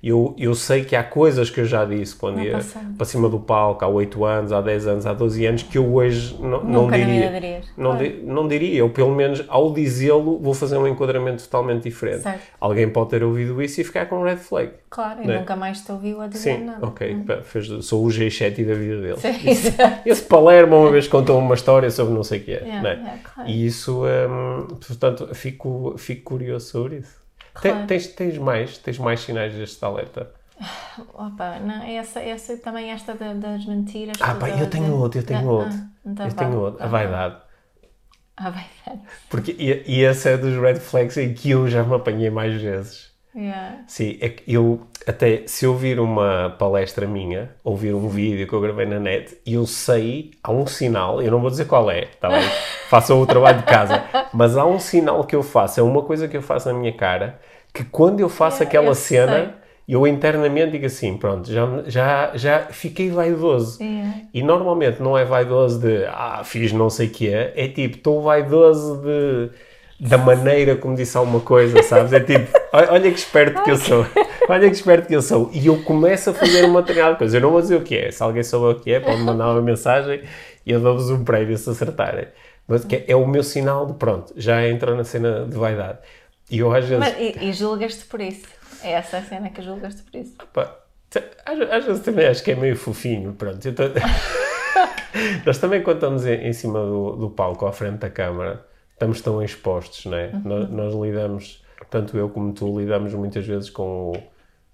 Eu, 0.03 0.33
eu 0.35 0.55
sei 0.55 0.83
que 0.83 0.95
há 0.95 1.03
coisas 1.03 1.51
que 1.51 1.59
eu 1.59 1.65
já 1.65 1.85
disse 1.85 2.15
quando 2.15 2.37
No 2.37 2.43
ia 2.43 2.59
para 2.97 3.05
cima 3.05 3.29
do 3.29 3.39
palco 3.39 3.85
há 3.85 3.87
8 3.87 4.25
anos, 4.25 4.51
há 4.51 4.59
10 4.59 4.87
anos, 4.87 5.05
há 5.05 5.13
12 5.13 5.45
anos, 5.45 5.61
que 5.61 5.77
eu 5.77 5.93
hoje 5.93 6.35
não, 6.41 6.63
não 6.63 6.89
diria. 6.89 7.61
Não, 7.77 7.91
claro. 7.91 8.03
di- 8.09 8.21
não 8.23 8.47
diria, 8.47 8.83
ou 8.83 8.89
pelo 8.89 9.13
menos 9.13 9.43
ao 9.47 9.71
dizê-lo 9.71 10.39
vou 10.39 10.55
fazer 10.55 10.75
um 10.77 10.87
enquadramento 10.87 11.43
totalmente 11.43 11.83
diferente. 11.83 12.23
Certo. 12.23 12.41
Alguém 12.59 12.89
pode 12.89 13.11
ter 13.11 13.23
ouvido 13.23 13.61
isso 13.61 13.79
e 13.79 13.83
ficar 13.83 14.07
com 14.07 14.15
um 14.21 14.23
red 14.23 14.37
flag. 14.37 14.71
Claro, 14.89 15.21
e 15.23 15.27
Né? 15.27 15.37
nunca 15.37 15.55
mais 15.55 15.81
te 15.81 15.91
ouviu 15.91 16.19
a 16.19 16.25
dizer 16.27 16.57
Sim, 16.57 16.63
nada. 16.65 16.83
ok, 16.85 17.17
pá, 17.27 17.37
fez- 17.43 17.85
sou 17.85 18.03
o 18.03 18.07
G7 18.09 18.65
da 18.65 18.73
vida 18.73 19.01
dele. 19.01 19.17
Sim, 19.17 19.49
exato. 19.49 19.99
Esse 20.03 20.23
Palermo 20.23 20.77
uma 20.81 20.89
vez 20.91 21.07
contou 21.07 21.37
uma 21.37 21.53
história 21.53 21.91
sobre 21.91 22.11
não 22.13 22.23
sei 22.23 22.39
o 22.39 22.43
que 22.43 22.51
é. 22.53 22.61
Yeah, 22.61 22.81
né? 22.81 22.95
yeah, 22.95 23.19
claro. 23.23 23.47
E 23.49 23.65
isso, 23.67 24.03
hum, 24.03 24.67
portanto, 24.87 25.29
fico, 25.35 25.93
fico 25.99 26.23
curioso 26.23 26.65
sobre 26.71 26.95
isso. 26.97 27.20
Claro. 27.53 27.87
Tens, 27.87 28.07
tens 28.07 28.37
mais? 28.37 28.77
Tens 28.77 28.97
mais 28.99 29.19
sinais 29.21 29.53
deste 29.53 29.83
alerta? 29.85 30.31
Opa, 31.13 31.59
não, 31.59 31.83
essa, 31.83 32.19
essa 32.19 32.57
também 32.57 32.91
esta 32.91 33.13
da- 33.15 33.33
das 33.33 33.65
mentiras. 33.65 34.17
Ah, 34.19 34.35
pá, 34.35 34.49
eu 34.49 34.65
a 34.65 34.69
tenho 34.69 34.85
dizer. 34.85 34.95
outro, 34.95 35.19
eu 35.19 35.25
tenho 35.25 35.47
Ah, 35.47 35.51
outro. 35.51 35.77
ah, 35.77 35.89
então 36.05 36.25
eu 36.27 36.31
vá. 36.35 36.35
tenho 36.35 36.59
outro. 36.59 36.83
A 36.83 36.87
Ah, 36.87 36.87
vaidade. 36.87 37.41
A 38.37 38.49
vaidade. 38.49 39.01
Porque, 39.29 39.51
e, 39.57 39.83
e 39.87 40.01
esse 40.03 40.29
é 40.29 40.37
dos 40.37 40.55
red 40.61 40.75
flags 40.79 41.17
em 41.17 41.33
que 41.33 41.49
eu 41.51 41.67
já 41.67 41.83
me 41.83 41.95
apanhei 41.95 42.29
mais 42.29 42.59
vezes. 42.61 43.10
Yeah. 43.35 43.83
Sim, 43.87 44.17
é 44.19 44.29
que 44.29 44.53
eu 44.53 44.81
até 45.07 45.43
se 45.47 45.65
eu 45.65 45.75
vir 45.75 45.99
uma 45.99 46.55
palestra 46.59 47.07
minha, 47.07 47.49
ouvir 47.63 47.93
um 47.93 48.07
vídeo 48.07 48.47
que 48.47 48.53
eu 48.53 48.61
gravei 48.61 48.85
na 48.85 48.99
net, 48.99 49.37
e 49.45 49.53
eu 49.53 49.65
sei, 49.65 50.31
há 50.43 50.51
um 50.51 50.67
sinal, 50.67 51.21
eu 51.21 51.31
não 51.31 51.39
vou 51.41 51.49
dizer 51.49 51.65
qual 51.65 51.89
é, 51.89 52.05
tá 52.19 52.29
bem? 52.29 52.53
Façam 52.89 53.21
o 53.21 53.25
trabalho 53.25 53.59
de 53.59 53.65
casa, 53.65 54.03
mas 54.33 54.57
há 54.57 54.65
um 54.65 54.79
sinal 54.79 55.23
que 55.23 55.35
eu 55.35 55.41
faço, 55.43 55.79
é 55.79 55.83
uma 55.83 56.03
coisa 56.03 56.27
que 56.27 56.35
eu 56.37 56.41
faço 56.41 56.67
na 56.71 56.77
minha 56.77 56.93
cara, 56.93 57.39
que 57.73 57.83
quando 57.85 58.19
eu 58.19 58.29
faço 58.29 58.63
Yeah, 58.63 58.69
aquela 58.69 58.89
eu 58.89 58.95
cena, 58.95 59.33
sei. 59.45 59.53
eu 59.87 60.05
internamente 60.05 60.71
digo 60.71 60.85
assim, 60.85 61.17
pronto, 61.17 61.49
já, 61.51 61.83
já, 61.87 62.31
já 62.35 62.59
fiquei 62.69 63.09
vaidoso. 63.09 63.81
Yeah. 63.81 64.21
E 64.33 64.43
normalmente 64.43 65.01
não 65.01 65.17
é 65.17 65.23
vaidoso 65.25 65.79
de, 65.79 66.05
ah, 66.07 66.41
fiz 66.43 66.71
não 66.73 66.89
sei 66.89 67.07
o 67.07 67.11
que 67.11 67.29
é, 67.33 67.53
é 67.55 67.67
tipo, 67.69 67.95
estou 67.97 68.21
vaidoso 68.21 69.01
de, 69.01 69.51
da 70.01 70.17
maneira 70.17 70.75
como 70.75 70.95
disse 70.95 71.15
alguma 71.15 71.39
coisa, 71.39 71.81
sabes? 71.83 72.11
É 72.11 72.19
tipo, 72.19 72.51
"Olha- 72.73 73.11
que 73.11 73.17
esperto 73.19 73.61
que 73.63 73.69
eu 73.71 73.77
sou, 73.77 74.05
olha 74.49 74.67
que 74.69 74.75
esperto 74.75 75.07
que 75.07 75.15
eu 75.15 75.21
sou. 75.21 75.49
E 75.53 75.67
eu 75.67 75.81
começo 75.83 76.31
a 76.31 76.33
fazer 76.33 76.65
uma 76.65 76.81
determinada 76.81 77.15
coisa. 77.15 77.37
Eu 77.37 77.41
não 77.41 77.51
vou 77.51 77.61
dizer 77.61 77.75
o 77.75 77.81
que 77.81 77.95
é, 77.95 78.11
se 78.11 78.23
alguém 78.23 78.41
souber 78.43 78.75
o 78.77 78.79
que 78.79 78.91
é, 78.91 78.99
pode 78.99 79.21
mandar 79.21 79.51
uma 79.51 79.61
mensagem 79.61 80.23
e 80.65 80.71
eu 80.71 80.79
dou-vos 80.79 81.09
um 81.11 81.23
prémio 81.23 81.55
se 81.57 81.69
acertarem. 81.69 82.27
Mas 82.67 82.83
que 82.83 83.03
é, 83.07 83.15
o 83.15 83.27
meu 83.27 83.43
sinal 83.43 83.85
de, 83.85 83.93
pronto, 83.93 84.33
já 84.35 84.67
entrou 84.67 84.95
na 84.95 85.03
cena 85.03 85.45
de 85.45 85.55
vaidade. 85.57 85.99
E 86.49 86.59
eu 86.59 86.73
às 86.73 86.85
vezes. 86.85 86.97
Mas, 86.99 87.15
e, 87.19 87.49
e 87.49 87.53
julgas-te 87.53 88.05
por 88.05 88.19
isso. 88.21 88.45
É 88.83 88.93
essa 88.93 89.17
a 89.17 89.21
cena 89.21 89.49
que 89.51 89.61
julgas-te 89.61 90.01
por 90.01 90.17
isso. 90.19 90.33
Te- 91.11 91.23
às, 91.45 91.61
às 91.71 91.85
vezes 91.85 92.01
também 92.01 92.25
acho 92.27 92.41
que 92.43 92.51
é 92.51 92.55
meio 92.55 92.75
fofinho, 92.75 93.33
pronto. 93.33 93.59
tô- 93.73 93.83
Nós 95.45 95.57
também 95.57 95.83
quando 95.83 95.97
estamos 95.97 96.25
em, 96.25 96.47
em 96.47 96.53
cima 96.53 96.79
do, 96.79 97.15
do 97.17 97.29
palco, 97.29 97.65
à 97.65 97.71
frente 97.73 97.97
da 97.97 98.09
câmara, 98.09 98.65
estamos 99.01 99.21
tão 99.21 99.41
expostos, 99.41 100.05
não 100.05 100.17
é? 100.17 100.27
Uhum. 100.27 100.41
Nós, 100.45 100.69
nós 100.69 100.93
lidamos, 100.93 101.63
tanto 101.89 102.15
eu 102.17 102.29
como 102.29 102.53
tu, 102.53 102.79
lidamos 102.79 103.13
muitas 103.13 103.45
vezes 103.45 103.69
com 103.69 104.11
o, 104.11 104.13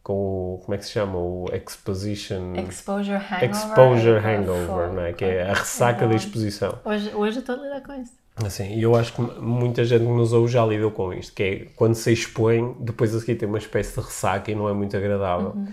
com 0.04 0.14
o, 0.14 0.62
como 0.64 0.76
é 0.76 0.78
que 0.78 0.86
se 0.86 0.92
chama? 0.92 1.18
O 1.18 1.46
exposition... 1.54 2.54
Exposure 2.68 3.16
hangover. 3.16 3.50
Exposure 3.50 4.18
hangover, 4.20 4.94
não 4.94 5.02
é? 5.02 5.14
Que 5.14 5.26
é 5.26 5.50
a 5.50 5.54
ressaca 5.54 6.06
da 6.08 6.16
exposição. 6.16 6.78
Hoje, 6.84 7.14
hoje 7.16 7.38
eu 7.38 7.40
estou 7.40 7.56
a 7.56 7.60
lidar 7.60 7.82
com 7.82 7.94
isso. 7.94 8.12
Assim, 8.46 8.76
e 8.76 8.84
eu 8.84 8.96
acho 8.96 9.14
que 9.14 9.22
muita 9.22 9.84
gente 9.84 10.02
que 10.02 10.12
nos 10.12 10.32
ouve 10.32 10.52
já 10.52 10.64
lidou 10.64 10.92
com 10.92 11.12
isto, 11.12 11.34
que 11.34 11.44
é 11.44 11.66
quando 11.76 11.96
se 11.96 12.12
expõe, 12.12 12.76
depois 12.80 13.16
a 13.16 13.20
seguir 13.20 13.36
tem 13.36 13.50
uma 13.50 13.58
espécie 13.58 14.00
de 14.00 14.06
ressaca 14.06 14.52
e 14.52 14.56
não 14.56 14.70
é 14.70 14.74
muito 14.74 14.96
agradável. 14.96 15.54
Uhum. 15.56 15.68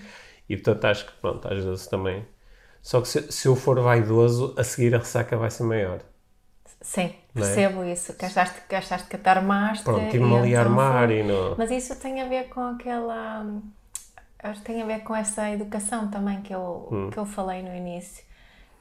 E 0.48 0.56
portanto 0.56 0.84
acho 0.86 1.06
que, 1.06 1.12
pronto, 1.20 1.46
às 1.46 1.62
vezes 1.62 1.86
também. 1.86 2.24
Só 2.80 3.00
que 3.00 3.08
se, 3.08 3.32
se 3.32 3.48
eu 3.48 3.56
for 3.56 3.78
vaidoso, 3.80 4.54
a 4.56 4.64
seguir 4.64 4.94
a 4.94 4.98
ressaca 4.98 5.36
vai 5.36 5.50
ser 5.50 5.64
maior. 5.64 6.00
Sim, 6.84 7.06
é? 7.06 7.14
percebo 7.32 7.82
isso. 7.82 8.12
Que 8.14 8.26
achaste, 8.26 9.08
que 9.08 9.16
te 9.16 9.28
armaste. 9.28 9.84
Pronto, 9.84 10.10
tive-me 10.10 10.36
ali 10.36 10.54
a 10.54 10.60
então 10.60 10.72
armar 10.78 11.10
e 11.10 11.22
não. 11.22 11.54
Mas 11.56 11.70
isso 11.70 11.96
tem 11.96 12.20
a 12.20 12.26
ver 12.26 12.50
com 12.50 12.60
aquela. 12.60 13.46
Tem 14.62 14.82
a 14.82 14.84
ver 14.84 15.00
com 15.02 15.16
essa 15.16 15.50
educação 15.50 16.08
também 16.08 16.42
que 16.42 16.54
eu, 16.54 16.86
Hum. 16.92 17.10
que 17.10 17.16
eu 17.16 17.24
falei 17.24 17.62
no 17.62 17.74
início. 17.74 18.22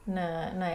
Na, 0.06 0.52
na, 0.52 0.68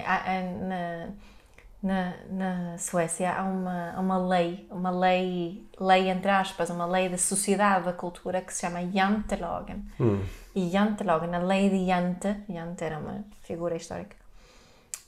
na, 1.83 2.13
na, 2.31 2.77
Suécia 2.79 3.31
há 3.31 3.43
uma, 3.43 3.99
uma 3.99 4.17
lei, 4.17 4.67
uma 4.71 4.89
lei, 4.89 5.63
lei 5.79 6.09
entre 6.09 6.31
aspas, 6.31 6.71
uma 6.71 6.87
lei 6.87 7.07
da 7.09 7.17
sociedade, 7.19 7.85
da 7.85 7.93
cultura 7.93 8.41
que 8.41 8.51
se 8.51 8.61
chama 8.61 8.81
Jantelagen. 8.91 9.85
E 10.55 10.67
Jantelagen, 10.71 11.35
a 11.35 11.37
lei 11.37 11.69
de 11.69 11.85
Jante, 11.85 12.35
Jante 12.49 12.83
era 12.83 12.97
uma 12.97 13.23
figura 13.43 13.75
histórica, 13.75 14.15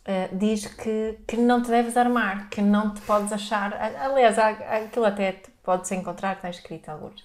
eh, 0.06 0.30
diz 0.32 0.66
que, 0.66 1.20
que 1.28 1.38
não 1.38 1.62
te 1.62 1.70
deves 1.70 1.96
armar, 1.98 2.50
que 2.50 2.62
não 2.62 2.94
te 2.94 3.02
podes 3.02 3.32
achar. 3.32 3.74
Aliás, 3.74 4.38
há- 4.40 4.50
aquilo 4.50 5.06
até 5.06 5.34
te 5.34 5.50
pode-se 5.64 5.96
encontrar, 5.96 6.36
está 6.36 6.50
escrito 6.50 6.90
alguns. 6.90 7.24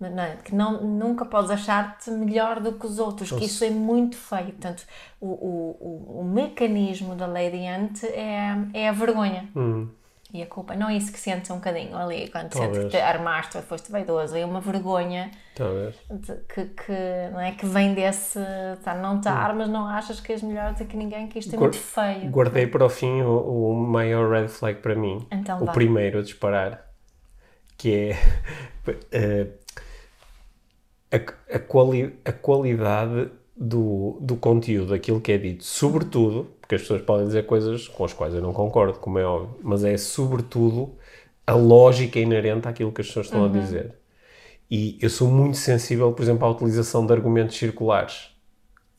não 0.00 0.22
é? 0.22 0.36
Que 0.44 0.54
não, 0.54 0.82
nunca 0.82 1.24
podes 1.24 1.50
achar-te 1.50 2.10
melhor 2.10 2.58
do 2.60 2.72
que 2.72 2.86
os 2.86 2.98
outros, 2.98 3.30
que 3.30 3.44
isso 3.44 3.64
é 3.64 3.70
muito 3.70 4.16
feio. 4.16 4.46
Portanto, 4.46 4.84
o, 5.20 5.26
o, 5.28 5.76
o, 5.80 6.20
o 6.20 6.24
mecanismo 6.24 7.14
da 7.14 7.26
lei 7.26 7.50
de 7.50 7.66
ante 7.66 8.06
é, 8.06 8.52
é 8.74 8.88
a 8.88 8.92
vergonha. 8.92 9.48
E 10.34 10.42
a 10.42 10.46
culpa. 10.46 10.74
Não 10.74 10.88
é 10.88 10.96
isso 10.96 11.12
que 11.12 11.20
sentes 11.20 11.50
um 11.50 11.56
bocadinho 11.56 11.94
ali, 11.94 12.28
quando 12.30 12.52
sentes 12.54 12.78
que 12.84 12.88
te 12.88 12.96
armaste 12.96 13.58
ou 13.58 13.62
foste 13.62 13.92
vaidoso. 13.92 14.34
É 14.34 14.44
uma 14.46 14.62
vergonha 14.62 15.30
de- 16.10 16.36
que, 16.48 16.64
que, 16.66 17.30
não 17.30 17.38
é, 17.40 17.52
que 17.52 17.66
vem 17.66 17.92
desse. 17.92 18.38
Tá, 18.82 18.94
não 18.94 19.20
te 19.20 19.28
armas, 19.28 19.68
não 19.68 19.86
achas 19.86 20.20
que 20.20 20.32
és 20.32 20.42
melhor 20.42 20.72
do 20.72 20.84
que 20.86 20.96
ninguém, 20.96 21.28
que 21.28 21.38
isto 21.38 21.54
é 21.54 21.58
Guar- 21.58 21.70
muito 21.70 21.78
feio. 21.78 22.30
Guardei 22.30 22.66
para 22.66 22.84
o 22.86 22.88
fim 22.88 23.20
o, 23.20 23.72
o 23.72 23.74
maior 23.74 24.30
red 24.30 24.48
flag 24.48 24.80
para 24.80 24.94
mim. 24.94 25.26
Então 25.30 25.60
o 25.62 25.66
vá. 25.66 25.72
primeiro 25.72 26.20
a 26.20 26.22
disparar. 26.22 26.82
Que 27.76 28.10
é 28.12 28.16
eh, 29.12 29.46
a, 31.10 31.56
a, 31.56 31.58
quali, 31.58 32.18
a 32.24 32.32
qualidade 32.32 33.30
do, 33.56 34.16
do 34.20 34.36
conteúdo, 34.36 34.94
aquilo 34.94 35.20
que 35.20 35.32
é 35.32 35.38
dito. 35.38 35.64
Sobretudo, 35.64 36.50
porque 36.72 36.76
as 36.76 36.80
pessoas 36.82 37.02
podem 37.02 37.26
dizer 37.26 37.44
coisas 37.44 37.86
com 37.86 38.02
as 38.04 38.12
quais 38.14 38.34
eu 38.34 38.40
não 38.40 38.52
concordo, 38.52 38.98
como 38.98 39.18
é 39.18 39.24
óbvio, 39.24 39.56
mas 39.62 39.84
é 39.84 39.96
sobretudo 39.98 40.94
a 41.46 41.52
lógica 41.54 42.18
inerente 42.18 42.66
àquilo 42.66 42.90
que 42.90 43.02
as 43.02 43.08
pessoas 43.08 43.26
estão 43.26 43.40
Uhum. 43.40 43.46
a 43.46 43.48
dizer. 43.60 43.94
E 44.70 44.96
eu 45.02 45.10
sou 45.10 45.28
muito 45.28 45.58
sensível, 45.58 46.12
por 46.12 46.22
exemplo, 46.22 46.46
à 46.46 46.50
utilização 46.50 47.04
de 47.04 47.12
argumentos 47.12 47.56
circulares. 47.58 48.30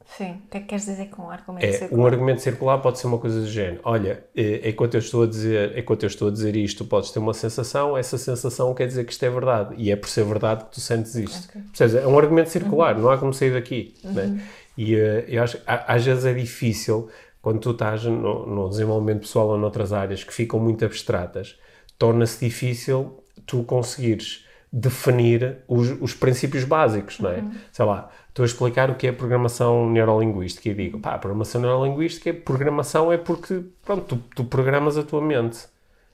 Sim. 0.06 0.34
O 0.46 0.50
que 0.52 0.58
é 0.58 0.60
que 0.60 0.68
queres 0.68 0.86
dizer 0.86 1.08
com 1.10 1.32
argumento 1.32 1.66
É, 1.66 1.72
circular? 1.72 2.00
um 2.00 2.06
argumento 2.06 2.42
circular 2.42 2.78
pode 2.78 3.00
ser 3.00 3.08
uma 3.08 3.18
coisa 3.18 3.40
do 3.40 3.48
género. 3.48 3.80
Olha, 3.84 4.24
eh, 4.36 4.70
enquanto 4.70 4.94
eu 4.94 5.00
estou 5.00 5.24
a 5.24 5.28
dizer, 5.28 5.76
enquanto 5.76 6.04
eu 6.04 6.08
estou 6.08 6.28
a 6.28 6.32
dizer 6.32 6.56
isto, 6.56 6.84
tu 6.84 6.88
podes 6.88 7.10
ter 7.10 7.18
uma 7.18 7.34
sensação, 7.34 7.98
essa 7.98 8.20
sensação 8.20 8.72
quer 8.76 8.86
dizer 8.86 9.04
que 9.06 9.12
isto 9.14 9.24
é 9.26 9.30
verdade. 9.32 9.74
E 9.80 9.90
é 9.90 9.96
por 9.96 10.08
ser 10.10 10.24
verdade 10.26 10.66
que 10.66 10.72
tu 10.74 10.80
sentes 10.80 11.16
isto. 11.16 11.52
Percebes? 11.70 11.96
É 11.96 12.06
um 12.06 12.20
argumento 12.20 12.50
circular, 12.52 12.96
não 13.00 13.10
há 13.10 13.18
como 13.18 13.34
sair 13.34 13.54
daqui. 13.54 13.96
Né? 14.04 14.40
E 14.78 14.94
eh, 14.94 15.26
eu 15.28 15.42
acho 15.42 15.58
que 15.58 15.64
às 15.66 16.06
vezes 16.06 16.26
é 16.26 16.34
difícil, 16.36 17.10
quando 17.44 17.60
tu 17.60 17.72
estás 17.72 18.06
no, 18.06 18.48
no 18.48 18.70
desenvolvimento 18.70 19.20
pessoal 19.20 19.50
ou 19.50 19.58
noutras 19.58 19.92
áreas 19.92 20.24
que 20.24 20.34
ficam 20.34 20.62
muito 20.62 20.86
abstratas, 20.86 21.60
torna-se 22.00 22.44
difícil 22.44 23.22
tu 23.46 23.64
conseguires 23.64 24.46
definir 24.72 25.58
os, 25.68 25.92
os 26.02 26.14
princípios 26.14 26.64
básicos, 26.64 27.20
não 27.20 27.30
é? 27.30 27.40
Uhum. 27.40 27.52
Sei 27.70 27.86
lá, 27.86 28.10
estou 28.30 28.44
a 28.44 28.46
explicar 28.46 28.90
o 28.90 28.96
que 28.96 29.08
é 29.08 29.12
programação 29.12 29.90
neurolinguística 29.90 30.70
e 30.70 30.74
digo, 30.74 31.00
pá, 31.02 31.18
programação 31.18 31.60
neurolinguística, 31.60 32.30
é 32.30 32.34
programação 32.34 33.12
é 33.12 33.18
porque, 33.18 33.62
pronto, 33.84 34.16
tu, 34.16 34.24
tu 34.36 34.46
programas 34.46 34.98
a 34.98 35.04
tua 35.04 35.22
mente. 35.22 35.68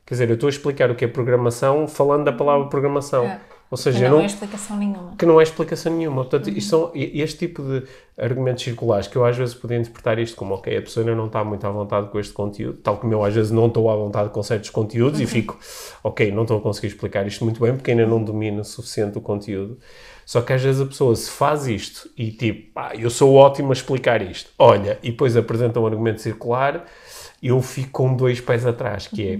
Quer 0.07 0.15
dizer, 0.15 0.29
eu 0.29 0.33
estou 0.33 0.47
a 0.47 0.49
explicar 0.49 0.89
o 0.89 0.95
que 0.95 1.05
é 1.05 1.07
programação 1.07 1.87
falando 1.87 2.25
da 2.25 2.33
palavra 2.33 2.67
programação. 2.69 3.25
É. 3.25 3.39
Ou 3.71 3.77
seja, 3.77 3.99
Que 3.99 4.05
não 4.05 4.17
não, 4.17 4.21
é 4.21 4.25
explicação 4.25 4.77
nenhuma. 4.77 5.13
que 5.17 5.25
não 5.27 5.39
é 5.39 5.43
explicação 5.43 5.95
nenhuma. 5.95 6.23
Portanto, 6.23 6.49
isto 6.49 6.69
são 6.69 6.91
este 6.95 7.37
tipo 7.37 7.61
de 7.61 7.83
argumentos 8.17 8.63
circulares 8.63 9.07
que 9.07 9.15
eu 9.15 9.23
às 9.23 9.37
vezes 9.37 9.53
podia 9.53 9.77
interpretar 9.77 10.17
isto 10.17 10.35
como, 10.35 10.55
ok, 10.55 10.75
a 10.75 10.81
pessoa 10.81 11.03
ainda 11.05 11.15
não 11.15 11.27
está 11.27 11.43
muito 11.43 11.65
à 11.67 11.69
vontade 11.69 12.09
com 12.09 12.19
este 12.19 12.33
conteúdo, 12.33 12.79
tal 12.81 12.97
como 12.97 13.13
eu 13.13 13.23
às 13.23 13.33
vezes 13.33 13.51
não 13.51 13.67
estou 13.67 13.89
à 13.89 13.95
vontade 13.95 14.29
com 14.29 14.41
certos 14.41 14.71
conteúdos 14.71 15.21
e 15.21 15.27
fico, 15.27 15.57
ok, 16.03 16.31
não 16.31 16.41
estou 16.41 16.57
a 16.57 16.61
conseguir 16.61 16.87
explicar 16.87 17.27
isto 17.27 17.43
muito 17.45 17.61
bem 17.61 17.75
porque 17.75 17.91
ainda 17.91 18.07
não 18.07 18.23
domino 18.23 18.61
o 18.61 18.65
suficiente 18.65 19.17
o 19.17 19.21
conteúdo. 19.21 19.77
Só 20.25 20.41
que 20.41 20.53
às 20.53 20.61
vezes 20.61 20.79
a 20.81 20.85
pessoa 20.85 21.15
se 21.15 21.29
faz 21.29 21.67
isto 21.67 22.09
e 22.17 22.31
tipo, 22.31 22.73
pá, 22.73 22.93
eu 22.95 23.09
sou 23.09 23.33
ótimo 23.35 23.69
a 23.69 23.73
explicar 23.73 24.21
isto, 24.21 24.49
olha, 24.59 24.99
e 25.03 25.11
depois 25.11 25.35
apresenta 25.37 25.79
um 25.79 25.85
argumento 25.87 26.21
circular, 26.21 26.85
eu 27.41 27.61
fico 27.61 27.91
com 27.91 28.15
dois 28.15 28.41
pés 28.41 28.65
atrás, 28.65 29.07
que 29.07 29.27
é 29.27 29.39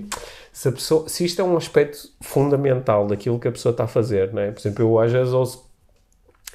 se, 0.52 0.68
a 0.68 0.72
pessoa, 0.72 1.08
se 1.08 1.26
isto 1.26 1.42
é 1.42 1.44
um 1.44 1.56
aspecto 1.58 2.10
fundamental 2.22 3.08
daquilo 3.08 3.40
que 3.40 3.48
a 3.48 3.52
pessoa 3.52 3.72
está 3.72 3.84
a 3.86 3.88
fazer, 3.88 4.34
não 4.34 4.42
é? 4.42 4.52
Por 4.52 4.60
exemplo, 4.60 4.84
eu 4.84 5.00
às 5.00 5.12
vezes 5.12 5.34
ouço, 5.34 5.70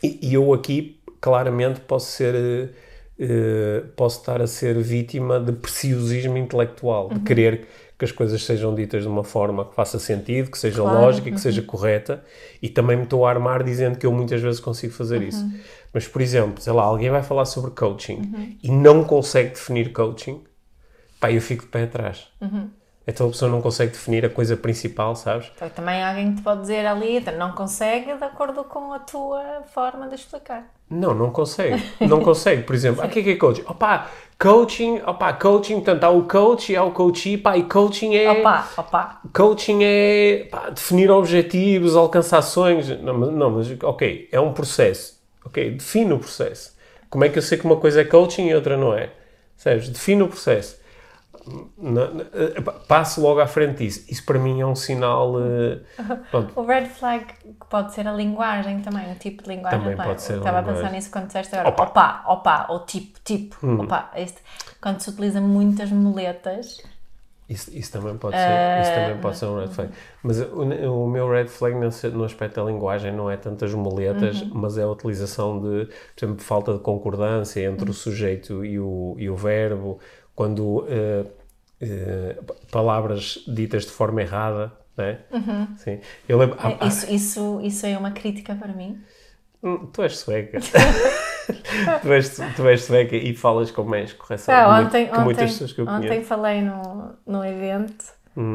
e, 0.02 0.34
eu 0.34 0.52
aqui 0.52 1.00
claramente 1.20 1.80
posso 1.80 2.10
ser 2.10 2.74
eh, 3.18 3.84
posso 3.94 4.20
estar 4.20 4.42
a 4.42 4.46
ser 4.46 4.76
vítima 4.82 5.38
de 5.38 5.52
preciosismo 5.52 6.36
intelectual, 6.36 7.10
de 7.10 7.20
querer 7.20 7.68
que 7.96 8.04
as 8.04 8.10
coisas 8.10 8.42
sejam 8.42 8.74
ditas 8.74 9.02
de 9.04 9.08
uma 9.08 9.22
forma 9.22 9.64
que 9.64 9.74
faça 9.74 10.00
sentido, 10.00 10.50
que 10.50 10.58
seja 10.58 10.82
Claro, 10.82 10.98
lógica, 10.98 11.30
que 11.30 11.40
seja 11.40 11.62
correta, 11.62 12.24
e 12.60 12.68
também 12.68 12.96
me 12.96 13.04
estou 13.04 13.24
a 13.24 13.30
armar 13.30 13.62
dizendo 13.62 13.96
que 13.96 14.04
eu 14.04 14.12
muitas 14.12 14.40
vezes 14.40 14.58
consigo 14.58 14.92
fazer 14.92 15.22
isso. 15.22 15.48
Mas, 15.92 16.08
por 16.08 16.20
exemplo, 16.20 16.60
sei 16.60 16.72
lá, 16.72 16.82
alguém 16.82 17.08
vai 17.08 17.22
falar 17.22 17.44
sobre 17.44 17.70
coaching 17.70 18.32
e 18.60 18.68
não 18.68 19.04
consegue 19.04 19.50
definir 19.50 19.92
coaching, 19.92 20.42
pá, 21.24 21.32
eu 21.32 21.40
fico 21.40 21.62
de 21.64 21.70
pé 21.70 21.84
atrás. 21.84 22.28
Então 23.06 23.26
a 23.26 23.30
pessoa 23.30 23.50
não 23.50 23.60
consegue 23.60 23.92
definir 23.92 24.24
a 24.24 24.30
coisa 24.30 24.56
principal, 24.56 25.14
sabes? 25.14 25.50
Então, 25.54 25.68
também 25.68 26.02
alguém 26.02 26.30
que 26.30 26.36
te 26.36 26.42
pode 26.42 26.62
dizer 26.62 26.86
ali, 26.86 27.18
então, 27.18 27.36
não 27.36 27.52
consegue 27.52 28.14
de 28.14 28.24
acordo 28.24 28.64
com 28.64 28.92
a 28.92 28.98
tua 28.98 29.62
forma 29.74 30.08
de 30.08 30.14
explicar. 30.14 30.64
Não, 30.88 31.14
não 31.14 31.30
consegue. 31.30 31.82
Não 32.00 32.22
consegue. 32.22 32.62
Por 32.62 32.74
exemplo, 32.74 33.02
ah, 33.02 33.06
o 33.06 33.10
que 33.10 33.18
é 33.18 33.22
que 33.22 33.30
é 33.30 33.36
coaching? 33.36 33.64
Opa, 33.66 34.10
coaching, 34.38 35.02
opa, 35.06 35.32
coaching, 35.34 35.74
portanto, 35.74 36.04
há 36.04 36.10
o 36.10 36.22
coach 36.24 36.72
e 36.72 36.76
há 36.76 36.84
o 36.84 36.92
coachee, 36.92 37.36
pá, 37.36 37.58
e 37.58 37.64
coaching 37.64 38.14
é... 38.14 38.30
Opa, 38.30 38.68
opa. 38.76 39.20
Coaching 39.34 39.80
é 39.82 40.48
pá, 40.50 40.70
definir 40.70 41.10
objetivos, 41.10 41.96
alcançar 41.96 42.40
sonhos. 42.40 42.88
Não 43.00 43.18
mas, 43.18 43.32
não, 43.32 43.50
mas 43.50 43.82
ok, 43.82 44.28
é 44.32 44.40
um 44.40 44.52
processo. 44.52 45.20
Ok, 45.44 45.72
define 45.72 46.12
o 46.14 46.18
processo. 46.18 46.74
Como 47.10 47.22
é 47.24 47.28
que 47.28 47.38
eu 47.38 47.42
sei 47.42 47.58
que 47.58 47.66
uma 47.66 47.76
coisa 47.76 48.00
é 48.00 48.04
coaching 48.04 48.48
e 48.48 48.54
outra 48.54 48.78
não 48.78 48.94
é? 48.94 49.10
Sabes? 49.58 49.90
Define 49.90 50.22
o 50.22 50.28
processo. 50.28 50.83
Na- 51.76 52.02
eh, 52.32 52.60
passo 52.88 53.20
logo 53.20 53.40
à 53.40 53.46
frente 53.46 53.78
disso. 53.84 54.04
Isso 54.10 54.24
para 54.24 54.38
mim 54.38 54.60
é 54.60 54.66
um 54.66 54.74
sinal. 54.74 55.34
eh, 55.40 55.80
pronto, 56.30 56.58
O 56.58 56.64
red 56.64 56.86
flag 56.86 57.26
pode 57.68 57.92
ser 57.94 58.08
a 58.08 58.12
linguagem 58.12 58.80
também, 58.80 59.12
o 59.12 59.14
tipo 59.16 59.42
de 59.42 59.50
linguagem. 59.50 59.78
Também 59.80 59.96
não 59.96 60.04
pode 60.04 60.22
ser 60.22 60.38
Estava 60.38 60.58
a 60.58 60.60
linguagem. 60.60 60.82
pensar 60.82 60.94
nisso 60.96 61.10
quando 61.10 61.26
disseste 61.26 61.54
agora. 61.54 61.68
Opa. 61.68 61.84
Hum. 61.84 61.88
Opa, 61.88 62.24
opa, 62.26 62.66
ou 62.70 62.80
tipo, 62.86 63.18
tipo, 63.24 63.56
opa. 63.82 64.10
Este, 64.16 64.38
quando 64.80 65.00
se 65.00 65.10
utiliza 65.10 65.40
muitas 65.40 65.90
muletas, 65.90 66.82
Isso, 67.46 67.70
isso 67.76 67.92
também 67.92 68.16
pode 68.16 68.36
ser, 68.38 68.80
isso 68.80 68.94
também 68.94 69.18
pode 69.20 69.36
ser 69.36 69.44
um 69.46 69.58
red 69.60 69.68
flag. 69.68 69.90
Mas 70.22 70.40
o, 70.40 70.62
o 71.04 71.06
meu 71.10 71.30
red 71.30 71.46
flag 71.48 71.76
nesse- 71.76 72.08
no 72.08 72.24
aspecto 72.24 72.56
da 72.58 72.70
linguagem 72.70 73.12
não 73.12 73.30
é 73.30 73.36
tantas 73.36 73.74
muletas, 73.74 74.42
mas 74.50 74.78
é 74.78 74.82
a 74.82 74.88
utilização 74.88 75.60
de, 75.60 75.84
por 76.16 76.24
exemplo, 76.24 76.42
falta 76.42 76.72
de 76.72 76.78
concordância 76.80 77.60
entre 77.66 77.90
o 77.90 77.92
sujeito 77.92 78.64
e 78.64 78.80
o, 78.80 79.14
e 79.18 79.28
o 79.28 79.36
verbo, 79.36 79.98
quando 80.34 80.86
eh, 80.88 81.24
eh, 81.80 82.36
palavras 82.70 83.44
ditas 83.46 83.84
de 83.84 83.90
forma 83.92 84.22
errada, 84.22 84.72
não 84.96 85.04
é? 85.04 85.20
Sim. 85.76 86.00
Eu 86.28 86.38
lembro, 86.38 86.56
ah, 86.60 86.76
ah, 86.80 86.86
isso, 86.86 87.12
isso, 87.12 87.60
isso 87.62 87.86
é 87.86 87.96
uma 87.98 88.12
crítica 88.12 88.54
para 88.54 88.72
mim. 88.72 89.02
hum, 89.62 89.86
tu 89.92 90.02
és 90.02 90.16
sueca. 90.18 90.58
tu, 92.02 92.12
és, 92.12 92.36
tu 92.56 92.68
és 92.68 92.84
sueca 92.84 93.16
e 93.16 93.34
falas 93.34 93.70
com 93.70 93.84
mais 93.84 94.12
correção 94.12 94.54
Ah, 94.54 94.80
ontem, 94.80 95.08
que 95.10 95.18
muitas 95.20 95.44
ontem, 95.44 95.52
pessoas 95.52 95.72
que 95.72 95.80
eu 95.80 95.86
ontem 95.86 95.96
conheço. 96.08 96.20
Uhum. 96.20 96.24
falei 96.24 96.62
no, 96.62 97.16
no 97.26 97.44
evento 97.44 98.04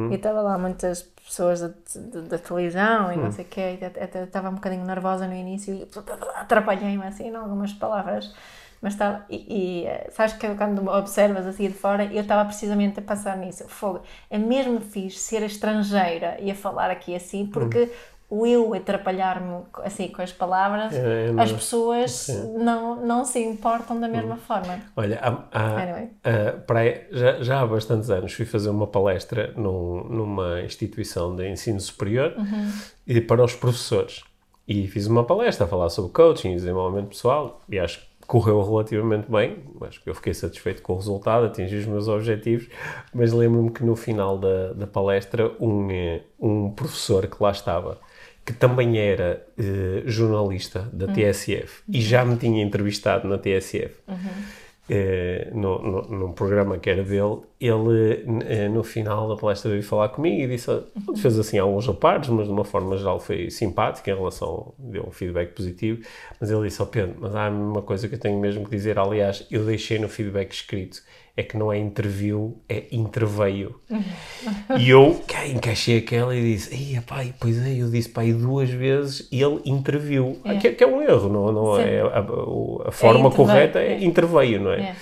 e 0.09 0.15
estava 0.15 0.41
lá 0.41 0.57
muitas 0.57 1.03
pessoas 1.03 1.61
da, 1.61 2.37
televisão 2.39 3.11
e 3.13 3.17
Uhum. 3.17 3.23
não 3.25 3.31
sei 3.31 3.45
o 3.45 3.47
quê, 3.47 3.79
estava 4.25 4.49
um 4.49 4.55
bocadinho 4.55 4.83
nervosa 4.85 5.27
no 5.27 5.33
início 5.35 5.73
e 5.73 5.87
atrapalhei-me 6.35 7.03
assim 7.05 7.27
em 7.29 7.35
algumas 7.35 7.73
palavras. 7.73 8.33
Mas 8.81 8.93
estava, 8.93 9.25
e, 9.29 9.81
e 9.83 9.85
eh, 9.85 10.07
sabes 10.11 10.33
que 10.33 10.47
quando 10.55 10.87
observas 10.87 11.45
assim 11.45 11.67
de 11.67 11.73
fora, 11.73 12.05
eu 12.05 12.21
estava 12.21 12.45
precisamente 12.45 12.99
a 12.99 13.01
pensar 13.01 13.35
nisso. 13.37 13.65
Fogo, 13.67 14.01
é 14.29 14.37
mesmo 14.37 14.79
fixe 14.79 15.19
ser 15.19 15.43
estrangeira 15.43 16.37
e 16.39 16.49
a 16.49 16.55
falar 16.55 16.89
aqui 16.89 17.13
assim, 17.15 17.45
porque 17.45 17.91
o 18.29 18.45
eu 18.45 18.73
atrapalhar-me 18.75 19.63
assim 19.83 20.07
com 20.07 20.21
as 20.21 20.31
palavras, 20.31 20.93
É, 20.93 21.31
não- 21.31 21.43
as 21.43 21.51
pessoas 21.51 22.27
não, 22.57 22.95
não 23.05 23.25
se 23.25 23.39
importam 23.43 23.99
da 23.99 24.07
mesma 24.07 24.37
forma. 24.37 24.79
Olha, 24.95 25.19
há- 25.19 25.43
há- 25.51 25.81
Anyway. 25.81 26.09
há- 26.23 27.07
já, 27.11 27.41
já 27.43 27.61
há 27.61 27.65
bastantes 27.67 28.09
anos 28.09 28.31
fui 28.33 28.45
fazer 28.45 28.69
uma 28.69 28.85
palestra 28.87 29.51
num- 29.57 30.03
numa 30.03 30.61
instituição 30.61 31.35
de 31.35 31.49
ensino 31.49 31.79
superior 31.79 32.33
e 33.07 33.19
para 33.19 33.43
os 33.43 33.55
professores. 33.55 34.23
E 34.67 34.87
fiz 34.87 35.07
uma 35.07 35.23
palestra 35.23 35.65
a 35.65 35.67
falar 35.67 35.89
sobre 35.89 36.11
coaching 36.11 36.51
e 36.51 36.55
desenvolvimento 36.55 37.09
pessoal 37.09 37.59
e 37.67 37.79
acho 37.79 37.99
que 38.01 38.08
correu 38.29 38.61
relativamente 38.61 39.29
bem. 39.29 39.57
Acho 39.81 39.99
que 40.03 40.07
eu 40.07 40.13
fiquei 40.13 40.35
satisfeito 40.35 40.83
com 40.83 40.93
o 40.93 40.95
resultado, 40.97 41.47
atingi 41.47 41.77
os 41.77 41.87
meus 41.87 42.07
objetivos, 42.07 42.69
mas 43.11 43.33
lembro-me 43.33 43.71
que 43.71 43.83
no 43.83 43.95
final 43.95 44.37
da, 44.37 44.71
da 44.73 44.85
palestra 44.85 45.51
um, 45.59 45.89
eh, 45.89 46.21
um 46.39 46.69
professor 46.69 47.25
que 47.25 47.41
lá 47.41 47.49
estava 47.49 47.97
que 48.45 48.53
também 48.53 48.99
era 48.99 49.45
eh, 49.57 50.03
jornalista 50.05 50.87
da 50.93 51.07
TSF 51.07 51.81
e 51.87 52.01
já 52.01 52.23
me 52.23 52.35
tinha 52.35 52.63
entrevistado 52.63 53.27
na 53.27 53.37
TSF 53.37 53.95
eh, 54.89 55.51
no, 55.53 55.79
no, 55.81 56.01
num 56.01 56.31
programa 56.33 56.79
que 56.79 56.89
era 56.89 57.03
dele, 57.03 57.41
ele 57.61 58.25
eh, 58.47 58.67
no 58.67 58.83
final 58.83 59.29
da 59.29 59.35
palestra 59.35 59.69
veio 59.69 59.83
falar 59.83 60.09
comigo 60.09 60.41
e 60.41 60.47
disse, 60.47 60.71
fez 61.17 61.37
assim 61.37 61.59
alguns 61.59 61.85
reparos, 61.85 62.27
mas 62.29 62.47
de 62.47 62.51
uma 62.51 62.65
forma 62.65 62.97
geral 62.97 63.19
foi 63.19 63.51
simpático 63.51 64.09
em 64.09 64.15
relação, 64.15 64.73
deu 64.79 65.05
um 65.05 65.11
feedback 65.11 65.53
positivo, 65.53 66.01
mas 66.41 66.49
ele 66.49 66.67
disse, 66.67 66.81
ó 66.81 66.85
Pedro, 66.85 67.17
mas 67.19 67.35
há 67.35 67.49
uma 67.49 67.83
coisa 67.83 68.09
que 68.09 68.15
eu 68.15 68.19
tenho 68.19 68.39
mesmo 68.39 68.65
que 68.65 68.71
dizer, 68.71 68.97
aliás, 68.97 69.45
eu 69.51 69.63
deixei 69.63 69.99
no 69.99 70.09
feedback 70.09 70.51
escrito, 70.51 71.03
é 71.39 71.43
que 71.43 71.55
não 71.57 71.71
é 71.71 71.77
interview, 71.77 72.57
é 72.67 72.83
interveio. 72.91 73.79
E 74.77 74.89
eu 74.89 75.21
cá, 75.25 75.47
encaixei 75.47 75.97
aquela 75.99 76.35
e 76.35 76.41
disse, 76.53 76.75
Ei, 76.75 76.99
pá, 76.99 77.23
e 77.23 77.33
pois 77.39 77.57
é, 77.65 77.81
eu 77.81 77.89
disse, 77.89 78.11
e 78.25 78.33
duas 78.33 78.69
vezes 78.69 79.29
ele 79.31 79.61
interviu. 79.63 80.37
É. 80.43 80.55
Que, 80.57 80.73
que 80.73 80.83
é 80.83 80.87
um 80.87 81.01
erro, 81.01 81.29
não, 81.29 81.49
não 81.51 81.75
Sim. 81.77 81.81
é? 81.83 82.01
A, 82.01 82.19
a 82.89 82.91
forma 82.91 83.27
interveio, 83.29 83.35
correta 83.35 83.79
é 83.79 83.93
é. 83.93 84.03
interveio, 84.03 84.59
não 84.59 84.71
é? 84.73 84.81
É. 84.81 84.95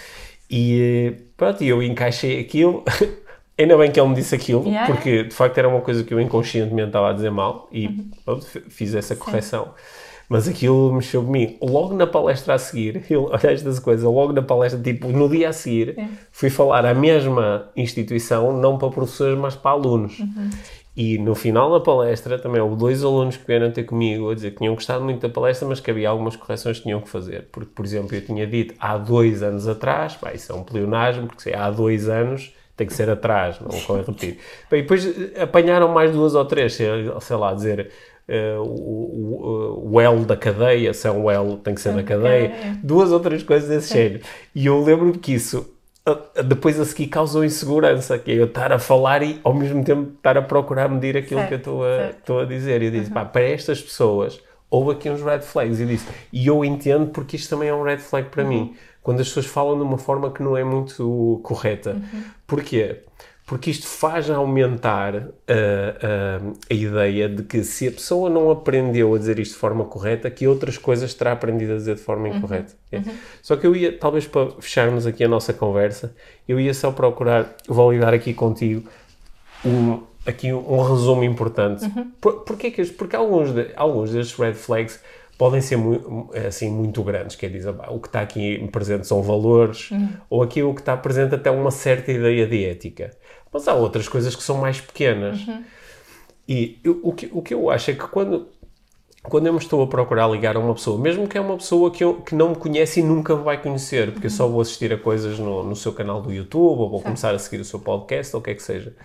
E 0.50 1.16
pronto, 1.36 1.64
e 1.64 1.68
eu 1.70 1.82
encaixei 1.82 2.40
aquilo. 2.40 2.84
Ainda 3.58 3.76
bem 3.76 3.92
que 3.92 4.00
ele 4.00 4.10
me 4.10 4.14
disse 4.16 4.36
aquilo, 4.36 4.64
Yeah. 4.68 4.94
porque 4.94 5.24
de 5.24 5.34
facto 5.34 5.58
era 5.58 5.68
uma 5.68 5.82
coisa 5.82 6.04
que 6.04 6.14
eu 6.14 6.22
inconscientemente 6.22 6.90
estava 6.90 7.10
a 7.10 7.14
dizer 7.14 7.32
mal 7.32 7.68
e 7.72 7.88
Uhum. 7.88 8.12
pronto, 8.24 8.46
fiz 8.70 8.94
essa 8.94 9.16
correção. 9.16 9.74
Mas 10.30 10.48
aquilo 10.48 10.92
mexeu 10.94 11.24
comigo. 11.24 11.58
Logo 11.62 11.94
na 11.94 12.06
palestra 12.06 12.56
a 12.56 12.58
seguir, 12.58 13.04
eu, 13.10 13.26
olha 13.32 13.52
estas 13.52 13.80
coisas, 13.80 14.04
logo 14.04 14.34
na 14.34 14.42
palestra, 14.42 14.82
tipo, 14.82 15.08
no 15.08 15.30
dia 15.30 15.50
a 15.50 15.54
seguir, 15.54 15.98
É. 15.98 16.08
fui 16.32 16.50
falar 16.50 16.86
à 16.86 16.94
mesma 16.94 17.70
instituição, 17.76 18.52
não 18.60 18.78
para 18.78 18.90
professores, 18.90 19.38
mas 19.38 19.56
para 19.56 19.72
alunos. 19.72 20.20
Uhum. 20.20 20.50
E 20.96 21.18
no 21.20 21.36
final 21.36 21.72
da 21.72 21.80
palestra 21.80 22.40
também 22.40 22.60
houve 22.60 22.76
dois 22.76 23.04
alunos 23.04 23.38
que 23.38 23.46
vieram 23.46 23.72
ter 23.72 23.84
comigo 23.84 24.32
a 24.32 24.34
dizer 24.36 24.52
que 24.52 24.58
tinham 24.58 24.74
gostado 24.74 25.04
muito 25.04 25.22
da 25.22 25.30
palestra, 25.30 25.68
mas 25.68 25.80
que 25.80 25.92
havia 25.92 26.10
algumas 26.10 26.36
correções 26.36 26.78
que 26.78 26.84
tinham 26.84 27.00
que 27.00 27.08
fazer. 27.08 27.48
Porque, 27.52 27.70
por 27.74 27.86
exemplo, 27.86 28.16
eu 28.16 28.26
tinha 28.26 28.48
dito 28.48 28.74
há 28.80 28.98
dois 28.98 29.44
anos 29.44 29.68
atrás, 29.68 30.16
pá, 30.16 30.34
isso 30.34 30.52
é 30.52 30.56
um 30.56 30.64
pleonasmo, 30.64 31.28
porque 31.28 31.44
se 31.44 31.52
é 31.52 31.56
há 31.58 31.70
dois 31.70 32.10
anos 32.10 32.52
tem 32.76 32.86
que 32.88 32.94
ser 32.94 33.10
atrás, 33.12 33.60
não 33.62 33.70
convém 33.82 34.04
repetir. 34.04 34.40
Bem, 34.70 34.82
depois 34.82 35.08
apanharam 35.40 35.88
mais 35.88 36.12
duas 36.12 36.34
ou 36.36 36.46
três, 36.46 36.74
sei, 36.74 36.88
sei 37.22 37.36
lá, 37.36 37.54
dizer 37.54 37.92
eh, 38.28 38.58
o, 38.60 39.90
o, 39.92 40.02
L 40.02 40.26
da 40.26 40.36
cadeia, 40.36 40.94
se 40.94 41.08
é 41.08 41.12
um 41.12 41.30
L 41.30 41.58
tem 41.58 41.74
que 41.74 41.82
ser 41.82 41.94
da 41.94 42.04
cadeia, 42.04 42.50
cadeia. 42.50 42.80
duas 42.84 43.12
ou 43.12 43.20
três 43.20 43.44
coisas 43.44 43.70
desse 43.70 43.94
género. 43.94 44.24
E 44.54 44.66
eu 44.66 44.84
lembro-me 44.84 45.18
que 45.18 45.34
isso 45.34 45.78
depois 46.46 46.80
a 46.80 46.86
seguir 46.86 47.08
causou 47.08 47.44
insegurança, 47.44 48.18
que 48.18 48.32
é 48.32 48.36
eu 48.36 48.46
estar 48.46 48.72
a 48.72 48.80
falar 48.80 49.24
e 49.24 49.40
ao 49.44 49.54
mesmo 49.54 49.84
tempo 49.84 50.14
estar 50.16 50.38
a 50.38 50.42
procurar 50.42 50.88
medir 50.90 51.18
aquilo 51.18 51.42
Certo, 51.42 51.50
que 51.50 51.54
eu 51.54 51.58
estou 51.58 51.84
a, 51.84 52.10
estou 52.10 52.40
a 52.40 52.46
dizer. 52.46 52.82
E 52.82 52.86
eu 52.86 52.92
disse, 52.92 53.12
pá, 53.12 53.26
para 53.26 53.42
estas 53.42 53.82
pessoas 53.82 54.40
houve 54.70 54.92
aqui 54.92 55.10
uns 55.10 55.22
red 55.22 55.42
flags. 55.42 55.80
E 55.80 55.86
disse, 55.86 56.08
e 56.32 56.48
eu 56.48 56.64
entendo 56.64 57.08
porque 57.08 57.36
isto 57.36 57.50
também 57.50 57.70
é 57.70 57.74
um 57.74 57.84
red 57.84 57.98
flag 57.98 58.30
para 58.30 58.44
mim. 58.44 58.76
Quando 59.02 59.22
as 59.22 59.28
pessoas 59.28 59.46
falam 59.46 59.78
de 59.78 59.84
uma 59.84 59.98
forma 59.98 60.32
que 60.32 60.44
não 60.44 60.56
é 60.56 60.64
muito 60.64 61.40
correta. 61.44 61.98
Porquê? 62.46 63.04
Porque 63.48 63.72
isto 63.72 63.88
faz 63.88 64.30
aumentar 64.30 65.16
uh, 65.16 65.22
uh, 65.22 66.54
a 66.70 66.74
ideia 66.74 67.30
de 67.30 67.44
que 67.44 67.64
se 67.64 67.88
a 67.88 67.92
pessoa 67.94 68.30
não 68.30 68.52
aprendeu 68.52 69.16
a 69.16 69.18
dizer 69.18 69.40
isto 69.40 69.54
de 69.54 69.60
forma 69.60 69.86
correta, 69.86 70.30
que 70.30 70.46
outras 70.46 70.78
coisas 70.78 71.14
terá 71.14 71.32
aprendido 71.32 71.72
a 71.72 71.76
dizer 71.78 71.96
de 71.96 72.02
forma 72.02 72.28
incorreta. 72.28 72.74
Uhum. 72.92 73.00
É. 73.00 73.10
Uhum. 73.10 73.16
Só 73.42 73.56
que 73.56 73.66
eu 73.66 73.74
ia, 73.74 73.98
talvez 73.98 74.28
para 74.28 74.52
fecharmos 74.60 75.08
aqui 75.08 75.24
a 75.24 75.30
nossa 75.30 75.54
conversa, 75.54 76.14
eu 76.46 76.60
ia 76.60 76.74
só 76.74 76.92
procurar 76.92 77.56
validar 77.70 78.14
aqui 78.14 78.34
contigo 78.34 78.84
um, 79.64 80.04
aqui 80.26 80.52
um 80.52 80.82
resumo 80.82 81.24
importante. 81.24 81.86
Uhum. 81.86 82.12
Por, 82.20 82.42
porquê 82.42 82.70
que, 82.70 82.84
porque 82.88 83.16
alguns, 83.16 83.54
de, 83.54 83.70
alguns 83.78 84.12
destes 84.12 84.38
red 84.38 84.56
flags 84.56 85.00
podem 85.38 85.62
ser 85.62 85.78
assim, 86.46 86.70
muito 86.70 87.02
grandes, 87.04 87.36
quer 87.36 87.50
dizer, 87.50 87.74
o 87.90 88.00
que 88.00 88.08
está 88.08 88.22
aqui 88.22 88.68
presente 88.72 89.08
são 89.08 89.22
valores, 89.22 89.92
uhum. 89.92 90.10
ou 90.30 90.44
aqui 90.44 90.64
o 90.64 90.74
que 90.74 90.82
está 90.82 90.98
presente 90.98 91.36
até 91.36 91.52
uma 91.52 91.72
certa 91.72 92.12
ideia 92.12 92.46
de 92.46 92.66
ética. 92.66 93.12
Mas 93.52 93.68
há 93.68 93.74
outras 93.74 94.08
coisas 94.08 94.36
que 94.36 94.44
são 94.44 94.58
mais 94.58 94.82
pequenas. 94.82 95.40
Uhum. 95.48 95.64
E 96.48 96.80
eu, 96.84 97.00
o, 97.04 97.14
que, 97.14 97.30
o 97.32 97.42
que 97.42 97.54
eu 97.54 97.70
acho 97.70 97.92
é 97.92 97.94
que 97.94 98.08
quando, 98.08 98.48
quando 99.24 99.48
eu 99.48 99.54
me 99.54 99.60
estou 99.60 99.82
a 99.84 99.88
procurar 99.88 100.28
ligar 100.28 100.56
a 100.56 100.60
uma 100.60 100.74
pessoa, 100.74 100.98
mesmo 101.00 101.28
que 101.28 101.38
é 101.38 101.42
uma 101.42 101.58
pessoa 101.58 101.92
que, 101.92 102.04
eu, 102.04 102.22
que 102.22 102.34
não 102.34 102.50
me 102.50 102.56
conhece 102.56 103.00
e 103.00 103.04
nunca 103.04 103.36
me 103.36 103.44
vai 103.44 103.62
conhecer, 103.62 104.12
porque 104.12 104.28
uhum. 104.28 104.34
eu 104.34 104.38
só 104.38 104.48
vou 104.48 104.62
assistir 104.62 104.94
a 104.94 104.98
coisas 104.98 105.38
no, 105.40 105.64
no 105.64 105.76
seu 105.76 105.92
canal 105.94 106.22
do 106.22 106.32
YouTube, 106.32 106.80
ou 106.80 106.90
vou 106.90 107.02
começar 107.02 107.34
a 107.36 107.40
seguir 107.40 107.62
o 107.62 107.66
seu 107.66 107.80
podcast, 107.80 108.36
ou 108.36 108.42
o 108.42 108.44
que 108.44 108.52
é 108.52 108.56
que 108.56 108.64
seja. 108.64 108.96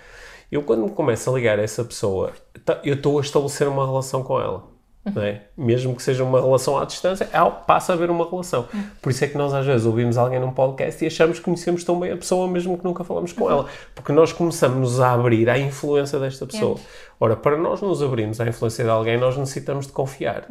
Eu, 0.50 0.62
quando 0.62 0.84
me 0.84 0.90
começo 0.90 1.30
a 1.30 1.32
ligar 1.32 1.58
a 1.58 1.62
essa 1.62 1.82
pessoa, 1.82 2.32
eu 2.84 2.94
estou 2.94 3.18
a 3.18 3.22
estabelecer 3.22 3.66
uma 3.66 3.86
relação 3.86 4.22
com 4.22 4.40
ela. 4.40 4.71
É? 5.04 5.40
Mesmo 5.56 5.96
que 5.96 6.02
seja 6.02 6.22
uma 6.22 6.40
relação 6.40 6.78
à 6.78 6.84
distância, 6.84 7.28
é, 7.32 7.50
passa 7.66 7.92
a 7.92 7.96
haver 7.96 8.08
uma 8.08 8.28
relação. 8.28 8.68
Por 9.00 9.10
isso 9.10 9.24
é 9.24 9.26
que 9.26 9.36
nós 9.36 9.52
às 9.52 9.66
vezes 9.66 9.84
ouvimos 9.84 10.16
alguém 10.16 10.38
num 10.38 10.52
podcast 10.52 11.02
e 11.02 11.08
achamos 11.08 11.40
que 11.40 11.44
conhecemos 11.44 11.82
tão 11.82 11.98
bem 11.98 12.12
a 12.12 12.16
pessoa 12.16 12.46
mesmo 12.46 12.78
que 12.78 12.84
nunca 12.84 13.02
falamos 13.02 13.32
com 13.32 13.50
ela. 13.50 13.66
Porque 13.96 14.12
nós 14.12 14.32
começamos 14.32 15.00
a 15.00 15.12
abrir 15.12 15.50
à 15.50 15.58
influência 15.58 16.20
desta 16.20 16.46
pessoa. 16.46 16.76
Ora, 17.18 17.34
para 17.34 17.56
nós 17.56 17.80
nos 17.80 18.00
abrirmos 18.00 18.40
à 18.40 18.46
influência 18.46 18.84
de 18.84 18.90
alguém, 18.90 19.18
nós 19.18 19.36
necessitamos 19.36 19.86
de 19.86 19.92
confiar. 19.92 20.46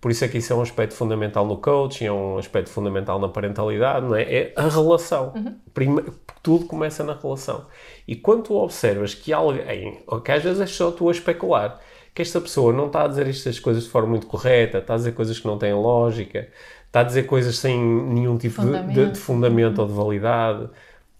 Por 0.00 0.10
isso 0.10 0.22
é 0.24 0.28
que 0.28 0.36
isso 0.36 0.52
é 0.52 0.56
um 0.56 0.60
aspecto 0.60 0.94
fundamental 0.94 1.46
no 1.46 1.56
coaching, 1.56 2.04
é 2.04 2.12
um 2.12 2.36
aspecto 2.36 2.70
fundamental 2.70 3.18
na 3.18 3.28
parentalidade, 3.28 4.06
não 4.06 4.14
é? 4.14 4.22
É 4.22 4.52
a 4.54 4.68
relação. 4.68 5.32
Prima, 5.72 6.04
tudo 6.42 6.66
começa 6.66 7.02
na 7.02 7.14
relação. 7.14 7.66
E 8.06 8.14
quando 8.14 8.42
tu 8.42 8.54
observas 8.54 9.14
que 9.14 9.32
alguém, 9.32 10.02
que 10.22 10.32
às 10.32 10.42
vezes 10.42 10.60
é 10.60 10.66
só 10.66 10.90
tu 10.90 11.08
a 11.08 11.12
especular, 11.12 11.80
que 12.14 12.22
esta 12.22 12.40
pessoa 12.40 12.72
não 12.72 12.86
está 12.86 13.04
a 13.04 13.08
dizer 13.08 13.26
estas 13.26 13.58
coisas 13.58 13.84
de 13.84 13.90
forma 13.90 14.10
muito 14.10 14.26
correta, 14.26 14.78
está 14.78 14.94
a 14.94 14.96
dizer 14.96 15.12
coisas 15.12 15.38
que 15.40 15.46
não 15.46 15.58
têm 15.58 15.74
lógica, 15.74 16.48
está 16.86 17.00
a 17.00 17.02
dizer 17.02 17.24
coisas 17.24 17.58
sem 17.58 17.76
nenhum 17.78 18.38
tipo 18.38 18.54
fundamento. 18.54 18.94
De, 18.94 19.10
de, 19.10 19.18
fundamento 19.18 19.78
ou 19.80 19.88
de 19.88 19.92
validade, 19.92 20.68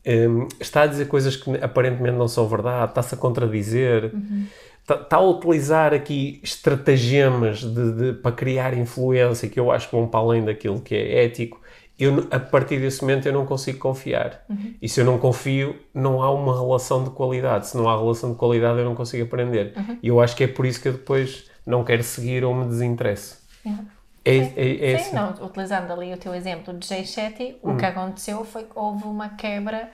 um, 0.06 0.46
está 0.60 0.82
a 0.82 0.86
dizer 0.86 1.08
coisas 1.08 1.34
que 1.34 1.50
aparentemente 1.56 2.16
não 2.16 2.28
são 2.28 2.46
verdade, 2.46 2.92
está-se 2.92 3.14
a 3.14 3.18
contradizer. 3.18 4.12
Uhum. 4.14 4.46
Está, 4.82 4.96
está, 4.96 5.16
a 5.16 5.20
utilizar 5.20 5.94
aqui 5.94 6.40
estratagemas 6.44 7.60
de, 7.60 7.92
de, 7.92 8.12
para 8.12 8.32
criar 8.32 8.76
influência 8.76 9.48
que 9.48 9.58
eu 9.58 9.72
acho 9.72 9.88
que 9.88 9.96
vão 9.96 10.06
para 10.06 10.20
além 10.20 10.44
daquilo 10.44 10.78
que 10.80 10.94
é 10.94 11.24
ético 11.24 11.60
eu, 11.98 12.26
a 12.30 12.40
partir 12.40 12.80
desse 12.80 13.02
momento 13.02 13.26
eu 13.26 13.32
não 13.32 13.46
consigo 13.46 13.78
confiar. 13.78 14.44
Uhum. 14.48 14.74
E 14.82 14.88
se 14.88 15.00
eu 15.00 15.04
não 15.04 15.18
confio, 15.18 15.78
não 15.92 16.22
há 16.22 16.30
uma 16.30 16.58
relação 16.58 17.04
de 17.04 17.10
qualidade. 17.10 17.68
Se 17.68 17.76
não 17.76 17.88
há 17.88 17.96
relação 17.96 18.32
de 18.32 18.36
qualidade, 18.36 18.78
eu 18.78 18.84
não 18.84 18.94
consigo 18.94 19.24
aprender. 19.24 19.72
Uhum. 19.76 19.98
E 20.02 20.08
eu 20.08 20.20
acho 20.20 20.34
que 20.34 20.44
é 20.44 20.48
por 20.48 20.66
isso 20.66 20.80
que 20.80 20.88
eu 20.88 20.92
depois 20.92 21.48
não 21.64 21.84
quero 21.84 22.02
seguir 22.02 22.44
ou 22.44 22.54
me 22.54 22.66
desinteresso. 22.66 23.38
Uhum. 23.64 23.86
É, 24.24 24.32
sim, 24.32 24.52
é, 24.56 24.92
é 24.92 24.98
sim 24.98 25.04
assim. 25.04 25.16
não, 25.16 25.46
utilizando 25.46 25.92
ali 25.92 26.12
o 26.12 26.16
teu 26.16 26.34
exemplo 26.34 26.72
de 26.74 26.86
Jay 26.86 27.04
Shetty, 27.04 27.58
o 27.62 27.76
que 27.76 27.84
hum. 27.84 27.88
aconteceu 27.88 28.44
foi 28.44 28.64
que 28.64 28.72
houve 28.74 29.04
uma 29.04 29.28
quebra 29.28 29.90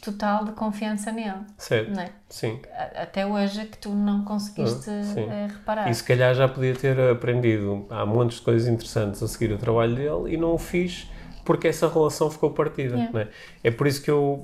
total 0.00 0.44
de 0.44 0.52
confiança 0.52 1.12
nele. 1.12 1.40
Certo. 1.58 1.98
É? 2.00 2.10
Sim. 2.28 2.60
Até 2.94 3.26
hoje 3.26 3.66
que 3.66 3.76
tu 3.78 3.90
não 3.90 4.24
conseguiste 4.24 4.88
uh, 4.88 5.48
reparar. 5.48 5.90
E 5.90 5.94
se 5.94 6.02
calhar 6.02 6.34
já 6.34 6.48
podia 6.48 6.74
ter 6.74 6.98
aprendido. 6.98 7.86
Há 7.90 8.06
montes 8.06 8.38
de 8.38 8.44
coisas 8.44 8.68
interessantes 8.68 9.22
a 9.22 9.28
seguir 9.28 9.52
o 9.52 9.58
trabalho 9.58 9.94
dele 9.94 10.34
e 10.34 10.36
não 10.36 10.54
o 10.54 10.58
fiz 10.58 11.08
porque 11.48 11.66
essa 11.66 11.88
relação 11.88 12.30
ficou 12.30 12.50
partida. 12.50 12.94
Yeah. 12.94 13.20
É? 13.20 13.28
é? 13.64 13.70
por 13.70 13.86
isso 13.86 14.02
que 14.02 14.10
eu 14.10 14.42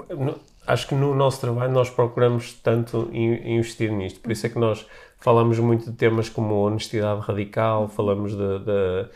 acho 0.67 0.89
que 0.89 0.95
no 0.95 1.15
nosso 1.15 1.39
trabalho 1.39 1.71
nós 1.71 1.91
procuramos 1.91 2.55
tanto 2.55 3.11
investir 3.13 3.93
nisto. 3.93 4.21
Por 4.21 4.33
isso 4.33 4.47
é 4.47 4.49
que 4.49 4.59
nós 4.59 4.87
falamos 5.19 5.59
muito 5.59 5.91
de 5.91 5.97
temas 5.99 6.31
como 6.31 6.55
honestidade 6.55 7.21
radical, 7.21 7.89
falamos 7.89 8.33
de, 8.33 8.59
de 8.61 9.09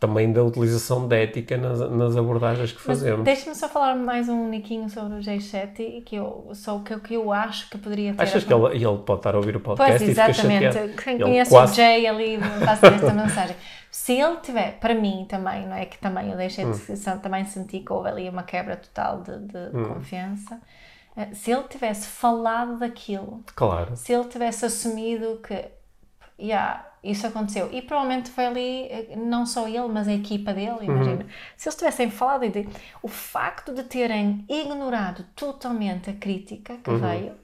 também 0.00 0.32
da 0.32 0.42
utilização 0.42 1.06
de 1.06 1.16
ética 1.22 1.56
nas, 1.56 1.78
nas 1.88 2.16
abordagens 2.16 2.72
que 2.72 2.80
fazemos. 2.80 3.24
Deixa-me 3.24 3.54
só 3.54 3.68
falar 3.68 3.94
mais 3.94 4.28
um 4.28 4.48
niquinho 4.48 4.90
sobre 4.90 5.14
o 5.14 5.20
J7 5.20 6.02
que 6.02 6.16
eu, 6.16 6.50
só 6.52 6.76
o 6.76 6.82
que, 6.82 6.98
que 6.98 7.14
eu 7.14 7.32
acho 7.32 7.70
que 7.70 7.78
poderia 7.78 8.12
ter. 8.12 8.22
Achas 8.22 8.42
que 8.42 8.52
ele, 8.52 8.74
ele 8.74 8.98
pode 8.98 9.20
estar 9.20 9.34
a 9.36 9.38
ouvir 9.38 9.56
o 9.56 9.60
podcast 9.60 10.04
pois, 10.04 10.10
exatamente. 10.10 11.02
Quem 11.02 11.18
conhece 11.18 11.50
quase... 11.50 11.72
o 11.72 11.76
Jay 11.76 12.06
ali 12.08 12.38
passa 12.64 12.88
esta 12.88 13.14
mensagem. 13.14 13.56
Se 13.94 14.12
ele 14.12 14.38
tiver, 14.38 14.80
para 14.80 14.92
mim 14.92 15.24
também, 15.28 15.68
não 15.68 15.76
é 15.76 15.86
que 15.86 15.96
também 15.98 16.28
eu 16.28 16.36
deixei 16.36 16.64
de 16.64 16.70
hum. 16.72 17.18
também 17.22 17.44
senti 17.44 17.78
que 17.78 17.92
houve 17.92 18.08
ali 18.08 18.28
uma 18.28 18.42
quebra 18.42 18.76
total 18.76 19.22
de, 19.22 19.38
de 19.38 19.56
hum. 19.72 19.94
confiança. 19.94 20.60
Eh, 21.16 21.32
se 21.32 21.52
ele 21.52 21.62
tivesse 21.68 22.08
falado 22.08 22.76
daquilo, 22.76 23.44
claro. 23.54 23.96
se 23.96 24.12
ele 24.12 24.24
tivesse 24.24 24.66
assumido 24.66 25.40
que 25.46 25.70
yeah, 26.40 26.84
isso 27.04 27.24
aconteceu. 27.24 27.70
E 27.72 27.82
provavelmente 27.82 28.30
foi 28.30 28.46
ali, 28.46 28.82
eh, 28.90 29.14
não 29.16 29.46
só 29.46 29.68
ele, 29.68 29.86
mas 29.86 30.08
a 30.08 30.12
equipa 30.12 30.52
dele, 30.52 30.86
imagina. 30.86 31.22
Uhum. 31.22 31.30
Se 31.56 31.68
eles 31.68 31.76
tivessem 31.76 32.10
falado, 32.10 32.42
o 33.00 33.06
facto 33.06 33.72
de 33.72 33.84
terem 33.84 34.44
ignorado 34.48 35.24
totalmente 35.36 36.10
a 36.10 36.14
crítica 36.14 36.78
que 36.78 36.90
uhum. 36.90 36.98
veio, 36.98 37.43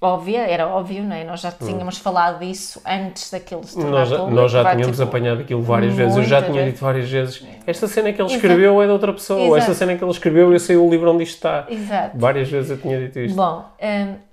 óbvia, 0.00 0.40
era 0.40 0.66
óbvio, 0.66 1.02
não 1.02 1.16
é? 1.16 1.24
Nós 1.24 1.40
já 1.40 1.48
uhum. 1.48 1.66
tínhamos 1.66 1.96
uhum. 1.96 2.02
falado 2.02 2.40
disso 2.40 2.80
antes 2.86 3.30
daquilo 3.30 3.64
se 3.64 3.74
tornar 3.74 3.90
nós, 3.90 4.08
público, 4.10 4.30
nós 4.30 4.52
já 4.52 4.70
tínhamos 4.70 4.96
tipo, 4.96 5.08
apanhado 5.08 5.40
aquilo 5.40 5.62
várias 5.62 5.94
vezes. 5.94 6.16
Eu 6.16 6.24
já 6.24 6.42
tinha 6.42 6.64
dito 6.64 6.80
várias 6.80 7.08
vezes: 7.08 7.44
esta 7.66 7.88
cena 7.88 8.12
que 8.12 8.20
ele 8.20 8.32
escreveu 8.32 8.82
é 8.82 8.86
de 8.86 8.92
outra 8.92 9.12
pessoa, 9.12 9.40
Exato. 9.40 9.56
esta 9.56 9.74
cena 9.74 9.96
que 9.96 10.04
ele 10.04 10.10
escreveu, 10.10 10.52
eu 10.52 10.60
sei 10.60 10.76
o 10.76 10.88
livro 10.88 11.10
onde 11.12 11.24
isto 11.24 11.36
está. 11.36 11.66
Exato. 11.68 12.18
Várias 12.18 12.48
vezes 12.48 12.70
eu 12.70 12.78
tinha 12.78 12.98
dito 12.98 13.18
isto. 13.18 13.36
Bom, 13.36 13.64
um, 13.82 14.26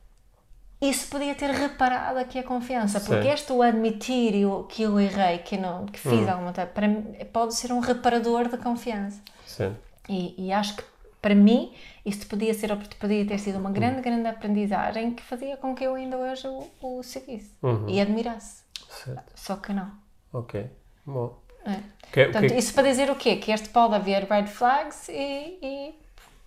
isso 0.82 1.08
podia 1.08 1.34
ter 1.34 1.50
reparado 1.50 2.20
aqui 2.20 2.38
a 2.38 2.44
confiança, 2.44 3.00
porque 3.00 3.30
este 3.30 3.54
o 3.54 3.62
admitir 3.62 4.34
que 4.68 4.84
eu 4.84 5.00
errei, 5.00 5.38
que, 5.38 5.58
não, 5.58 5.86
que 5.86 5.98
fiz 5.98 6.12
hum. 6.12 6.30
alguma 6.30 6.52
coisa, 6.52 6.70
para 6.70 6.88
mim, 6.88 7.04
pode 7.32 7.56
ser 7.56 7.72
um 7.72 7.80
reparador 7.80 8.50
de 8.50 8.58
confiança. 8.58 9.22
Sim. 9.46 9.74
E, 10.10 10.48
e 10.48 10.52
acho 10.52 10.76
que 10.76 10.84
para 11.24 11.34
mim 11.34 11.74
isto 12.06 12.28
podia, 12.28 12.54
ser, 12.54 12.70
podia 13.00 13.26
ter 13.26 13.40
sido 13.40 13.58
uma 13.58 13.72
grande, 13.72 14.00
hum. 14.00 14.02
grande 14.02 14.28
aprendizagem 14.28 15.16
que 15.16 15.24
fazia 15.24 15.56
com 15.56 15.74
que 15.74 15.86
eu 15.86 15.96
ainda 15.96 16.18
hoje 16.18 16.46
o, 16.48 16.70
o 16.82 17.02
seguisse 17.02 17.56
uhum. 17.64 17.88
e 17.88 18.02
admirasse. 18.02 18.64
Certo. 18.90 19.32
Só 19.34 19.56
que 19.56 19.72
não. 19.72 19.90
Ok, 20.34 20.70
bom. 21.06 21.42
É. 21.66 21.80
Que, 22.12 22.26
Portanto, 22.26 22.52
que... 22.52 22.60
isso 22.60 22.74
para 22.74 22.90
dizer 22.90 23.10
o 23.10 23.16
quê? 23.16 23.38
Que 23.38 23.54
este 23.54 23.70
pode 23.70 23.96
haver 23.96 24.26
red 24.26 24.48
flags 24.48 25.08
e, 25.08 25.58
e 25.62 25.96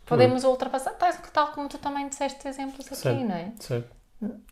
podemos 0.05 0.45
hum. 0.45 0.51
ultrapassar, 0.51 0.93
tal, 0.93 1.11
tal 1.33 1.47
como 1.53 1.71
tu 1.71 1.79
também 1.79 2.07
disseste 2.07 2.47
exemplos 2.47 2.87
aqui, 2.87 2.97
certo. 2.97 3.25
não 3.25 3.35
é? 3.35 3.53
Certo. 3.59 3.97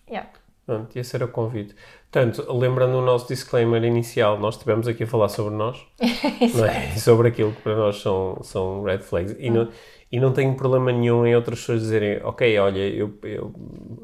Yeah. 0.08 0.30
Pronto, 0.64 0.98
esse 0.98 1.14
era 1.14 1.26
o 1.26 1.28
convite. 1.28 1.74
Portanto, 2.10 2.50
lembrando 2.50 2.96
o 2.96 3.02
nosso 3.02 3.28
disclaimer 3.28 3.84
inicial, 3.84 4.38
nós 4.38 4.54
estivemos 4.54 4.88
aqui 4.88 5.02
a 5.02 5.06
falar 5.06 5.28
sobre 5.28 5.54
nós 5.54 5.84
é? 6.00 6.96
sobre 6.98 7.28
aquilo 7.28 7.52
que 7.52 7.60
para 7.60 7.76
nós 7.76 8.00
são, 8.00 8.40
são 8.42 8.82
red 8.82 9.00
flags. 9.00 9.36
E, 9.38 9.50
não, 9.50 9.68
e 10.14 10.20
não 10.20 10.32
tenho 10.32 10.54
problema 10.54 10.92
nenhum 10.92 11.26
em 11.26 11.34
outras 11.34 11.58
pessoas 11.58 11.80
dizerem: 11.80 12.20
Ok, 12.22 12.56
olha, 12.60 12.78
eu, 12.78 13.12
eu 13.24 13.52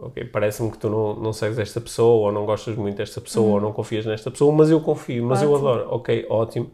okay, 0.00 0.24
parece-me 0.24 0.68
que 0.68 0.76
tu 0.76 0.90
não, 0.90 1.14
não 1.14 1.32
segues 1.32 1.56
esta 1.56 1.80
pessoa, 1.80 2.26
ou 2.26 2.32
não 2.32 2.44
gostas 2.44 2.74
muito 2.74 2.96
desta 2.96 3.20
pessoa, 3.20 3.46
ou 3.46 3.54
uhum. 3.54 3.60
não 3.60 3.72
confias 3.72 4.04
nesta 4.04 4.28
pessoa, 4.28 4.52
mas 4.52 4.70
eu 4.70 4.80
confio, 4.80 5.24
mas 5.24 5.38
ótimo. 5.38 5.52
eu 5.52 5.58
adoro. 5.58 5.88
Ok, 5.94 6.26
ótimo. 6.28 6.72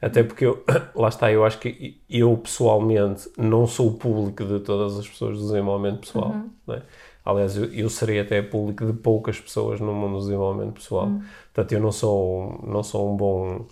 Até 0.00 0.22
porque 0.22 0.46
eu, 0.46 0.64
lá 0.96 1.08
está, 1.08 1.30
eu 1.30 1.44
acho 1.44 1.58
que 1.58 2.00
eu 2.08 2.34
pessoalmente 2.38 3.30
não 3.36 3.66
sou 3.66 3.88
o 3.88 3.98
público 3.98 4.42
de 4.46 4.60
todas 4.60 4.98
as 4.98 5.06
pessoas 5.06 5.36
do 5.36 5.44
desenvolvimento 5.44 6.00
pessoal. 6.00 6.30
Uhum. 6.30 6.74
É? 6.74 6.80
Aliás, 7.26 7.58
eu, 7.58 7.66
eu 7.66 7.90
serei 7.90 8.20
até 8.20 8.40
público 8.40 8.86
de 8.86 8.94
poucas 8.94 9.38
pessoas 9.38 9.80
no 9.80 9.92
mundo 9.92 10.14
do 10.14 10.20
desenvolvimento 10.20 10.72
pessoal. 10.76 11.08
Hum. 11.08 11.20
Portanto, 11.52 11.72
eu 11.72 11.80
não 11.80 11.92
sou, 11.92 12.64
não 12.66 12.82
sou 12.82 13.12
um 13.12 13.16
bom. 13.18 13.66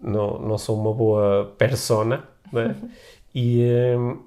Não, 0.00 0.38
não 0.38 0.56
sou 0.56 0.80
uma 0.80 0.94
boa 0.94 1.52
persona, 1.58 2.24
né? 2.50 2.74
e 3.34 3.64
um, 3.96 4.18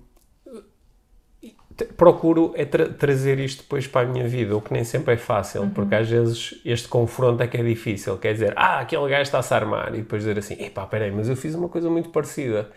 procuro 1.97 2.53
é 2.55 2.65
tra 2.65 2.87
trazer 2.89 3.39
isto 3.39 3.63
depois 3.63 3.85
para 3.85 4.07
a 4.07 4.11
minha 4.11 4.27
vida, 4.27 4.55
o 4.55 4.61
que 4.61 4.71
nem 4.71 4.83
sempre 4.83 5.15
é 5.15 5.17
fácil, 5.17 5.61
uhum. 5.61 5.69
porque 5.69 5.95
às 5.95 6.09
vezes 6.09 6.59
este 6.63 6.87
confronto 6.87 7.43
é 7.43 7.47
que 7.47 7.57
é 7.57 7.63
difícil. 7.63 8.17
Quer 8.17 8.33
dizer, 8.33 8.53
ah, 8.55 8.79
aquele 8.79 9.07
gajo 9.09 9.23
está-se 9.23 9.53
a 9.53 9.57
armar, 9.57 9.93
e 9.93 9.97
depois 9.97 10.21
dizer 10.21 10.39
assim, 10.39 10.55
epá, 10.63 10.85
peraí, 10.85 11.11
mas 11.11 11.27
eu 11.27 11.35
fiz 11.35 11.53
uma 11.55 11.67
coisa 11.67 11.89
muito 11.89 12.09
parecida. 12.09 12.69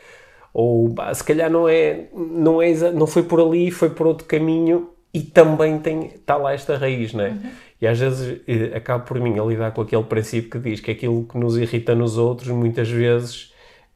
Ou 0.53 0.95
se 1.15 1.23
calhar 1.23 1.51
não 1.51 1.69
é, 1.69 2.09
não 2.13 2.61
é, 2.61 2.73
não 2.93 3.07
foi 3.07 3.23
por 3.23 3.41
ali, 3.41 3.71
foi 3.71 3.91
por 3.91 4.07
outro 4.07 4.27
caminho 4.27 4.91
e 5.13 5.21
também 5.21 5.79
tem, 5.79 6.07
está 6.07 6.37
lá 6.37 6.53
esta 6.53 6.77
raiz, 6.77 7.13
não 7.13 7.25
é? 7.25 7.29
Uhum. 7.29 7.51
E 7.81 7.87
às 7.87 7.99
vezes 7.99 8.41
eh, 8.49 8.77
acabo 8.77 9.05
por 9.05 9.21
mim 9.21 9.39
a 9.39 9.45
lidar 9.45 9.71
com 9.71 9.83
aquele 9.83 10.03
princípio 10.03 10.51
que 10.51 10.59
diz 10.59 10.81
que 10.81 10.91
aquilo 10.91 11.25
que 11.25 11.39
nos 11.39 11.57
irrita 11.57 11.95
nos 11.95 12.19
outros 12.19 12.49
muitas 12.49 12.91
vezes 12.91 13.53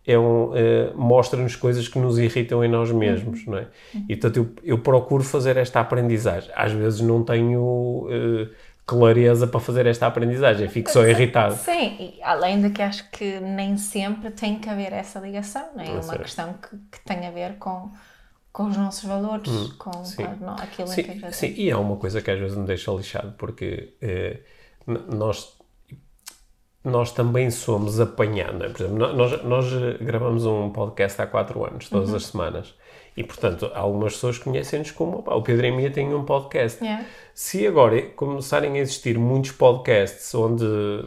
é 0.06 0.18
um, 0.18 0.50
uh, 0.50 0.54
mostra-nos 0.96 1.54
coisas 1.54 1.86
que 1.88 1.98
nos 1.98 2.18
irritam 2.18 2.64
em 2.64 2.68
nós 2.68 2.90
mesmos, 2.90 3.46
não 3.46 3.58
é? 3.58 3.68
E 4.08 4.16
portanto 4.16 4.36
eu, 4.36 4.74
eu 4.74 4.78
procuro 4.78 5.22
fazer 5.22 5.56
esta 5.56 5.80
aprendizagem. 5.80 6.50
Às 6.54 6.72
vezes 6.72 7.00
não 7.00 7.22
tenho 7.22 7.60
uh, 7.60 8.48
clareza 8.84 9.46
para 9.46 9.60
fazer 9.60 9.86
esta 9.86 10.06
aprendizagem, 10.06 10.68
fico 10.68 10.90
só 10.90 11.06
irritado. 11.06 11.54
Sim, 11.54 11.96
e 11.98 12.22
além 12.22 12.60
de 12.60 12.70
que 12.70 12.82
acho 12.82 13.08
que 13.10 13.38
nem 13.40 13.76
sempre 13.76 14.30
tem 14.30 14.58
que 14.58 14.68
haver 14.68 14.92
essa 14.92 15.20
ligação, 15.20 15.64
não 15.74 15.82
é? 15.82 15.88
É 15.88 16.00
uma 16.00 16.18
questão 16.18 16.54
que, 16.54 16.76
que 16.90 17.04
tem 17.04 17.26
a 17.26 17.30
ver 17.30 17.54
com 17.58 17.90
com 18.52 18.64
os 18.64 18.76
nossos 18.76 19.04
valores, 19.04 19.50
hum, 19.50 19.70
com, 19.78 20.04
sim. 20.04 20.24
com 20.24 20.50
aquilo 20.50 20.86
sim, 20.86 21.00
em 21.00 21.04
que 21.04 21.10
a 21.10 21.14
gente... 21.14 21.36
Sim, 21.36 21.54
e 21.56 21.70
há 21.70 21.78
uma 21.78 21.96
coisa 21.96 22.20
que 22.20 22.30
às 22.30 22.38
vezes 22.38 22.56
me 22.56 22.66
deixa 22.66 22.92
lixado, 22.92 23.32
porque 23.38 23.94
eh, 24.02 24.40
nós, 24.86 25.56
nós 26.84 27.12
também 27.12 27.50
somos 27.50 28.00
apanhados, 28.00 28.60
é? 28.60 28.68
por 28.68 28.82
exemplo, 28.82 29.14
nós, 29.14 29.44
nós 29.44 29.66
gravamos 30.00 30.44
um 30.44 30.70
podcast 30.70 31.20
há 31.22 31.26
quatro 31.26 31.64
anos, 31.64 31.88
todas 31.88 32.10
uhum. 32.10 32.16
as 32.16 32.26
semanas, 32.26 32.74
e, 33.16 33.22
portanto, 33.22 33.70
algumas 33.74 34.14
pessoas 34.14 34.38
conhecem-nos 34.38 34.90
como 34.90 35.18
opa, 35.18 35.34
o 35.34 35.42
Pedro 35.42 35.66
e 35.66 35.68
a 35.68 35.76
Mia 35.76 35.90
têm 35.90 36.14
um 36.14 36.24
podcast. 36.24 36.82
Yeah. 36.82 37.04
Se 37.34 37.66
agora 37.66 38.00
começarem 38.00 38.72
a 38.72 38.78
existir 38.78 39.18
muitos 39.18 39.52
podcasts 39.52 40.34
onde 40.34 40.64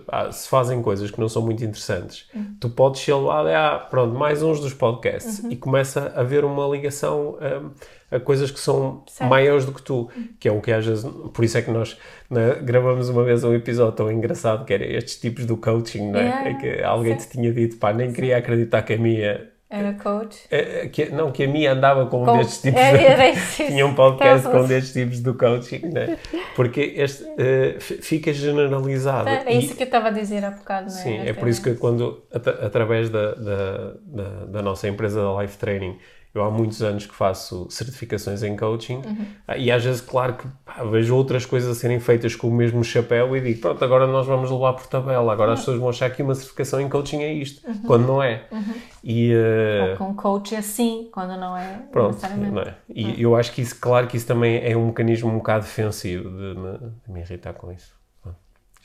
ah, 0.08 0.32
se 0.32 0.48
fazem 0.48 0.84
coisas 0.84 1.10
que 1.10 1.20
não 1.20 1.28
são 1.28 1.42
muito 1.42 1.64
interessantes, 1.64 2.30
uhum. 2.34 2.56
tu 2.60 2.70
podes 2.70 3.02
ser 3.02 3.16
lá, 3.16 3.76
ah, 3.76 3.80
pronto, 3.80 4.16
mais 4.16 4.44
uns 4.44 4.60
dos 4.60 4.74
podcasts 4.74 5.40
uhum. 5.40 5.52
e 5.52 5.56
começa 5.56 6.14
a 6.16 6.22
haver 6.22 6.46
uma 6.46 6.68
ligação 6.68 7.38
um, 7.42 7.72
a 8.12 8.20
coisas 8.20 8.52
que 8.52 8.60
são 8.60 9.04
certo. 9.08 9.30
maiores 9.30 9.66
do 9.66 9.74
que 9.74 9.82
tu, 9.82 10.10
que 10.40 10.48
é 10.48 10.52
o 10.52 10.62
que 10.62 10.72
às 10.72 10.86
vezes, 10.86 11.06
por 11.34 11.44
isso 11.44 11.58
é 11.58 11.62
que 11.62 11.72
nós 11.72 11.98
né, 12.30 12.56
gravamos 12.62 13.10
uma 13.10 13.24
vez 13.24 13.44
um 13.44 13.54
episódio 13.54 13.94
tão 13.94 14.12
engraçado 14.12 14.66
que 14.66 14.74
era 14.74 14.86
estes 14.86 15.20
tipos 15.20 15.46
do 15.46 15.58
coaching, 15.58 16.12
não 16.12 16.20
é? 16.20 16.24
Yeah. 16.24 16.50
é 16.50 16.54
que 16.54 16.84
alguém 16.84 17.16
te 17.16 17.30
tinha 17.30 17.52
dito, 17.52 17.78
pá, 17.78 17.94
nem 17.94 18.12
queria 18.12 18.38
acreditar 18.38 18.84
que 18.84 18.94
a 18.94 18.98
Mia 18.98 19.56
era 19.68 19.94
coach? 19.94 20.46
É, 20.52 20.88
que, 20.88 21.10
não, 21.10 21.32
que 21.32 21.44
a 21.44 21.48
minha 21.48 21.74
andava 21.74 22.06
com 22.06 22.24
um 22.24 22.38
destes 22.38 22.62
tipos. 22.62 22.80
É, 22.86 23.32
de, 23.32 23.42
tinha 23.68 23.86
um 23.86 23.96
podcast 23.96 24.48
com 24.48 24.64
destes 24.66 24.94
tipos 24.94 25.20
do 25.20 25.34
coaching, 25.34 25.88
né? 25.88 26.18
Porque 26.56 26.94
este 26.96 27.24
uh, 27.24 27.80
fica 27.80 28.32
generalizado. 28.32 29.28
É, 29.28 29.44
é 29.48 29.54
isso 29.58 29.74
e, 29.74 29.76
que 29.76 29.84
eu 29.84 29.88
estava 29.88 30.10
a 30.10 30.12
dizer 30.12 30.46
há 30.46 30.52
bocado, 30.52 30.92
não 30.92 30.98
é? 30.98 31.02
Sim, 31.02 31.18
é 31.18 31.34
por 31.34 31.48
isso 31.48 31.62
que 31.64 31.74
quando, 31.76 32.24
at 32.32 32.48
através 32.48 33.10
da, 33.10 33.34
da, 33.34 33.94
da, 34.06 34.46
da, 34.46 34.62
nossa 34.62 34.88
empresa 34.88 35.22
da 35.22 35.42
Life 35.42 35.58
Training, 35.58 35.98
eu 36.36 36.44
há 36.44 36.52
muitos 36.52 36.84
anos 36.84 37.06
que 37.06 37.16
faço 37.16 37.66
certificações 37.70 38.44
em 38.44 38.58
coaching 38.58 38.98
uhum. 38.98 39.26
e 39.58 39.72
às 39.72 39.84
vezes, 39.84 40.02
claro 40.02 40.34
que 40.34 40.46
pá, 40.66 40.84
vejo 40.84 41.16
outras 41.16 41.46
coisas 41.46 41.70
a 41.70 41.80
serem 41.80 42.00
feitas 42.00 42.36
com 42.36 42.50
o 42.50 42.52
mesmo 42.52 42.84
chapéu 42.84 43.36
e 43.38 43.42
digo, 43.42 43.62
pronto, 43.62 43.84
agora 43.84 44.06
nós 44.06 44.28
vamos 44.28 44.52
levar 44.52 44.74
por 44.74 44.86
tabela, 44.88 45.32
agora 45.32 45.50
uhum. 45.50 45.54
as 45.54 45.60
pessoas 45.62 45.80
vão 45.80 45.90
achar 45.90 46.10
que 46.10 46.22
uma 46.22 46.36
certificação 46.36 46.82
em 46.82 46.90
coaching 46.90 47.24
é 47.24 47.32
isto, 47.32 47.66
uhum. 47.66 47.82
quando 47.88 48.06
não 48.06 48.22
é. 48.22 48.44
Uhum. 48.52 48.74
E, 49.02 49.34
uh... 49.34 49.92
Ou 49.92 49.98
com 49.98 50.14
coach 50.14 50.54
é 50.54 50.58
assim, 50.58 51.10
quando 51.12 51.40
não 51.40 51.56
é 51.56 51.84
pronto, 51.92 52.20
não 52.52 52.62
é. 52.62 52.76
E 52.90 53.12
é. 53.12 53.16
eu 53.18 53.36
acho 53.36 53.54
que 53.54 53.62
isso, 53.62 53.80
claro 53.80 54.06
que 54.08 54.18
isso 54.18 54.28
também 54.28 54.62
é 54.62 54.76
um 54.76 54.88
mecanismo 54.88 55.30
um 55.30 55.38
bocado 55.38 55.64
defensivo 55.64 56.30
de 56.30 56.60
me, 56.60 56.78
de 57.06 57.12
me 57.12 57.20
irritar 57.22 57.54
com 57.54 57.72
isso. 57.72 57.96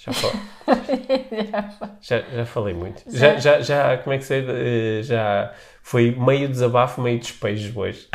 Já, 0.00 0.12
já, 2.00 2.20
já 2.20 2.46
falei 2.46 2.72
muito. 2.72 3.02
Já, 3.06 3.36
já, 3.36 3.60
já, 3.60 3.98
como 3.98 4.14
é 4.14 4.18
que 4.18 4.24
sei? 4.24 4.46
Eh, 4.48 5.02
já 5.02 5.52
foi 5.82 6.10
meio 6.12 6.48
desabafo, 6.48 7.00
meio 7.00 7.18
despejo 7.18 7.78
hoje. 7.78 8.08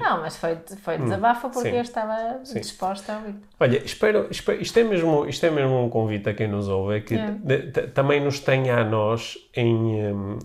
Não, 0.00 0.20
mas 0.20 0.36
foi, 0.36 0.58
foi 0.82 0.96
hum, 0.96 1.04
desabafo 1.04 1.48
porque 1.48 1.70
Sim. 1.70 1.76
eu 1.76 1.82
estava 1.82 2.40
Sim. 2.44 2.60
disposta 2.60 3.12
a 3.14 3.16
ouvir. 3.16 3.34
Olha, 3.58 3.78
espero, 3.78 4.26
espero, 4.30 4.60
isto, 4.60 4.78
é 4.78 4.84
mesmo, 4.84 5.26
isto 5.26 5.46
é 5.46 5.50
mesmo 5.50 5.82
um 5.82 5.88
convite 5.88 6.28
a 6.28 6.34
quem 6.34 6.48
nos 6.48 6.68
ouve, 6.68 6.96
é 6.96 7.00
que 7.00 7.14
é. 7.14 7.86
também 7.94 8.20
nos 8.22 8.40
tenha 8.40 8.78
a 8.78 8.84
nós 8.84 9.38
em. 9.54 10.12
Um, 10.12 10.38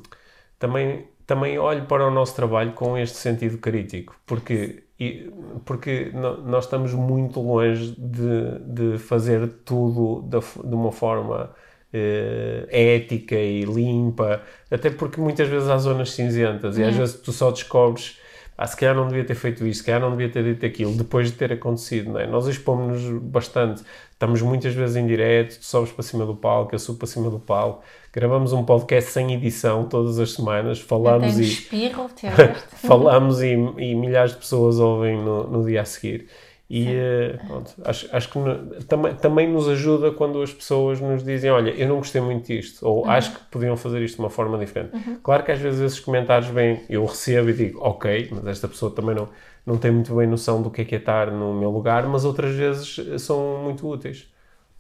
também, 0.58 1.08
também 1.28 1.60
olhe 1.60 1.82
para 1.82 2.08
o 2.08 2.12
nosso 2.12 2.36
trabalho 2.36 2.72
com 2.72 2.98
este 2.98 3.18
sentido 3.18 3.58
crítico, 3.58 4.16
porque 4.26 4.86
e, 5.00 5.30
porque 5.66 6.12
nós 6.14 6.64
estamos 6.66 6.94
muito 6.94 7.42
longe 7.42 7.94
de, 7.98 8.60
de 8.60 8.98
fazer 8.98 9.48
tudo 9.66 10.22
de, 10.22 10.40
de 10.40 10.74
uma 10.74 10.92
forma 10.92 11.54
uh, 11.96 12.68
ética 12.70 13.36
e 13.36 13.64
limpa, 13.64 14.42
até 14.70 14.90
porque 14.90 15.20
muitas 15.20 15.48
vezes 15.48 15.70
há 15.70 15.78
zonas 15.78 16.12
cinzentas 16.12 16.78
e 16.78 16.84
às 16.84 16.96
vezes 16.96 17.16
tu 17.16 17.32
só 17.32 17.52
descobres 17.52 18.18
ah, 18.58 18.66
se 18.66 18.78
calhar 18.78 18.96
não 18.96 19.08
devia 19.10 19.26
ter 19.26 19.36
feito 19.36 19.68
isto, 19.68 19.80
se 19.80 19.86
calhar 19.86 20.00
não 20.00 20.12
devia 20.12 20.30
ter 20.30 20.42
dito 20.42 20.66
aquilo, 20.66 20.94
depois 20.94 21.30
de 21.30 21.38
ter 21.38 21.52
acontecido, 21.52 22.14
não 22.14 22.20
é? 22.22 22.26
Nós 22.26 22.48
expomos-nos 22.48 23.22
bastante, 23.22 23.84
estamos 24.14 24.42
muitas 24.42 24.74
vezes 24.74 24.96
em 24.96 25.06
direto, 25.06 25.60
tu 25.60 25.66
sobes 25.66 25.92
para 25.92 26.04
cima 26.04 26.26
do 26.26 26.34
palco, 26.34 26.74
eu 26.74 26.80
subo 26.80 27.00
para 27.00 27.08
cima 27.08 27.30
do 27.30 27.38
palco, 27.38 27.84
gravamos 28.14 28.54
um 28.54 28.64
podcast 28.64 29.12
sem 29.12 29.34
edição 29.34 29.90
todas 29.90 30.20
as 30.20 30.32
semanas, 30.32 30.80
falamos 30.80 31.38
e... 31.38 31.44
Espirro, 31.44 32.10
falamos 32.88 33.42
e, 33.42 33.52
e 33.52 33.94
milhares 33.94 34.32
de 34.32 34.38
pessoas 34.38 34.80
ouvem 34.80 35.18
no, 35.18 35.48
no 35.48 35.66
dia 35.66 35.82
a 35.82 35.86
seguir. 35.86 36.30
E 36.68 36.88
uh, 36.88 37.46
pronto, 37.46 37.74
acho, 37.84 38.10
acho 38.12 38.30
que 38.30 38.40
no, 38.40 38.84
também, 38.86 39.14
também 39.16 39.48
nos 39.48 39.70
ajuda 39.70 40.12
quando 40.12 40.42
as 40.42 40.52
pessoas 40.52 41.00
nos 41.00 41.24
dizem: 41.24 41.52
Olha, 41.52 41.70
eu 41.70 41.88
não 41.88 41.98
gostei 41.98 42.20
muito 42.20 42.48
disto, 42.48 42.88
ou 42.88 43.04
uhum. 43.04 43.12
acho 43.12 43.34
que 43.34 43.40
podiam 43.52 43.78
fazer 43.78 44.02
isto 44.02 44.16
de 44.16 44.22
uma 44.22 44.32
forma 44.32 44.58
diferente. 44.58 44.96
Uhum. 44.96 45.20
Claro 45.22 45.44
que 45.44 45.52
às 45.52 45.60
vezes 45.60 45.80
esses 45.80 46.00
comentários 46.00 46.50
vêm, 46.50 46.84
eu 46.90 47.06
recebo 47.06 47.52
e 47.52 47.54
digo: 47.54 47.80
Ok, 47.82 48.30
mas 48.32 48.48
esta 48.48 48.68
pessoa 48.68 48.92
também 48.92 49.14
não, 49.14 49.30
não 49.64 49.78
tem 49.78 49.92
muito 49.92 50.16
bem 50.16 50.28
noção 50.28 50.62
do 50.64 50.72
que 50.72 50.82
é 50.82 50.86
que 50.86 50.96
é 50.96 50.98
estar 50.98 51.30
no 51.30 51.54
meu 51.54 51.70
lugar, 51.70 52.08
mas 52.08 52.26
outras 52.26 52.56
vezes 52.56 53.00
eh, 53.00 53.20
são 53.20 53.62
muito 53.64 53.88
úteis. 53.88 54.28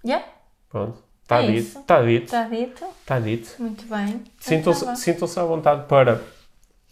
Yeah. 0.03 0.25
Pronto. 0.69 0.97
Está 1.21 1.43
é 1.43 1.51
dito. 1.51 1.79
Está 1.79 2.01
dito. 2.01 2.23
Está 2.25 2.43
dito. 2.47 2.85
Está 3.01 3.19
dito. 3.19 3.55
Muito 3.59 3.85
bem. 3.87 4.23
Sintam-se 4.39 4.95
sintam 4.95 5.27
à 5.35 5.45
vontade 5.45 5.87
para, 5.87 6.21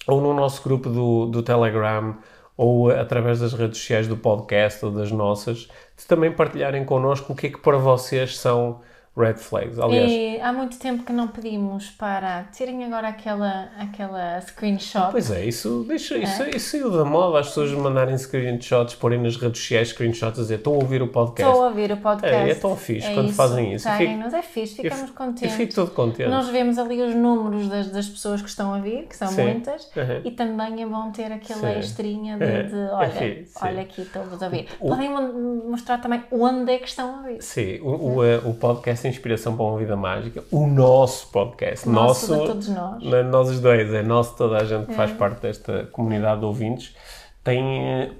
ou 0.07 0.21
no 0.21 0.33
nosso 0.33 0.63
grupo 0.63 0.89
do, 0.89 1.25
do 1.27 1.43
Telegram, 1.43 2.15
ou 2.55 2.89
através 2.91 3.39
das 3.39 3.53
redes 3.53 3.79
sociais 3.79 4.07
do 4.07 4.17
podcast 4.17 4.85
ou 4.85 4.91
das 4.91 5.11
nossas, 5.11 5.67
de 5.97 6.05
também 6.07 6.31
partilharem 6.31 6.85
connosco 6.85 7.33
o 7.33 7.35
que 7.35 7.47
é 7.47 7.49
que 7.49 7.59
para 7.59 7.77
vocês 7.77 8.37
são 8.37 8.81
red 9.15 9.35
flags. 9.35 9.77
Aliás, 9.77 10.11
e 10.11 10.39
há 10.41 10.51
muito 10.51 10.77
tempo 10.79 11.03
que 11.03 11.13
não 11.13 11.27
pedimos 11.27 11.89
para 11.91 12.45
tirem 12.51 12.83
agora 12.83 13.09
aquela, 13.09 13.69
aquela 13.77 14.41
screenshot. 14.41 15.11
Pois 15.11 15.29
é, 15.29 15.45
isso, 15.45 15.85
deixa, 15.87 16.15
é. 16.15 16.23
isso, 16.23 16.43
isso 16.43 16.69
saiu 16.71 16.91
da 16.91 17.05
moda, 17.05 17.39
as 17.39 17.47
pessoas 17.47 17.71
mandarem 17.71 18.17
screenshots, 18.17 18.95
porem 18.95 19.21
nas 19.21 19.37
redes 19.37 19.61
sociais 19.61 19.89
screenshots 19.89 20.39
a 20.39 20.41
dizer 20.41 20.57
estão 20.57 20.73
a 20.73 20.77
ouvir 20.77 21.01
o 21.01 21.07
podcast. 21.07 21.43
Estou 21.43 21.63
a 21.63 21.67
ouvir 21.69 21.91
o 21.91 21.97
podcast. 21.97 22.35
É, 22.35 22.49
é 22.49 22.55
tão 22.55 22.75
fixe 22.75 23.07
é 23.07 23.13
quando 23.13 23.27
isso, 23.27 23.35
fazem 23.35 23.73
isso. 23.73 23.89
Fico, 23.89 24.35
é 24.35 24.41
fixe, 24.41 24.75
ficamos 24.75 25.09
eu, 25.09 25.15
contentes. 25.15 25.43
Eu 25.43 25.49
fico 25.57 25.75
todo 25.75 25.91
contente. 25.91 26.29
Nós 26.29 26.47
vemos 26.49 26.79
ali 26.79 27.01
os 27.01 27.13
números 27.13 27.67
das, 27.67 27.91
das 27.91 28.09
pessoas 28.09 28.41
que 28.41 28.49
estão 28.49 28.73
a 28.73 28.79
vir, 28.79 29.03
que 29.03 29.15
são 29.15 29.27
sim. 29.27 29.43
muitas, 29.43 29.85
uhum. 29.95 30.21
e 30.23 30.31
também 30.31 30.81
é 30.81 30.85
bom 30.87 31.11
ter 31.11 31.31
aquela 31.31 31.73
sim. 31.73 31.79
extrinha 31.79 32.37
de, 32.37 32.43
é. 32.43 32.63
de 32.63 32.75
olha, 32.75 33.45
olha 33.61 33.81
aqui, 33.81 34.01
estou-vos 34.01 34.41
a 34.41 34.45
ouvir. 34.45 34.67
O, 34.79 34.89
Podem 34.89 35.09
mostrar 35.69 35.99
também 35.99 36.23
onde 36.31 36.71
é 36.71 36.79
que 36.79 36.87
estão 36.87 37.13
a 37.13 37.17
ouvir. 37.19 37.41
Sim, 37.43 37.79
o, 37.81 37.89
o, 37.89 38.49
o 38.49 38.53
podcast 38.55 39.02
Inspiração 39.07 39.55
para 39.55 39.65
uma 39.65 39.77
Vida 39.77 39.95
Mágica, 39.95 40.43
o 40.51 40.67
nosso 40.67 41.27
podcast. 41.31 41.87
Nosso, 41.87 42.31
nosso 42.31 42.41
de 42.41 42.47
todos 42.47 42.69
nós. 42.69 43.03
Nós 43.03 43.49
os 43.49 43.59
dois, 43.59 43.93
é 43.93 44.03
nosso, 44.03 44.35
toda 44.35 44.57
a 44.57 44.63
gente 44.63 44.85
que 44.85 44.91
é. 44.91 44.95
faz 44.95 45.11
parte 45.11 45.41
desta 45.41 45.85
comunidade 45.91 46.39
de 46.39 46.45
ouvintes, 46.45 46.95
tem 47.43 47.61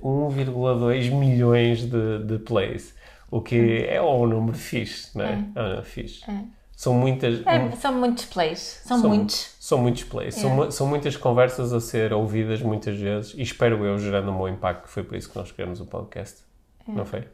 1,2 0.04 1.08
eh, 1.08 1.10
milhões 1.10 1.86
de, 1.86 2.20
de 2.24 2.38
plays, 2.40 2.96
o 3.32 3.42
que 3.42 3.86
é, 3.88 3.96
é 3.96 4.02
um 4.02 4.26
número 4.26 4.58
fixe, 4.58 5.18
não 5.18 5.26
é? 5.26 5.32
É, 5.32 5.60
é 5.60 5.62
um 5.62 5.68
número 5.68 5.84
fixe. 5.84 6.30
É. 6.30 6.44
São 6.76 6.94
muitas. 6.94 7.46
É, 7.46 7.72
são 7.78 7.94
muitos 7.94 8.26
plays. 8.26 8.82
São, 8.86 9.00
são 9.00 9.10
muitos. 9.10 9.56
São 9.60 9.78
muitos 9.78 10.04
plays. 10.04 10.36
São, 10.36 10.72
são 10.72 10.88
muitas 10.88 11.16
conversas 11.16 11.72
a 11.72 11.80
ser 11.80 12.12
ouvidas 12.12 12.62
muitas 12.62 12.98
vezes 12.98 13.34
e 13.38 13.42
espero 13.42 13.86
eu 13.86 13.98
gerando 13.98 14.32
um 14.32 14.38
bom 14.38 14.50
impacto, 14.50 14.84
que 14.84 14.90
foi 14.90 15.04
por 15.04 15.16
isso 15.16 15.30
que 15.30 15.38
nós 15.38 15.52
criamos 15.52 15.80
o 15.80 15.86
podcast. 15.86 16.42
Não 16.88 17.06
foi? 17.06 17.26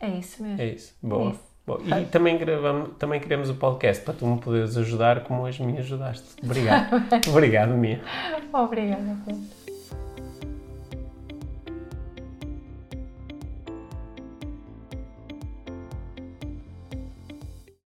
É 0.00 0.08
isso 0.08 0.42
mesmo. 0.42 0.60
É 0.60 0.66
isso. 0.66 0.94
Boa. 1.02 1.30
Isso. 1.30 1.49
Bom, 1.66 1.78
e 1.84 2.04
também, 2.06 2.36
gravamos, 2.36 2.90
também 2.98 3.20
queremos 3.20 3.48
o 3.50 3.54
podcast 3.54 4.04
para 4.04 4.14
tu 4.14 4.26
me 4.26 4.40
poderes 4.40 4.76
ajudar 4.76 5.24
como 5.24 5.42
hoje 5.42 5.62
me 5.62 5.78
ajudaste. 5.78 6.36
Obrigado. 6.42 7.02
Obrigado, 7.30 7.72
Mia. 7.74 8.00
Obrigada. 8.52 9.16